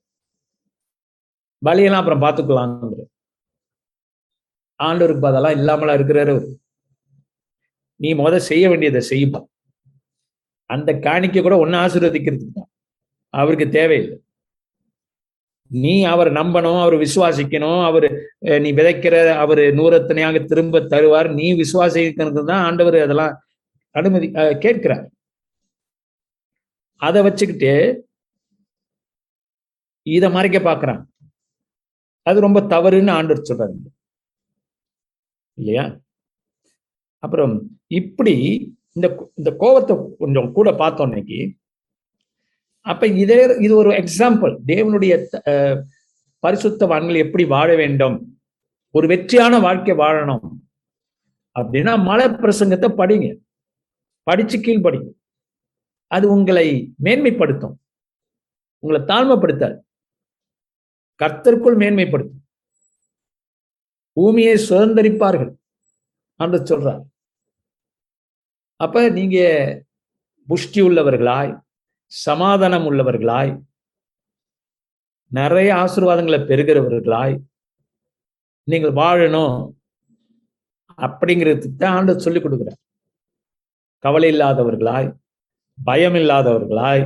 பலியெல்லாம் 1.61 2.01
அப்புறம் 2.01 2.23
பார்த்துக்கலாங்கிற 2.25 3.03
ஆண்டவருக்கு 4.89 5.31
அதெல்லாம் 5.31 5.57
இல்லாமலா 5.59 5.95
இருக்கிறாரு 5.99 6.34
நீ 7.99 8.09
முத 8.21 8.36
செய்ய 8.49 8.63
வேண்டியதை 8.71 9.01
செய்யுமா? 9.11 9.39
அந்த 10.69 10.89
காணிக்கை 11.05 11.41
கூட 11.41 11.55
ஒன்னு 11.63 11.77
ஆசீர்வதிக்கிறதுக்கு 11.86 12.57
தான். 12.59 12.71
அவருக்கு 13.34 13.67
தேவையில்லை. 13.79 14.17
நீ 15.71 15.93
அவர் 16.13 16.29
நம்பணும் 16.39 16.79
அவர் 16.84 16.95
விசுவாசிக்கணும் 17.05 17.81
அவர் 17.89 18.07
நீ 18.63 18.69
விதைக்கிற 18.79 19.15
அவர் 19.43 19.63
நூறத்தனையாக 19.79 20.41
திரும்ப 20.51 20.81
தருவார். 20.93 21.29
நீ 21.39 21.47
விசுவாசிக்கிறது 21.61 22.43
தான் 22.51 22.63
ஆண்டவர் 22.67 22.97
அதெல்லாம் 23.05 23.34
அனுமதி 23.95 24.27
கேட்கிறார். 24.65 25.05
அதை 27.07 27.21
வச்சுக்கிட்டு 27.27 27.71
இதை 30.17 30.27
மறைக்க 30.36 30.57
பார்க்கறான். 30.69 31.01
அது 32.29 32.38
ரொம்ப 32.47 32.59
தவறுன்னு 32.73 33.11
ஆண்டவர் 33.17 33.49
சொல்றாரு. 33.49 33.75
இல்லையா? 35.53 35.85
அப்புறம் 37.23 37.53
இப்படி 37.87 38.35
இந்த 38.93 39.07
இந்த 39.35 39.51
கோபத்தை 39.55 39.95
கொஞ்சம் 40.19 40.51
கூட 40.51 40.71
பார்த்தோம் 40.71 41.07
இன்னைக்கு. 41.07 41.39
அப்ப 42.85 43.07
இதே 43.07 43.41
இது 43.65 43.73
ஒரு 43.75 43.91
எக்ஸாம்பிள் 43.91 44.53
தேவனுடைய 44.67 45.11
பரிசுத்த 46.39 46.85
வான்கள் 46.85 47.23
எப்படி 47.25 47.45
வாழ 47.45 47.75
வேண்டும்? 47.75 48.17
ஒரு 48.95 49.07
வெற்றியான 49.07 49.59
வாழ்க்கை 49.59 49.95
வாழணும். 49.97 50.47
அப்படின்னா 51.59 51.93
மலை 52.03 52.25
பிரசங்கத்தை 52.25 52.89
படிங்க. 52.99 53.27
படிச்சு 54.27 54.57
கீழ் 54.59 54.85
படிங்க 54.85 55.09
அது 56.07 56.25
உங்களை 56.31 56.93
மேன்மைப்படுத்தும். 57.03 57.75
உங்களை 58.83 59.01
தாழ்மைப்படுத்தாது. 59.11 59.77
கர்த்தருக்குள் 61.19 61.77
மேன்மைப்படுத்தும். 61.83 62.42
பூமியை 64.18 64.55
சுதந்திரிப்பார்கள் 64.70 65.51
என்று 66.39 66.59
சொல்றார். 66.70 67.03
அப்ப 68.80 69.09
நீங்க 69.09 69.38
புஷ்டி 70.47 70.80
உள்ளவர்களாய் 70.82 71.51
சமாதானம் 72.11 72.86
உள்ளவர்களாய் 72.89 73.51
நிறைய 75.32 75.70
ஆசீர்வாதங்களை 75.76 76.39
பெறுகிறவர்களாய் 76.49 77.36
நீங்கள் 78.68 78.97
வாழணும் 79.01 79.55
அப்படிங்கிறதுக்கு 80.97 81.78
தான் 81.78 81.95
ஆண்டு 81.97 82.24
சொல்லிக் 82.26 82.43
கொடுக்கிறார். 82.43 82.80
கவலை 84.03 84.30
இல்லாதவர்களாய் 84.34 85.07
பயம் 85.78 86.14
இல்லாதவர்களாய் 86.14 87.03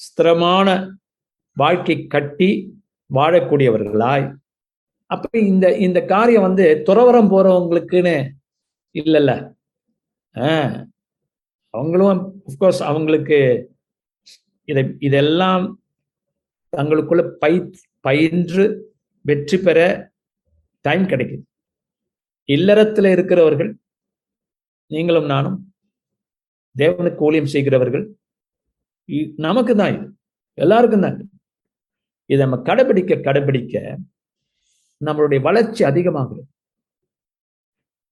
ஸ்திரமான 0.00 0.68
வாழ்க்கை 1.56 1.96
கட்டி 2.06 2.50
வாழக்கூடியவர்களாய் 3.14 4.26
அப்ப 5.10 5.38
இந்த 5.44 5.76
இந்த 5.78 6.04
காரியம் 6.04 6.42
வந்து 6.42 6.82
துறவரம் 6.86 7.30
போறவங்களுக்குன்னு 7.32 8.16
இல்லைல்ல. 8.94 9.32
அவங்களும் 11.74 12.20
அஃப்கோர்ஸ் 12.48 12.82
அவங்களுக்கு 12.82 13.38
இதை 14.68 14.82
இதெல்லாம் 14.98 15.64
தங்களுக்குள்ள 16.72 17.22
பை 17.38 17.52
பயின்று 18.00 18.64
வெற்றி 19.24 19.58
பெற 19.58 19.78
டைம் 20.84 21.04
கிடைக்குது. 21.04 21.44
இல்லறத்தில் 22.48 23.04
இருக்கிறவர்கள் 23.04 23.70
நீங்களும் 24.90 25.26
நானும் 25.26 25.58
தேவனுக்கு 26.76 27.18
ஊழியம் 27.18 27.46
செய்கிறவர்கள் 27.46 28.04
இ- 29.08 29.32
நமக்கு 29.36 29.76
தான் 29.76 29.94
இது. 29.96 30.06
எல்லாருக்கும் 30.58 31.00
தான் 31.00 31.14
இது. 31.14 31.26
இதை 32.30 32.46
நம்ம 32.46 32.62
கடைபிடிக்க 32.64 33.20
கடைபிடிக்க 33.22 33.74
நம்மளுடைய 35.06 35.40
வளர்ச்சி 35.40 35.84
அதிகமாகுது 35.84 36.42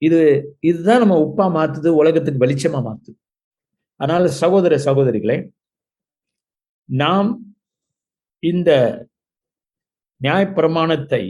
இது 0.03 0.18
இதுதான் 0.61 1.03
நம்ம 1.03 1.16
உப்பா 1.26 1.45
மாத்துது 1.57 1.89
உலகத்தின் 2.01 2.41
வெளிச்சமா 2.41 2.80
மாத்துது. 2.89 3.18
அதனால 4.01 4.28
சகோதர 4.28 4.76
சகோதரிகளே 4.87 5.37
நாம் 6.89 7.30
இந்த 8.43 8.70
நியாயப்பிரமாணத்தை 10.20 11.22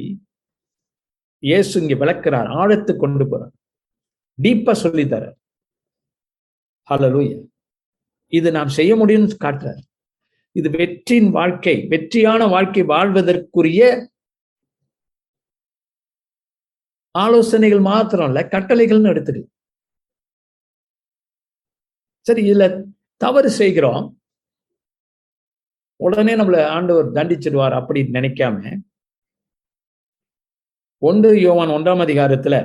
இயேசு 1.43 1.81
இங்க 1.81 1.95
விளக்குறார் 2.05 2.49
ஆழத்து 2.61 2.93
கொண்டு 2.97 3.25
போறார். 3.25 3.55
டீப்பா 4.43 4.73
சொல்லித்தர 4.85 5.25
ஹalleluya. 6.89 7.39
இது 8.33 8.49
நாம் 8.53 8.69
செய்ய 8.69 8.93
முடியும்னு 8.97 9.39
காட்டுறார். 9.45 9.81
இது 10.57 10.69
வெற்றியின் 10.71 11.31
வாழ்க்கை 11.31 11.75
வெற்றியான 11.93 12.47
வாழ்க்கை 12.47 12.83
வாழ்வதற்குரிய 12.93 13.81
ஆலோசனைகள் 17.23 17.83
மாத்திரம் 17.91 18.27
இல்ல 18.27 18.41
கட்டளைகள்னு 18.53 19.13
எடுத்துக்கலாம் 19.13 19.55
சரி 22.27 22.43
இதுல 22.51 22.65
தவறு 23.21 23.51
செய்கிறோம். 23.51 24.07
உடனே 26.01 26.33
நம்மள 26.37 26.57
ஆண்டவர் 26.77 27.13
தண்டிச்சிடுவார் 27.17 27.75
அப்படி 27.81 28.01
நினைக்காம. 28.17 28.81
ஒன்று 31.03 31.31
யோவான் 31.41 31.69
ஒன்றாம் 31.69 32.03
அதிகாரத்துல 32.07 32.57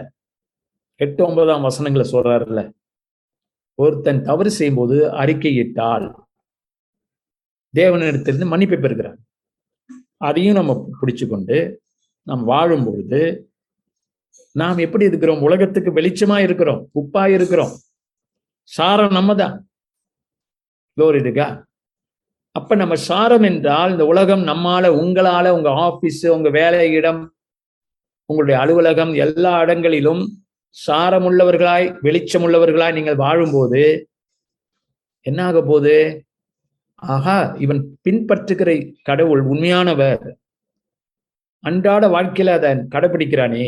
எட்டு 1.00 1.22
ஒன்பதாம் 1.28 1.62
வசனங்களை 1.62 2.06
சொல்றாருல்ல. 2.12 2.62
ஒருத்தன் 3.80 4.24
தவறு 4.30 4.52
செய்யும்போது 4.52 4.98
அறிக்கையிட்டால் 5.22 6.08
தேவனிடத்திலிருந்து 7.74 8.52
மன்னிப்பை 8.54 8.80
பெறுகிறார். 8.82 9.20
அதையும் 10.18 10.58
நம்ம 10.60 10.74
பிடிச்சு 11.02 11.26
கொண்டு 11.28 11.58
நாம் 12.28 12.44
வாழும் 12.44 12.86
பொழுது 12.86 13.22
நாம் 14.56 14.78
எப்படி 14.78 15.06
இருக்கிறோம்? 15.06 15.42
உலகத்துக்கு 15.42 15.92
வெளிச்சமா 15.92 16.38
இருக்கிறோம். 16.40 16.82
உப்பா 16.96 17.24
இருக்கிறோம். 17.28 17.74
சாரம் 18.72 19.12
நம்ம 19.12 19.36
தான் 19.36 19.56
அப்ப 22.56 22.76
நம்ம 22.76 22.96
சாரம் 22.96 23.44
என்றால் 23.44 23.92
இந்த 23.92 24.06
உலகம் 24.06 24.44
நம்மால 24.48 24.86
உங்களால 25.02 25.50
உங்க 25.50 25.70
ஆபீஸ் 25.70 26.24
உங்க 26.28 26.50
வேலை 26.50 26.92
இடம் 26.92 27.22
உங்களுடைய 28.30 28.58
அலுவலகம் 28.62 29.14
எல்லா 29.16 29.62
இடங்களிலும் 29.62 30.24
சாரம் 30.78 31.26
உள்ளவர்களாய் 31.30 31.88
வெளிச்சம் 32.02 32.44
உள்ளவர்களாய் 32.48 32.94
நீங்கள் 32.94 33.16
வாழும்போது 33.16 33.84
என்ன 35.26 35.40
ஆக 35.44 35.62
போகுது? 35.62 35.96
ஆகா 36.96 37.38
இவன் 37.60 37.82
பின்பற்றுகிற 38.04 38.70
கடவுள் 39.04 39.42
உண்மையானவர். 39.44 40.24
அன்றாட 41.64 42.04
வாழ்க்கையில 42.08 42.54
அதை 42.58 42.72
கடைபிடிக்கிறானே. 42.96 43.66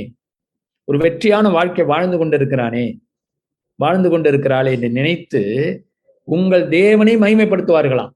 ஒரு 0.84 0.98
வெற்றியான 0.98 1.50
வாழ்க்கை 1.50 1.86
வாழ்ந்து 1.86 2.18
கொண்டிருக்கிறானே. 2.18 3.00
வாழ்ந்து 3.76 4.10
கொண்டிருக்கிறாளே 4.10 4.72
என்று 4.72 4.90
நினைத்து 4.90 5.42
உங்கள் 6.24 6.68
தேவனை 6.68 7.18
மகிமைப்படுத்துவார்களாம். 7.18 8.12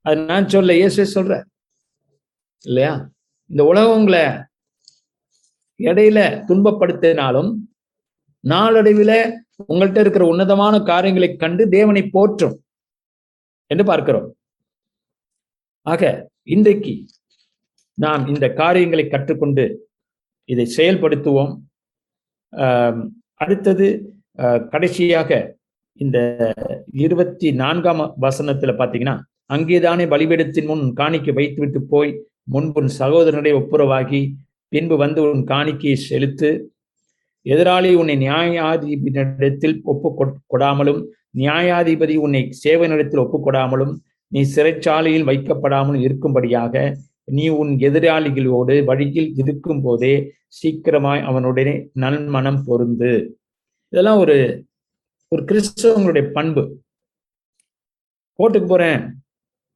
அது 0.00 0.16
நான் 0.16 0.48
சொல்ல 0.48 0.74
இயேசு 0.74 1.22
சொல்ற. 1.22 1.44
இல்லையா? 2.64 3.10
இந்த 3.46 3.64
உலகம் 3.64 3.96
உங்களை 3.96 4.20
இடையில 5.78 6.18
துன்பப்படுத்தினாலும் 6.48 7.54
நாளடைவில் 8.40 9.16
உங்கள்கிட்ட 9.68 10.00
இருக்கிற 10.00 10.26
உன்னதமான 10.26 10.80
காரியங்களை 10.80 11.36
கண்டு 11.36 11.68
தேவனை 11.68 12.02
போற்றும் 12.08 12.64
என்று 13.66 13.84
பார்க்கிறோம். 13.84 14.36
ஆக 15.82 16.30
இன்றைக்கு 16.42 17.06
நாம் 17.94 18.26
இந்த 18.26 18.52
காரியங்களை 18.52 19.08
கற்றுக்கொண்டு 19.08 19.64
இதை 20.44 20.66
செயல்படுத்துவோம். 20.76 21.52
அடுத்தது 23.42 23.86
கடைசியாக 24.72 25.30
இந்த 26.00 26.18
இருபத்தி 26.92 27.48
நான்காம் 27.62 28.02
வசனத்துல 28.20 28.72
பாத்தீங்கன்னா 28.78 29.16
அங்கேதானே 29.54 30.04
பலிபீடத்தின் 30.12 30.66
முன் 30.66 30.84
காணிக்கை 30.92 31.32
வைத்துவிட்டு 31.34 31.80
போய் 31.82 32.12
முன்பு 32.54 32.80
உன் 32.80 32.90
சகோதரனுடைய 32.98 33.54
ஒப்புரவாகி 33.60 34.20
பின்பு 34.68 34.96
வந்து 34.96 35.20
உன் 35.30 35.44
காணிக்கையை 35.44 35.98
செலுத்து. 36.10 36.50
எதிராளி 37.46 37.90
உன்னை 37.94 38.16
நியாயாதிபதியிடத்தில் 38.16 39.76
ஒப்பு 39.92 40.10
கொடாமலும் 40.52 41.00
நியாயாதிபதி 41.38 42.14
உன்னை 42.16 42.42
சேவை 42.62 42.88
ஒப்பு 43.24 43.38
கொடாமலும் 43.46 43.94
நீ 44.32 44.42
சிறைச்சாலையில் 44.56 45.28
வைக்கப்படாமலும் 45.30 46.04
இருக்கும்படியாக 46.06 46.74
நீ 47.28 47.48
உன் 47.48 47.72
எதிராளிகளோடு 47.86 48.84
வழியில் 48.84 49.30
இருக்கும் 49.36 49.82
போதே 49.82 50.14
சீக்கிரமாய் 50.58 51.22
அவனுடைய 51.22 51.68
நன்மனம் 51.92 52.60
பொருந்து. 52.66 53.12
இதெல்லாம் 53.92 54.18
ஒரு 54.18 54.36
ஒரு 55.32 55.42
கிறிஸ்தவங்களுடைய 55.50 56.24
பண்பு. 56.32 56.64
கோர்ட்டுக்கு 58.38 58.68
போறேன். 58.68 59.02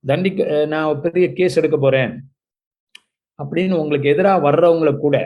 தண்டிக்க 0.04 0.66
நான் 0.66 1.00
பெரிய 1.00 1.26
கேஸ் 1.32 1.56
எடுக்க 1.56 1.76
போறேன். 1.78 2.12
அப்படின்னு 3.38 3.74
உங்களுக்கு 3.82 4.08
எதிராக 4.08 4.44
வர்றவங்கள 4.46 4.90
கூட 4.98 5.16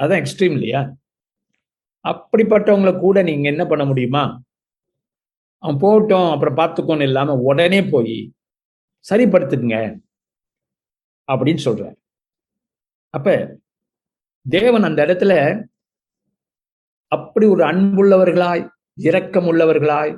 அதான் 0.00 0.20
எக்ஸ்ட்ரீம் 0.22 0.54
இல்லையா? 0.58 0.80
அப்படிப்பட்டவங்கள 2.04 2.92
கூட 2.98 3.18
நீங்க 3.22 3.46
என்ன 3.48 3.64
பண்ண 3.66 3.84
முடியுமா? 3.84 4.24
அவன் 5.62 5.78
போட்டோம் 5.84 6.30
அப்புறம் 6.30 6.56
பார்த்துக்கோன்னு 6.56 7.02
இல்லாம 7.02 7.36
உடனே 7.48 7.80
போய் 7.84 8.16
சரிப்படுத்துக்குங்க 9.06 9.78
அப்படின்னு 11.32 11.62
சொல்றார். 11.64 11.96
அப்ப 13.10 13.58
தேவன் 14.46 14.82
அந்த 14.82 15.06
இடத்துல 15.06 15.34
அப்படி 17.06 17.46
ஒரு 17.46 17.64
அன்புள்ளவர்களாய் 17.64 18.68
இரக்கம் 18.94 19.46
உள்ளவர்களாய் 19.46 20.12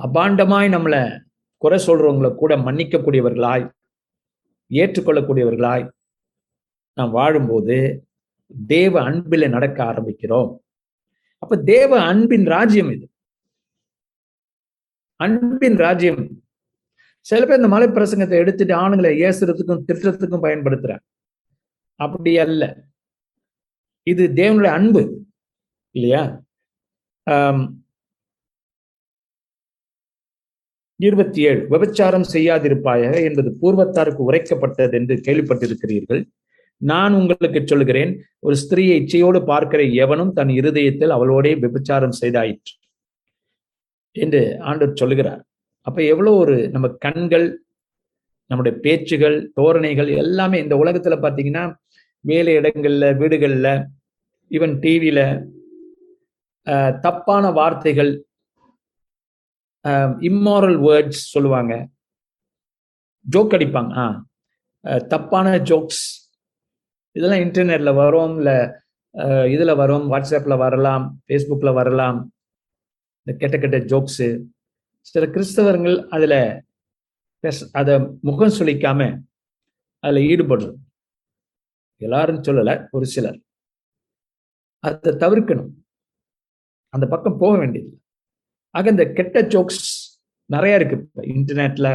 அபாண்டமாய் 0.00 0.68
நம்மளை 0.74 1.20
குறை 1.62 1.86
சொல்றவங்களை 1.86 2.34
கூட 2.34 2.56
மன்னிக்கக்கூடியவர்களாய் 2.56 3.64
ஏற்றுக்கொள்ளக்கூடியவர்களாய் 4.70 5.84
நாம் 6.94 7.10
வாழும்போது 7.10 7.76
தேவ 8.66 9.02
அன்பில் 9.02 9.48
நடக்க 9.48 9.84
ஆரம்பிக்கிறோம். 9.84 10.50
அப்ப 11.38 11.56
தேவ 11.56 12.00
அன்பின் 12.00 12.46
ராஜ்யம் 12.46 12.90
இது. 12.90 13.06
அன்பின் 15.20 15.76
ராஜ்யம் 15.76 16.22
சில 17.28 17.40
பேர் 17.46 17.60
இந்த 17.60 17.70
மலை 17.74 17.86
பிரசங்கத்தை 17.96 18.36
எடுத்துட்டு 18.42 18.74
ஆணுங்களை 18.82 19.10
ஏசுறதுக்கும் 19.26 19.84
திட்டத்துக்கும் 19.88 20.44
பயன்படுத்துறாங்க. 20.46 21.04
அப்படி 22.00 22.32
அல்ல. 22.44 22.62
இது 24.12 24.24
தேவனுடைய 24.40 24.72
அன்பு 24.78 25.02
இல்லையா? 25.94 26.22
இருபத்தி 31.00 31.40
ஏழு 31.48 31.60
விபச்சாரம் 31.72 32.26
செய்யாதிருப்பாயாக 32.34 33.16
என்பது 33.28 33.50
பூர்வத்தாருக்கு 33.62 34.22
உரைக்கப்பட்டது 34.28 34.94
என்று 35.00 35.14
கேள்விப்பட்டிருக்கிறீர்கள். 35.26 36.22
நான் 36.80 37.12
உங்களுக்கு 37.20 37.60
சொல்கிறேன் 37.72 38.12
ஒரு 38.46 38.56
ஸ்திரீயை 38.62 38.94
இச்சையோடு 39.02 39.40
பார்க்கிற 39.50 39.82
எவனும் 40.04 40.32
தன் 40.38 40.52
இருதயத்தில் 40.60 41.14
அவளோடே 41.16 41.52
விபச்சாரம் 41.64 42.16
செய்தாயிற்று 42.22 42.74
என்று 44.16 44.42
ஆண்டவர் 44.68 45.00
சொல்லுகிறார். 45.02 45.42
அப்ப 45.86 46.02
எவ்வளோ 46.02 46.30
ஒரு 46.34 46.56
நம்ம 46.70 46.88
கண்கள் 46.98 47.46
நம்முடைய 48.50 48.78
பேச்சுகள் 48.80 49.36
தோரணைகள் 49.60 50.16
எல்லாமே 50.16 50.58
இந்த 50.58 50.74
உலகத்துல 50.76 51.16
பாத்தீங்கன்னா 51.24 51.64
வேலை 52.24 52.56
இடங்கள்ல 52.56 53.06
வீடுகள்ல 53.20 53.68
ஈவன் 54.50 54.74
டிவியில 54.82 55.20
தப்பான 57.00 57.50
வார்த்தைகள் 57.50 58.12
இம்மாரல் 60.28 60.78
வேர்ட்ஸ் 60.86 61.22
சொல்லுவாங்க. 61.34 61.72
ஜோக் 63.26 63.54
அடிப்பாங்க. 63.56 63.92
ஆ. 63.96 64.06
தப்பான 65.08 65.56
ஜோக்ஸ் 65.70 66.04
இதெல்லாம் 67.16 67.40
இன்டர்நெட்ல 67.40 67.94
வரும் 67.94 68.36
இல்ல 68.36 68.50
இதுல 69.54 69.76
வரும் 69.76 70.06
வாட்ஸ்அப்ல 70.12 70.56
வரலாம் 70.56 71.04
ஃபேஸ்புக்ல 71.26 71.72
வரலாம். 71.72 72.18
இந்த 73.26 73.32
கெட்ட 73.38 73.56
கெட்ட 73.58 73.78
ஜோக்ஸு 73.92 74.28
சில 75.08 75.24
கிறிஸ்தவர்கள் 75.34 75.96
அதுல 76.14 76.34
அதை 77.80 77.94
முகம் 78.28 78.54
சுழிக்காம 78.58 79.00
அதில் 80.04 80.26
ஈடுபடுறது 80.30 80.76
எல்லாரும் 82.00 82.42
சொல்லலை 82.46 82.74
ஒரு 82.96 83.06
சிலர். 83.14 83.38
அதை 84.84 85.12
தவிர்க்கணும். 85.22 85.70
அந்த 86.94 87.04
பக்கம் 87.12 87.38
போக 87.42 87.54
வேண்டியது. 87.58 87.92
ஆக 88.74 88.90
இந்த 88.94 89.04
கெட்ட 89.18 89.42
ஜோக்ஸ் 89.52 89.84
நிறைய 90.50 90.78
இருக்கு 90.78 90.96
இப்போ. 91.02 91.22
இன்டர்நெட்ல 91.34 91.88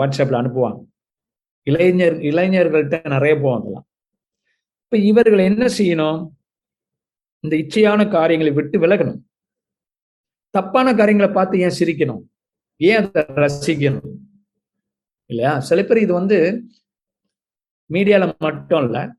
வாட்ஸ்அப்ல 0.00 0.40
அனுப்புவாங்க. 0.42 0.80
இளைஞர் 1.66 2.16
இளைஞர்கள்ட்ட 2.30 2.96
நிறைய 3.14 3.34
போவாங்கலாம் 3.42 3.86
இப்போ 4.84 4.96
இவர்கள் 5.10 5.42
என்ன 5.50 5.64
செய்யணும்? 5.78 6.20
இந்த 7.44 7.54
இச்சையான 7.62 8.00
காரியங்களை 8.16 8.52
விட்டு 8.58 8.76
விலகணும். 8.84 9.20
தப்பான 10.52 10.94
காரியங்களை 10.94 11.34
பார்த்து 11.34 11.58
ஏன் 11.58 11.78
சிரிக்கணும்? 11.78 12.28
ஏன் 12.76 13.10
அதை 13.12 13.22
ரசிக்கணும்? 13.22 14.14
இல்லையா? 15.26 15.60
சில 15.60 15.82
பேர் 15.82 15.98
இது 15.98 16.12
வந்து 16.12 16.62
மீடியால 17.92 18.38
மட்டும் 18.38 18.84
இல்ல 18.84 19.14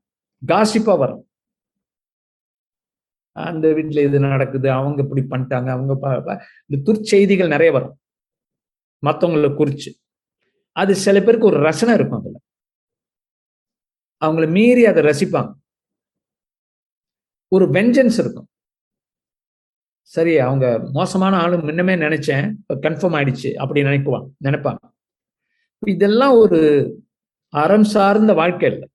காசிப்பா 0.46 0.98
வரும். 0.98 1.28
அந்த 3.32 3.68
வீட்டுல 3.68 4.04
இது 4.04 4.20
நடக்குது 4.20 4.70
அவங்க 4.70 5.02
இப்படி 5.02 5.22
பண்ணிட்டாங்க 5.22 5.70
அவங்க 5.70 6.46
இந்த 6.66 6.92
துர்ச்செய்திகள் 6.92 7.46
நிறைய 7.46 7.72
வரும். 7.72 8.00
மற்றவங்களை 9.06 9.50
குறிச்சு. 9.52 9.90
அது 10.72 10.94
சில 10.94 11.20
பேருக்கு 11.20 11.46
ஒரு 11.46 11.56
ரசனை 11.56 11.94
இருக்கும் 11.94 12.18
அதுல. 12.18 12.38
அவங்கள 14.24 14.50
மீறி 14.50 14.86
அதை 14.86 15.02
ரசிப்பாங்க. 15.02 15.52
ஒரு 17.48 17.66
வெஞ்சன்ஸ் 17.66 18.18
இருக்கும். 18.18 18.48
சரி 20.12 20.32
அவங்க 20.46 20.66
மோசமான 20.96 21.34
ஆளு 21.44 21.56
முன்னமே 21.66 21.94
நினைச்சேன். 22.06 22.46
கன்ஃபார்ம் 22.86 23.16
ஆயிடுச்சு 23.18 23.50
அப்படி 23.62 23.82
நினைக்குவான் 23.88 24.26
நினைப்பாங்க. 24.46 24.82
இதெல்லாம் 25.82 26.34
ஒரு 26.42 26.60
அறம் 27.52 27.88
சார்ந்த 27.94 28.32
வாழ்க்கை 28.40 28.66
இல்லை. 28.72 28.86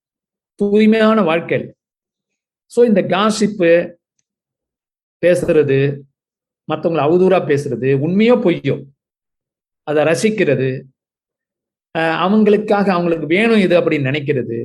தூய்மையான 0.60 1.20
வாழ்க்கை 1.30 1.56
இல்லை. 1.60 1.74
ஸோ 2.72 2.80
இந்த 2.90 3.02
காசிப்பு 3.14 3.72
பேசுறது 5.24 5.80
மற்றவங்களை 6.70 7.04
அவதூறா 7.08 7.40
பேசுறது 7.52 7.90
உண்மையோ 8.06 8.36
பொய்யோ 8.46 8.76
அதை 9.88 10.02
ரசிக்கிறது 10.12 10.70
அவங்களுக்காக 12.24 12.88
அவங்களுக்கு 12.96 13.28
வேணும் 13.36 13.64
இது 13.66 13.76
அப்படின்னு 13.80 14.10
நினைக்கிறது 14.12 14.58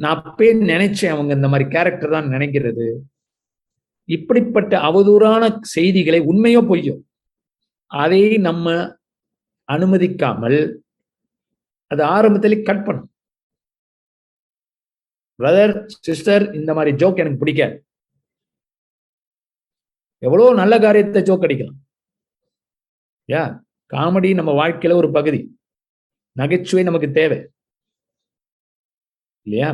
நான் 0.00 0.18
அப்பயே 0.20 0.52
நினைச்சேன் 0.74 1.14
அவங்க 1.14 1.32
இந்த 1.38 1.48
மாதிரி 1.48 1.66
கேரக்டர் 1.74 2.14
தான் 2.16 2.34
நினைக்கிறது 2.34 2.86
இப்படிப்பட்ட 4.08 4.72
அவதூறான 4.88 5.42
செய்திகளை 5.74 6.20
உண்மையோ 6.20 6.60
பொய்யோ 6.70 6.96
அதை 7.90 8.22
நம்ம 8.46 8.66
அனுமதிக்காமல் 9.68 10.58
அது 11.90 12.02
ஆரம்பத்தில் 12.16 12.64
கட் 12.68 12.84
பண்ணும். 12.86 13.10
பிரதர் 15.38 15.74
சிஸ்டர் 16.06 16.44
இந்த 16.54 16.70
மாதிரி 16.74 16.96
ஜோக் 16.96 17.20
எனக்கு 17.22 17.42
பிடிக்காது. 17.42 17.76
எவ்வளவு 20.22 20.54
நல்ல 20.54 20.74
காரியத்தை 20.78 21.22
ஜோக் 21.22 21.44
அடிக்கலாம். 21.46 21.78
யா 23.32 23.42
காமெடி 23.92 24.30
நம்ம 24.34 24.52
வாழ்க்கையில 24.60 24.98
ஒரு 25.00 25.10
பகுதி. 25.18 25.40
நகைச்சுவை 26.36 26.82
நமக்கு 26.84 27.08
தேவை. 27.10 27.38
இல்லையா? 29.46 29.70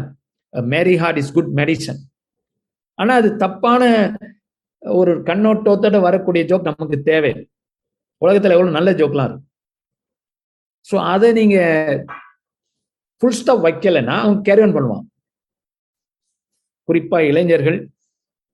Merry 0.75 0.95
heart 0.97 1.21
is 1.23 1.33
good 1.33 1.53
medicine 1.61 2.01
ஆனா 2.99 3.13
அது 3.21 3.29
தப்பான 3.45 3.83
ஒரு 4.83 5.13
கண்ணோட்டத்தோட 5.29 5.99
வரக்கூடிய 6.07 6.43
ஜோக் 6.51 6.69
நமக்கு 6.71 6.97
தேவை. 7.11 7.33
உலகத்துல 8.23 8.57
எவ்வளவு 8.57 8.77
நல்ல 8.79 8.91
ஜோக்லாம் 9.01 9.29
இருக்கு. 9.29 9.47
ஸோ 10.89 10.97
அதை 11.13 11.29
நீங்க 11.41 11.59
ஃபுல் 13.23 13.39
ஸ்டாப் 13.39 13.65
வைக்கலைன்னா 13.67 14.17
அவங்க 14.25 14.41
கேரி 14.49 14.63
ஆன் 14.65 14.77
பண்ணுவான். 14.77 15.05
குறிப்பா 16.89 17.19
இளைஞர்கள் 17.31 17.79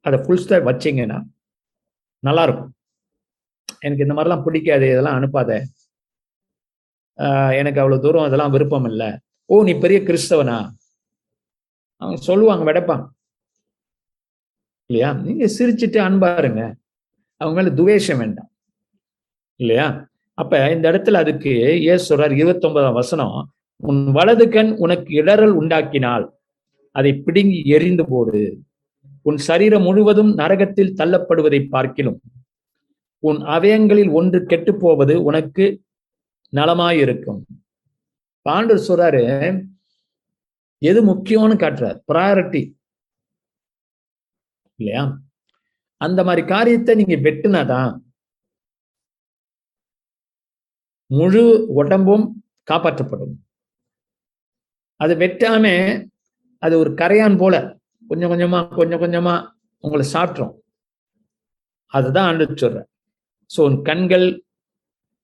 அதை 0.07 0.18
ஃபுல் 0.24 0.43
ஸ்டாப் 0.43 0.68
வச்சிங்கன்னா 0.70 1.18
நல்லா 2.22 2.43
இருக்கும் 2.47 2.72
எனக்கு 3.86 4.05
இந்த 4.05 4.14
மாதிரிலாம் 4.16 4.45
பிடிக்காது 4.47 4.86
இதெல்லாம் 4.93 5.18
அனுப்பாத. 5.18 5.51
எனக்கு 7.61 7.80
அவ்வளோ 7.82 7.99
தூரம் 8.05 8.26
இதெல்லாம் 8.28 8.53
விருப்பம் 8.55 8.86
இல்லை. 8.91 9.09
ஓ 9.53 9.57
நீ 9.68 9.72
பெரிய 9.84 9.99
கிறிஸ்தவனா? 10.09 10.59
அவங்க 12.03 12.18
சொல்லுவாங்க 12.28 12.64
வெடைப்பாங்க. 12.68 13.05
இல்லையா? 14.91 15.12
நீங்க 15.12 15.45
சிரிச்சுட்டு 15.45 16.03
அன்பாருங்க. 16.09 16.72
அவங்க 17.36 17.62
மேல 17.62 17.74
துவேஷம் 17.74 18.18
வேண்டாம். 18.18 18.51
இல்லையா? 19.57 20.09
அப்ப 20.34 20.72
இந்த 20.72 20.91
இடத்துல 20.91 21.12
அதுக்கு 21.12 21.82
ஏசு 21.82 22.16
சொல்றார் 22.16 22.32
இருபத்தி 22.32 22.66
ஒன்பதாம் 22.66 22.93
வசனம் 22.93 23.51
உன் 23.76 24.12
வலது 24.12 24.49
கண் 24.49 24.74
உனக்கு 24.76 25.22
இடறல் 25.22 25.55
உண்டாக்கினால் 25.61 26.28
அதை 26.91 27.12
பிடுங்கி 27.14 27.62
எரிந்து 27.64 28.09
போடு. 28.09 28.59
உன் 29.22 29.36
சரீரம் 29.36 29.82
முழுவதும் 29.82 30.36
நரகத்தில் 30.36 30.95
தள்ளப்படுவதை 30.95 31.68
பார்க்கிலும். 31.68 32.20
உன் 33.18 33.36
அவயங்களில் 33.36 34.12
ஒன்று 34.12 34.45
கெட்டு 34.45 34.76
போவது 34.76 35.22
உனக்கு 35.22 35.80
நலமாயிருக்கும். 36.53 37.43
பாண்டர் 38.49 38.82
சொல்றாரு 38.88 39.62
எது 40.78 41.05
முக்கியம்னு 41.05 41.55
காட்டுறார். 41.55 42.01
ப்ரையாரிட்டி 42.12 42.78
இல்லையா? 44.81 45.03
அந்த 46.01 46.20
மாதிரி 46.24 46.43
காரியத்தை 46.47 46.93
நீங்க 46.95 47.16
வெட்டுனாதான் 47.26 47.91
முழு 51.11 51.43
உடம்பும் 51.81 52.24
காப்பாற்றப்படும். 52.70 53.35
அது 55.01 55.12
வெட்டாம 55.14 55.64
அது 56.62 56.74
ஒரு 56.78 56.91
கரையான் 57.01 57.39
போல 57.39 57.55
கொஞ்சம் 58.07 58.31
கொஞ்சமா 58.33 58.59
கொஞ்சம் 58.78 59.03
கொஞ்சமா 59.03 59.35
உங்களை 59.85 60.05
சாப்பிட்றோம் 60.12 60.55
அதுதான் 61.93 62.28
ஆண்டு 62.31 62.61
சொல்றேன் 62.62 62.89
ஸோ 63.51 63.61
உன் 63.68 63.78
கண்கள் 63.83 64.26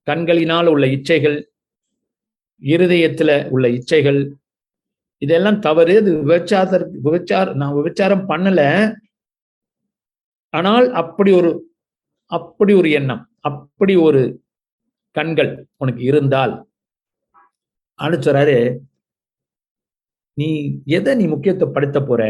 கண்களினால் 0.07 0.71
உள்ள 0.73 0.85
இச்சைகள் 0.87 1.37
இருதயத்துல 2.61 3.31
உள்ள 3.53 3.65
இச்சைகள் 3.69 4.19
இதெல்லாம் 5.21 5.59
தவறு. 5.59 5.93
இது 6.01 6.11
விபச்சாரத்திற்கு 6.21 6.97
விபச்சார 7.07 7.53
நான் 7.53 7.75
விபச்சாரம் 7.75 8.25
பண்ணல. 8.31 8.61
ஆனால் 10.57 10.87
அப்படி 10.93 11.31
ஒரு 11.31 11.49
அப்படி 12.31 12.73
ஒரு 12.73 12.89
எண்ணம் 12.91 13.23
அப்படி 13.39 13.95
ஒரு 13.95 14.21
கண்கள் 15.15 15.51
உனக்கு 15.77 16.03
இருந்தால் 16.03 16.53
அனுச்சராரு 17.99 18.57
நீ 20.37 20.47
எதை 20.85 21.15
நீ 21.15 21.25
முக்கியத்துவப்படுத்த 21.27 21.99
போற? 22.05 22.21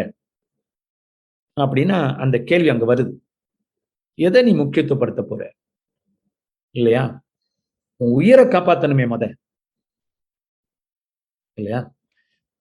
அப்படின்னா 1.58 2.00
அந்த 2.18 2.36
கேள்வி 2.44 2.70
அங்க 2.70 2.86
வருது. 2.94 3.14
எதை 4.20 4.42
நீ 4.44 4.52
முக்கியத்துவப்படுத்த 4.54 5.22
போற? 5.22 5.42
இல்லையா? 6.76 7.04
உன் 8.02 8.14
உயிரை 8.14 8.46
காப்பாத்தணுமே 8.46 9.08
மத. 9.08 9.24
இல்லையா? 11.58 11.80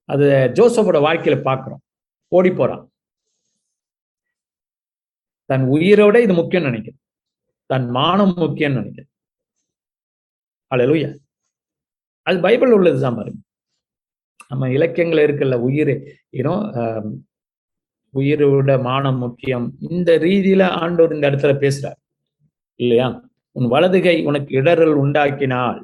அது 0.09 0.27
ஜோசஃபோட 0.55 0.99
வாழ்க்கையில 1.07 1.37
பாக்குறோம். 1.49 1.83
ஓடி 2.33 2.51
போறான். 2.51 2.85
தன் 5.51 5.65
உயிரோட 5.75 6.17
இது 6.23 6.35
முக்கியம் 6.35 6.65
நினைக்கிறேன். 6.65 7.03
தன் 7.71 7.87
மானம் 7.91 8.35
முக்கியம் 8.37 8.77
நினைக்கிறேன். 8.79 9.11
அழலுயா 10.71 11.11
அது 12.27 12.39
பைபிள் 12.41 12.73
உள்ளதுதான் 12.73 13.19
பாருங்க. 13.19 13.41
நம்ம 14.49 14.69
இலக்கியங்கள் 14.71 15.25
இருக்குல்ல 15.27 15.57
உயிர். 15.69 15.95
ஏன்னோ 16.39 16.55
um, 16.83 17.07
உயிரோட 18.15 18.73
மானம் 18.83 19.19
முக்கியம். 19.19 19.67
இந்த 19.91 20.11
ரீதியில 20.19 20.63
ஆண்டோர் 20.83 21.15
இந்த 21.17 21.31
இடத்துல 21.31 21.55
பேசுறார். 21.65 21.99
இல்லையா? 22.81 23.09
உன் 23.57 23.69
வலதுகை 23.69 24.17
உனக்கு 24.25 24.51
இடரல் 24.61 24.95
உண்டாக்கினால் 25.03 25.79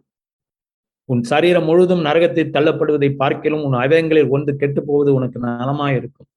உன் 1.09 1.23
சரீரம் 1.23 1.65
முழுதும் 1.65 2.05
நரகத்தை 2.05 2.45
தள்ளப்படுவதை 2.57 3.11
பார்க்கலும் 3.23 3.65
உன் 3.65 3.77
அவயங்களில் 3.85 4.29
ஒன்று 4.29 4.53
கெட்டு 4.57 4.81
போவது 4.85 5.11
உனக்கு 5.15 5.39
நலமா 5.41 5.87
இருக்கும் 5.91 6.29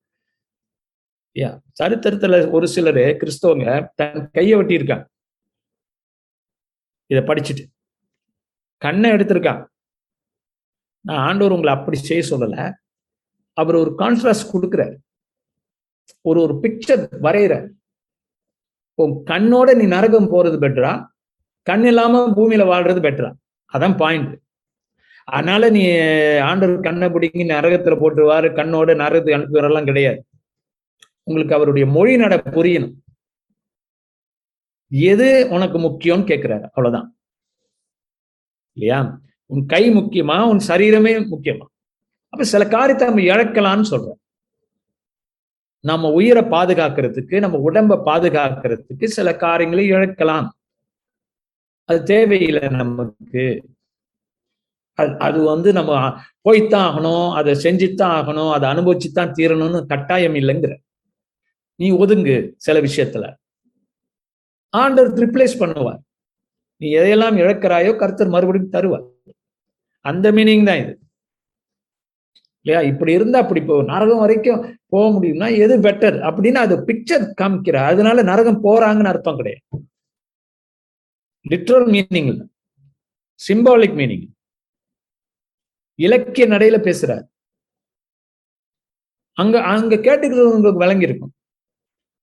சரித்திரத்துல 1.80 2.52
ஒரு 2.52 2.68
சிலர் 2.68 3.02
கிறிஸ்தவங்க 3.22 3.88
தன் 3.96 4.30
கையை 4.34 4.56
வெட்டி 4.58 4.76
இதை 7.10 7.24
படிச்சுட்டு. 7.24 7.64
கண்ணை 8.82 9.12
எடுத்திருக்கான் 9.12 9.66
நான் 11.06 11.24
ஆண்டவர் 11.28 11.56
உங்களை 11.56 11.74
அப்படி 11.74 11.98
செய்ய 11.98 12.24
சொல்லல. 12.30 12.72
அவர் 13.54 13.76
ஒரு 13.76 13.92
கான்ட்ராஸ்ட் 13.98 14.54
கொடுக்குறார். 14.54 14.96
ஒரு 16.22 16.42
ஒரு 16.42 16.54
பிக்சர் 16.64 17.04
வரைகிற 17.26 17.68
உன் 18.94 19.14
கண்ணோட 19.32 19.76
நீ 19.76 19.86
நரகம் 19.96 20.32
போறது 20.34 20.58
பெட்டரா 20.64 20.94
கண் 21.62 21.86
இல்லாம 21.86 22.22
பூமியில 22.38 22.64
வாழ்றது 22.72 23.02
பெட்டரா 23.06 23.32
அதான் 23.74 23.98
பாயிண்ட் 23.98 24.34
அதனால 25.24 25.70
நீ 25.70 25.84
ஆண்டவர் 26.40 26.80
கண்ணை 26.80 27.08
பிடிங்கி 27.10 27.46
நரகத்துல 27.54 27.96
போட்டுருவாரு. 28.02 28.48
கண்ணோட 28.60 28.90
நரகத்துக்கு 29.02 29.38
அனுப்புவரெல்லாம் 29.38 29.84
கிடையாது. 29.84 30.20
உங்களுக்கு 31.28 31.56
அவருடைய 31.56 31.88
மொழி 31.88 32.18
நட 32.18 32.36
புரியணும். 32.36 32.96
எது 34.90 35.48
உனக்கு 35.50 35.78
முக்கியம்னு 35.78 36.28
கேட்கிறாரு 36.28 36.62
அவ்வளவுதான். 36.62 37.18
இல்லையா? 38.74 39.20
உன் 39.46 39.66
கை 39.66 39.90
முக்கியமா 39.90 40.48
உன் 40.50 40.62
சரீரமே 40.68 41.28
முக்கியமா? 41.32 41.66
அப்ப 42.30 42.44
சில 42.44 42.68
காரியத்தை 42.68 43.08
நம்ம 43.08 43.22
இழக்கலாம்னு 43.22 43.86
சொல்றோம். 43.92 44.24
நம்ம 45.80 46.12
உயிரை 46.12 46.44
பாதுகாக்கிறதுக்கு 46.44 47.40
நம்ம 47.40 47.72
உடம்ப 47.72 48.02
பாதுகாக்கிறதுக்கு 48.06 49.06
சில 49.06 49.36
காரியங்களை 49.36 49.92
இழக்கலாம். 49.92 50.50
அது 51.84 52.04
தேவையில்லை 52.04 52.70
நமக்கு. 52.70 53.70
அது 55.18 55.44
வந்து 55.44 55.74
நம்ம 55.74 56.22
போய்த்தான் 56.42 56.96
ஆகணும் 56.96 57.34
அதை 57.34 57.54
செஞ்சுத்தான் 57.54 58.16
ஆகணும் 58.18 58.52
அதை 58.52 58.70
அனுபவிச்சுத்தான் 58.70 59.34
தீரணும்னு 59.38 59.86
கட்டாயம் 59.86 60.36
இல்லைங்கிற. 60.36 60.84
நீ 61.76 61.92
ஒதுங்கு 61.92 62.54
சில 62.58 62.80
விஷயத்துல. 62.82 63.26
ஆண்டவர் 64.70 65.14
ரிப்ளேஸ் 65.14 65.60
பண்ணுவார். 65.60 66.02
நீ 66.82 66.88
எதையெல்லாம் 66.96 67.38
இழக்கிறாயோ 67.44 67.92
கருத்தர் 68.02 68.30
மறுபடியும் 68.30 68.72
தருவார். 68.72 69.06
அந்த 70.06 70.32
மீனிங் 70.32 70.66
தான் 70.66 70.82
இது. 70.84 70.94
இல்லையா? 72.66 72.88
இப்படி 72.92 73.12
இருந்தா 73.14 73.40
அப்படி 73.40 73.62
போ 73.62 73.84
நரகம் 73.84 74.20
வரைக்கும் 74.20 74.62
போக 74.86 75.06
முடியும்னா 75.16 75.48
எது 75.58 75.78
பெட்டர் 75.78 76.18
அப்படின்னு 76.28 76.60
அது 76.66 76.76
பிக்சர் 76.88 77.26
காமிக்கிற 77.42 77.76
அதனால 77.76 78.24
நரகம் 78.24 78.64
போறாங்கன்னு 78.64 79.12
அர்த்தம் 79.14 79.36
கிடையாது. 79.36 79.64
லிட்ரல் 81.50 81.88
மீனிங் 81.96 82.48
சிம்பாலிக் 83.40 83.98
மீனிங் 84.00 84.26
இலக்கிய 86.00 86.48
நடையில 86.48 86.78
பேசுறார். 86.88 87.26
அங்க 89.38 89.62
அங்க 89.74 89.96
கேட்டுக்கிறது 89.96 90.54
உங்களுக்கு 90.56 90.84
விளங்கி 90.84 91.06
இருக்கும் 91.06 91.35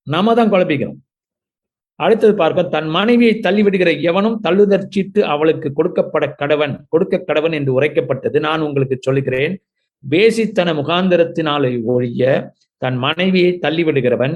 நாம 0.07 0.35
தான் 0.39 0.53
குழப்பிக்கிறோம். 0.53 1.01
அடுத்தது 2.01 2.33
பார்க்க 2.41 2.63
தன் 2.75 2.89
மனைவியை 2.97 3.35
தள்ளிவிடுகிற 3.47 3.91
எவனும் 4.11 4.39
தள்ளுதற் 4.47 4.89
சீட்டு 4.95 5.21
அவளுக்கு 5.33 5.69
கொடுக்கப்பட 5.79 6.25
கடவன் 6.41 6.75
கொடுக்க 6.93 7.25
கடவன் 7.29 7.55
என்று 7.59 7.73
உரைக்கப்பட்டது 7.79 8.39
நான் 8.47 8.65
உங்களுக்கு 8.69 8.97
சொல்லுகிறேன். 9.07 9.55
வேசித்தன 10.05 10.69
முகாந்திரத்தினாலே 10.81 11.73
ஒழிய 11.95 12.23
தன் 12.83 12.99
மனைவியை 13.05 13.53
தள்ளிவிடுகிறவன் 13.65 14.35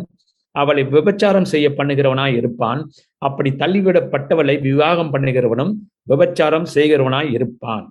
அவளை 0.55 0.83
விபச்சாரம் 0.95 1.49
செய்ய 1.53 1.67
பண்ணுகிறவனாய் 1.79 2.37
இருப்பான். 2.41 2.81
அப்படி 3.23 3.51
தள்ளிவிடப்பட்டவளை 3.63 4.55
விவாகம் 4.69 5.13
பண்ணுகிறவனும் 5.15 5.73
விபச்சாரம் 6.11 6.67
செய்கிறவனாய் 6.75 7.31
இருப்பான். 7.37 7.87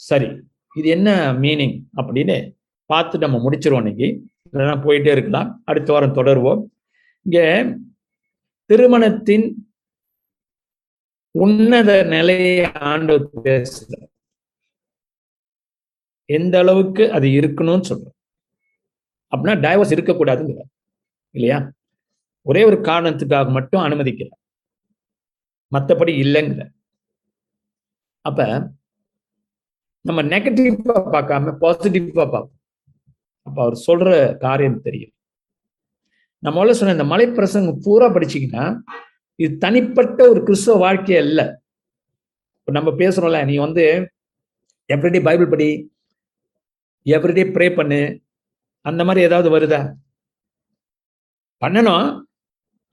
சரி 0.00 0.28
இது 0.76 0.88
என்ன 0.96 1.10
மீனிங் 1.42 1.76
அப்படின்னு 2.00 2.36
பார்த்து 2.90 3.24
நம்ம 3.24 3.40
முடிச்சிருவோம் 3.46 3.82
இன்னைக்கு. 3.84 4.08
இல்லைன்னா 4.52 4.76
போயிட்டே 4.86 5.10
இருக்கலாம். 5.16 5.50
அடுத்த 5.70 5.90
வாரம் 5.92 6.16
தொடருவோம். 6.18 6.62
இங்க 7.26 7.38
திருமணத்தின் 8.70 9.46
உன்னத 11.34 11.90
நிலையை 12.14 12.56
ஆண்டு 12.90 13.14
பேசுற 13.44 13.92
எந்த 16.28 16.54
அளவுக்கு 16.62 17.04
அது 17.16 17.26
இருக்கணும்னு 17.38 17.88
சொல்றோம். 17.90 18.16
அப்படின்னா 19.32 19.54
டைவர்ஸ் 19.66 19.94
இருக்கக்கூடாதுங்கிற 19.96 20.62
இல்லையா? 21.34 21.58
ஒரே 22.46 22.62
ஒரு 22.70 22.78
காரணத்துக்காக 22.90 23.50
மட்டும் 23.58 23.84
அனுமதிக்கிறார் 23.86 24.38
மற்றபடி 25.72 26.12
இல்லைங்கிற 26.24 26.62
அப்ப 28.24 28.40
நம்ம 30.04 30.20
நெகட்டிவா 30.32 30.96
பார்க்காம 31.14 31.54
பாசிட்டிவா 31.62 32.24
பார்ப்போம். 32.34 32.58
அப்ப 33.42 33.62
அவர் 33.62 33.84
சொல்ற 33.86 34.36
காரியம் 34.36 34.80
தெரியும். 34.80 35.10
நம்ம 36.38 36.64
முதல்ல 36.64 36.70
சொன்ன 36.70 36.92
இந்த 36.92 37.04
மலை 37.04 37.26
பிரசங்கம் 37.26 37.80
பூரா 37.82 38.06
படிச்சீங்கன்னா 38.06 38.78
இது 39.34 39.56
தனிப்பட்ட 39.56 40.28
ஒரு 40.28 40.42
கிறிஸ்தவ 40.42 40.78
வாழ்க்கை 40.78 41.16
அல்ல 41.16 41.62
இப்ப 42.58 42.72
நம்ம 42.72 42.90
பேசுறோம்ல 42.90 43.44
நீ 43.44 43.56
வந்து 43.56 44.12
எவ்ரிடே 44.88 45.22
பைபிள் 45.22 45.48
படி 45.48 45.92
எவ்ரிடே 47.04 47.44
ப்ரே 47.52 47.74
பண்ணு 47.74 48.20
அந்த 48.80 49.04
மாதிரி 49.04 49.24
ஏதாவது 49.24 49.58
வருதா? 49.58 49.92
பண்ணணும் 51.60 52.22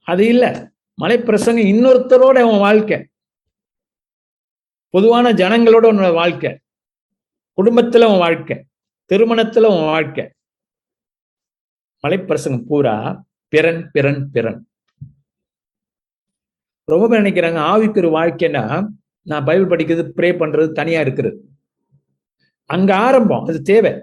அது 0.04 0.26
இல்லை. 0.26 0.50
மலை 0.94 1.18
பிரசங்கம் 1.18 1.64
இன்னொருத்தரோட 1.64 2.42
உன் 2.42 2.58
வாழ்க்கை. 2.58 3.08
பொதுவான 4.90 5.32
ஜனங்களோட 5.32 5.86
உன்னோட 5.92 6.12
வாழ்க்கை. 6.12 6.58
குடும்பத்துல 7.56 8.04
உன் 8.04 8.18
வாழ்க்கை. 8.18 8.64
திருமணத்துல 9.08 9.66
உன் 9.66 9.84
வாழ்க்கை. 9.84 10.32
மலைப்பிரசங்கம் 12.06 12.64
பூரா 12.66 13.24
பிறன் 13.48 13.90
பிறன் 13.92 14.30
பிறன். 14.30 14.68
ரொம்ப 16.84 17.08
பேர் 17.08 17.20
நினைக்கிறாங்க 17.20 17.58
ஆவிக்குரு 17.58 18.08
வாழ்க்கைன்னா 18.08 18.86
நான் 19.22 19.44
பைபிள் 19.44 19.76
படிக்கிறது 19.76 20.10
ப்ரே 20.16 20.30
பண்றது 20.40 20.72
தனியா 20.72 21.00
இருக்கிறது 21.00 21.44
அங்க 22.64 22.96
ஆரம்பம் 22.96 23.44
அது 23.44 23.62
தேவை. 23.62 24.02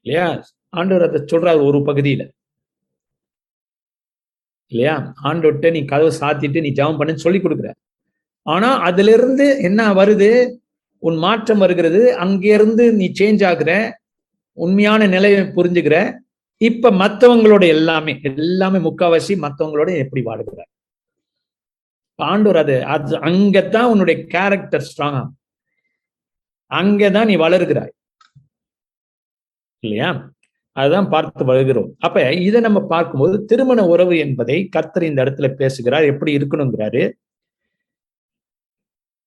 இல்லையா? 0.00 0.44
ஆண்டவர் 0.68 1.08
அதை 1.08 1.22
சொல்றாரு 1.22 1.64
ஒரு 1.64 1.78
பகுதியில. 1.78 2.28
இல்லையா? 4.66 5.12
ஆண்டோட்ட 5.22 5.70
நீ 5.70 5.84
கதவை 5.84 6.18
சாத்திட்டு 6.20 6.60
நீ 6.60 6.68
ஜெபம் 6.68 6.98
பண்ணுன்னு 6.98 7.14
சொல்லி 7.14 7.38
கொடுக்குற. 7.38 7.72
ஆனா 8.42 8.78
அதுல 8.78 9.12
இருந்து 9.12 9.58
என்ன 9.60 9.92
வருது? 9.92 10.58
உன் 10.98 11.16
மாற்றம் 11.16 11.58
வருகிறது. 11.58 12.16
அங்கிருந்து 12.16 12.92
நீ 12.92 13.12
சேஞ்ச் 13.18 13.44
ஆகுற. 13.50 13.90
உண்மையான 14.52 15.06
நிலையை 15.06 15.40
புரிஞ்சுக்கிற. 15.40 16.18
இப்ப 16.62 16.90
மத்தவங்களோட 16.90 17.64
எல்லாமே 17.66 18.12
எல்லாமே 18.22 18.78
முக்காவாசி 18.78 19.34
மத்தவங்களோட 19.44 19.90
எப்படி 19.98 20.22
வாடுகிறார் 20.24 20.70
ஆண்டவர் 22.18 22.56
அது 22.56 22.74
அது 22.84 23.12
அங்கதான் 23.20 23.90
உன்னுடைய 23.92 24.16
கேரக்டர் 24.26 24.88
ஸ்ட்ராங்கா 24.90 25.22
அங்கதான் 26.70 27.26
நீ 27.26 27.34
வளர்கிறாய். 27.36 27.92
இல்லையா? 29.82 30.10
அதுதான் 30.76 31.08
பார்த்து 31.08 31.44
வருகிறோம் 31.44 31.90
அப்ப 31.98 32.32
இதை 32.32 32.60
நம்ம 32.60 32.80
பார்க்கும்போது 32.86 33.44
திருமண 33.44 33.80
உறவு 33.86 34.14
என்பதை 34.18 34.56
கர்த்தர் 34.68 35.02
இந்த 35.02 35.20
இடத்துல 35.24 35.48
பேசுகிறார். 35.54 36.04
எப்படி 36.04 36.36
இருக்கணுங்கிறாரு. 36.36 37.02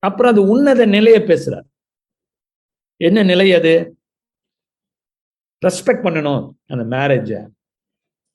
அப்புறம் 0.04 0.32
அது 0.32 0.42
உன்னத 0.48 0.82
நிலையை 0.86 1.22
பேசுறார். 1.22 1.68
என்ன 3.02 3.24
நிலை 3.24 3.48
அது? 3.54 3.74
ரெஸ்பெக்ட் 5.66 6.06
பண்ணணும் 6.06 6.52
அந்த 6.68 6.98
மேரேஜை 6.98 7.40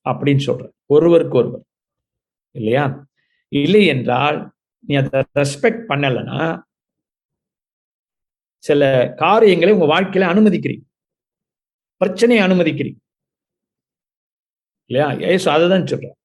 அப்படின்னு 0.04 0.42
சொல்கிறேன் 0.48 0.74
ஒருவருக்கு 0.86 1.36
ஒருவர் 1.38 1.64
இல்லையா? 2.54 2.84
இல்லை 3.48 3.86
என்றால் 3.86 4.38
நீ 4.86 4.94
அதை 4.94 5.20
ரெஸ்பெக்ட் 5.38 5.82
பண்ணலைன்னா 5.88 6.62
சில 8.64 9.12
காரியங்களை 9.16 9.74
உங்க 9.74 9.86
வாழ்க்கையில 9.94 10.30
அனுமதிக்கிறீங்க. 10.32 10.84
பிரச்சனையை 11.96 12.46
அனுமதிக்கிறீங்க. 12.46 12.98
இல்லையா? 14.90 15.08
ஏசு 15.32 15.50
அதை 15.50 15.68
தான் 15.68 15.86
சொல்றேன் 15.86 16.16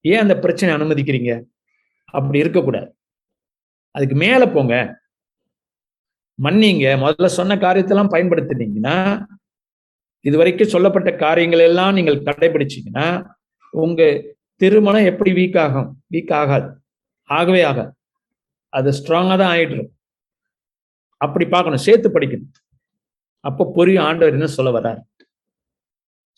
ஏன் 0.00 0.20
அந்த 0.20 0.34
பிரச்சனை 0.38 0.70
அனுமதிக்கிறீங்க? 0.74 1.32
அப்படி 2.04 2.38
இருக்கக்கூடாது. 2.38 2.90
அதுக்கு 3.94 4.16
மேல 4.16 4.42
போங்க. 4.46 4.74
மன்னிங்க. 6.42 6.86
முதல்ல 7.04 7.26
சொன்ன 7.26 7.56
காரியத்தெல்லாம் 7.56 8.12
பயன்படுத்தினீங்கன்னா 8.14 8.96
இது 10.24 10.36
வரைக்கும் 10.40 10.72
சொல்லப்பட்ட 10.74 11.10
காரியங்கள் 11.24 11.64
எல்லாம் 11.68 11.96
நீங்கள் 11.98 12.24
கடைபிடிச்சிங்கன்னா 12.28 13.06
உங்க 13.84 14.02
திருமணம் 14.60 15.08
எப்படி 15.10 15.30
வீக் 15.38 15.58
ஆகும்? 15.64 15.88
வீக் 16.14 16.32
ஆகாது. 16.40 16.68
ஆகவே 17.30 17.62
ஆகாது. 17.70 17.92
அது 18.72 18.90
ஸ்ட்ராங்காக 18.98 19.36
தான் 19.40 19.52
ஆயிடும் 19.54 19.88
அப்படி 21.20 21.44
பார்க்கணும். 21.54 21.84
சேர்த்து 21.86 22.08
படிக்கணும். 22.14 22.52
அப்போ 23.44 23.62
புரியும் 23.76 24.04
ஆண்டவர் 24.08 24.36
என்ன 24.38 24.48
சொல்ல 24.56 24.70
வர்றார்? 24.76 25.00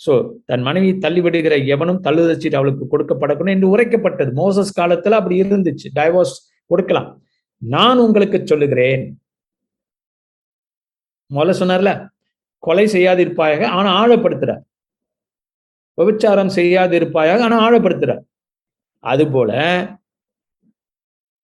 ஸோ 0.01 0.13
தன் 0.47 0.65
மனைவி 0.69 0.89
தள்ளி 1.05 1.21
விடுகிற 1.21 1.57
எவனும் 1.75 2.01
தள்ளுதச்சிட்டு 2.07 2.59
அவளுக்கு 2.61 2.85
கொடுக்கப்படக்கணும் 2.93 3.55
என்று 3.57 3.69
உரைக்கப்பட்டது. 3.75 4.31
மோசஸ் 4.41 4.73
காலத்துல 4.81 5.19
அப்படி 5.21 5.37
இருந்துச்சு. 5.43 5.89
டைவோர்ஸ் 5.99 6.35
கொடுக்கலாம். 6.71 7.09
நான் 7.63 7.99
உங்களுக்கு 7.99 8.39
சொல்லுகிறேன். 8.53 9.05
முதல்ல 11.31 11.55
சொன்னார்ல 11.61 11.93
கொலை 12.67 12.85
செய்யாதிருப்பாயாக 12.95 13.63
ஆனா 13.79 13.91
ஆழப்படுத்துறார் 14.03 14.63
விபச்சாரம் 15.99 16.55
செய்யாதிருப்பாயாக 16.59 17.41
ஆனா 17.47 17.57
ஆழப்படுத்துறார் 17.67 18.23
அது 19.05 19.25
போல 19.35 19.51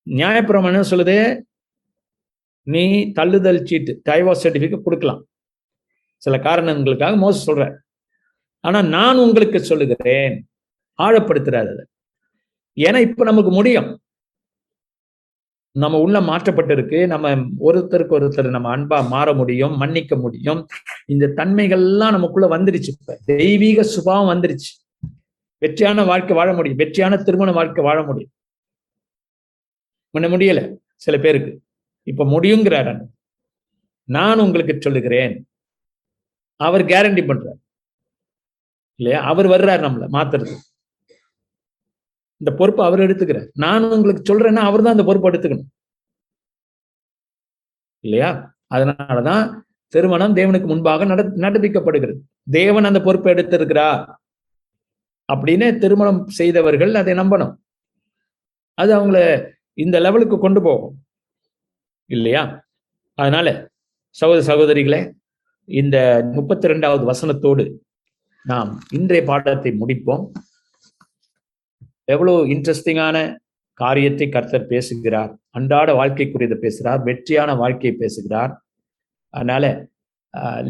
நியாயப்பிரமம் 0.06 0.70
என்ன 0.70 0.84
சொல்லுது? 0.92 1.16
நீ 2.66 2.84
தள்ளுதல் 3.18 3.64
சீட்டு 3.68 3.92
டைவோர்ஸ் 4.08 4.42
சர்டிபிகேட் 4.44 4.86
கொடுக்கலாம். 4.86 5.20
சில 6.22 6.34
காரணங்களுக்காக 6.46 7.14
மோச 7.24 7.36
சொல்ற. 7.46 7.64
ஆனா 8.64 8.78
நான் 8.96 9.22
உங்களுக்கு 9.24 9.58
சொல்லுகிறேன் 9.70 10.34
ஆழப்படுத்துறாரு 10.98 11.74
ஏன்னா 12.76 12.98
இப்ப 13.06 13.24
நமக்கு 13.24 13.50
முடியும். 13.50 13.88
நம்ம 15.72 15.98
உள்ள 16.00 16.20
மாற்றப்பட்டிருக்கு. 16.20 17.06
நம்ம 17.06 17.34
ஒருத்தருக்கு 17.36 18.14
ஒருத்தர் 18.18 18.50
நம்ம 18.50 18.76
அன்பா 18.76 19.08
மாற 19.08 19.34
முடியும் 19.34 19.76
மன்னிக்க 19.76 20.16
முடியும். 20.16 20.66
இந்த 21.06 21.26
தன்மைகள்லாம் 21.36 22.10
நமக்குள்ள 22.10 22.56
வந்துருச்சு 22.56 22.88
இப்ப. 23.00 23.18
தெய்வீக 23.24 23.82
சுபாவம் 23.82 24.40
வந்துருச்சு. 24.40 24.70
வெற்றியான 25.58 26.04
வாழ்க்கை 26.04 26.36
வாழ 26.36 26.52
முடியும். 26.52 26.78
வெற்றியான 26.78 27.16
திருமண 27.16 27.52
வாழ்க்கை 27.52 27.84
வாழ 27.84 28.02
முடியும். 28.02 28.30
முன்ன 30.14 30.28
முடியல 30.36 30.76
சில 30.96 31.18
பேருக்கு. 31.18 31.60
இப்ப 32.02 32.24
முடியுங்கிறார் 32.24 33.00
நான் 34.04 34.38
உங்களுக்கு 34.38 34.76
சொல்லுகிறேன். 34.78 35.48
அவர் 36.56 36.84
கேரண்டி 36.84 37.22
பண்றார். 37.24 37.60
இல்லையா? 38.96 39.20
அவர் 39.22 39.46
வர்றார் 39.46 39.84
நம்மள 39.84 40.06
மாத்துறது 40.12 40.54
இந்த 42.40 42.52
பொறுப்பை 42.58 42.86
அவர் 42.86 43.00
எடுத்துக்கிறார். 43.00 43.48
நான் 43.54 43.84
உங்களுக்கு 43.84 44.22
சொல்றேன்னா 44.30 44.62
அவர் 44.68 44.82
தான் 44.82 44.94
அந்த 44.96 45.04
பொறுப்பை 45.08 45.30
எடுத்துக்கணும். 45.30 45.68
இல்லையா? 48.04 48.30
அதனாலதான் 48.74 49.44
திருமணம் 49.94 50.36
தேவனுக்கு 50.36 50.66
முன்பாக 50.66 51.04
நட 51.04 51.22
நடப்பிக்கப்படுகிறது. 51.22 52.18
தேவன் 52.50 52.84
அந்த 52.84 53.00
பொறுப்பை 53.00 53.34
எடுத்திருக்கிறா 53.34 53.88
அப்படின்னு 55.32 55.78
திருமணம் 55.78 56.26
செய்தவர்கள் 56.28 56.94
அதை 56.94 57.14
நம்பணும். 57.14 57.54
அது 58.74 58.90
அவங்கள 58.98 59.18
இந்த 59.74 59.96
லெவலுக்கு 60.00 60.38
கொண்டு 60.38 60.62
போகும். 60.62 60.94
இல்லையா? 62.06 62.42
அதனால 63.14 63.70
சகோதர 64.08 64.44
சகோதரிகளே 64.50 65.00
இந்த 65.64 65.96
முப்பத்தி 66.32 66.68
ரெண்டாவது 66.68 67.04
வசனத்தோடு 67.10 67.64
நாம் 68.44 68.70
இன்றைய 68.92 69.22
பாடத்தை 69.26 69.70
முடிப்போம். 69.72 70.24
எவ்வளவு 72.14 72.38
இன்ட்ரெஸ்டிங்கான 72.54 73.16
காரியத்தை 73.80 74.26
கர்த்தர் 74.34 74.70
பேசுகிறார். 74.72 75.30
அன்றாட 75.56 75.90
வாழ்க்கைக்குரியதை 76.00 76.56
பேசுகிறார். 76.64 77.00
வெற்றியான 77.08 77.50
வாழ்க்கையை 77.62 77.94
பேசுகிறார். 78.02 78.52
அதனால 79.34 79.64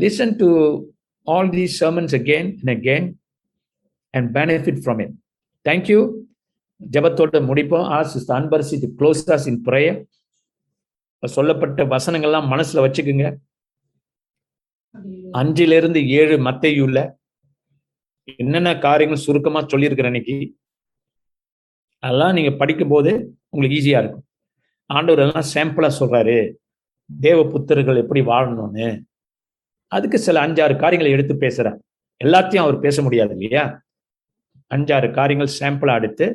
listen 0.03 0.35
to 0.43 0.49
all 1.27 1.51
these 1.57 1.75
sermons 1.83 2.15
again 2.19 2.51
and 2.61 2.73
again 2.77 3.09
and 4.15 4.29
benefit 4.37 4.81
from 4.85 5.01
it 5.05 5.15
thank you 5.67 6.01
ஜபத்தோட 6.81 7.41
முடிப்போம். 7.51 7.87
ஆஸ் 7.99 8.15
இஸ் 8.19 8.31
அன்பர்ஸ் 8.39 8.73
இது 8.77 8.89
க்ளோஸ் 8.99 9.23
ஆஸ் 9.37 9.49
இன் 9.53 9.61
ப்ரேயர் 9.69 9.99
சொல்லப்பட்ட 11.23 11.85
வசனங்கள்லாம் 11.95 12.47
மனசுல 12.53 12.85
வச்சுக்குங்க. 12.85 13.27
அஞ்சிலிருந்து 15.41 16.01
ஏழு 16.21 16.37
மத்தையுள்ள 16.47 16.99
என்னென்ன 18.43 18.71
காரியங்கள் 18.87 19.25
சுருக்கமா 19.27 19.61
சொல்லியிருக்கிறேன் 19.73 20.13
இன்னைக்கு? 20.15 20.37
அதெல்லாம் 22.03 22.35
நீங்கள் 22.37 22.59
படிக்கும்போது 22.61 23.11
உங்களுக்கு 23.53 23.79
ஈஸியாக 23.79 24.03
இருக்கும். 24.03 24.27
ஆண்டவர் 24.97 25.23
எல்லாம் 25.25 25.49
சாம்பிளா 25.55 25.91
சொல்றாரு. 26.01 26.37
தேவ 27.11 27.39
புத்தர்கள் 27.53 28.01
எப்படி 28.03 28.21
வாழணும்னு. 28.31 28.89
அதுக்கு 29.97 30.19
சில 30.27 30.47
அஞ்சாறு 30.47 30.75
காரியங்களை 30.83 31.11
எடுத்து 31.17 31.37
பேசுகிறார் 31.45 31.79
எல்லாத்தையும் 32.25 32.65
அவர் 32.65 32.79
பேச 32.79 33.03
முடியாது 33.03 33.33
இல்லையா? 33.37 33.65
அஞ்சாறு 34.75 35.11
காரியங்கள் 35.19 35.57
சாம்பிளா 35.61 35.95
எடுத்து 36.01 36.27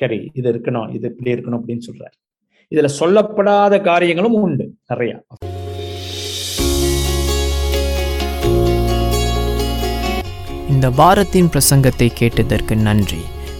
சரி 0.00 0.18
இது 0.34 0.46
இருக்கணும் 0.52 0.88
இது 0.96 1.06
இப்படி 1.12 1.32
இருக்கணும் 1.34 1.60
அப்படின்னு 1.60 1.86
சொல்றாரு. 1.88 2.16
இதில் 2.68 2.96
சொல்லப்படாத 3.00 3.74
காரியங்களும் 3.90 4.38
உண்டு 4.44 4.66
நிறையா. 4.92 5.16
இந்த 10.74 10.90
வாரத்தின் 11.00 11.52
பிரசங்கத்தை 11.54 12.08
கேட்டதற்கு 12.20 12.76
நன்றி. 12.88 13.22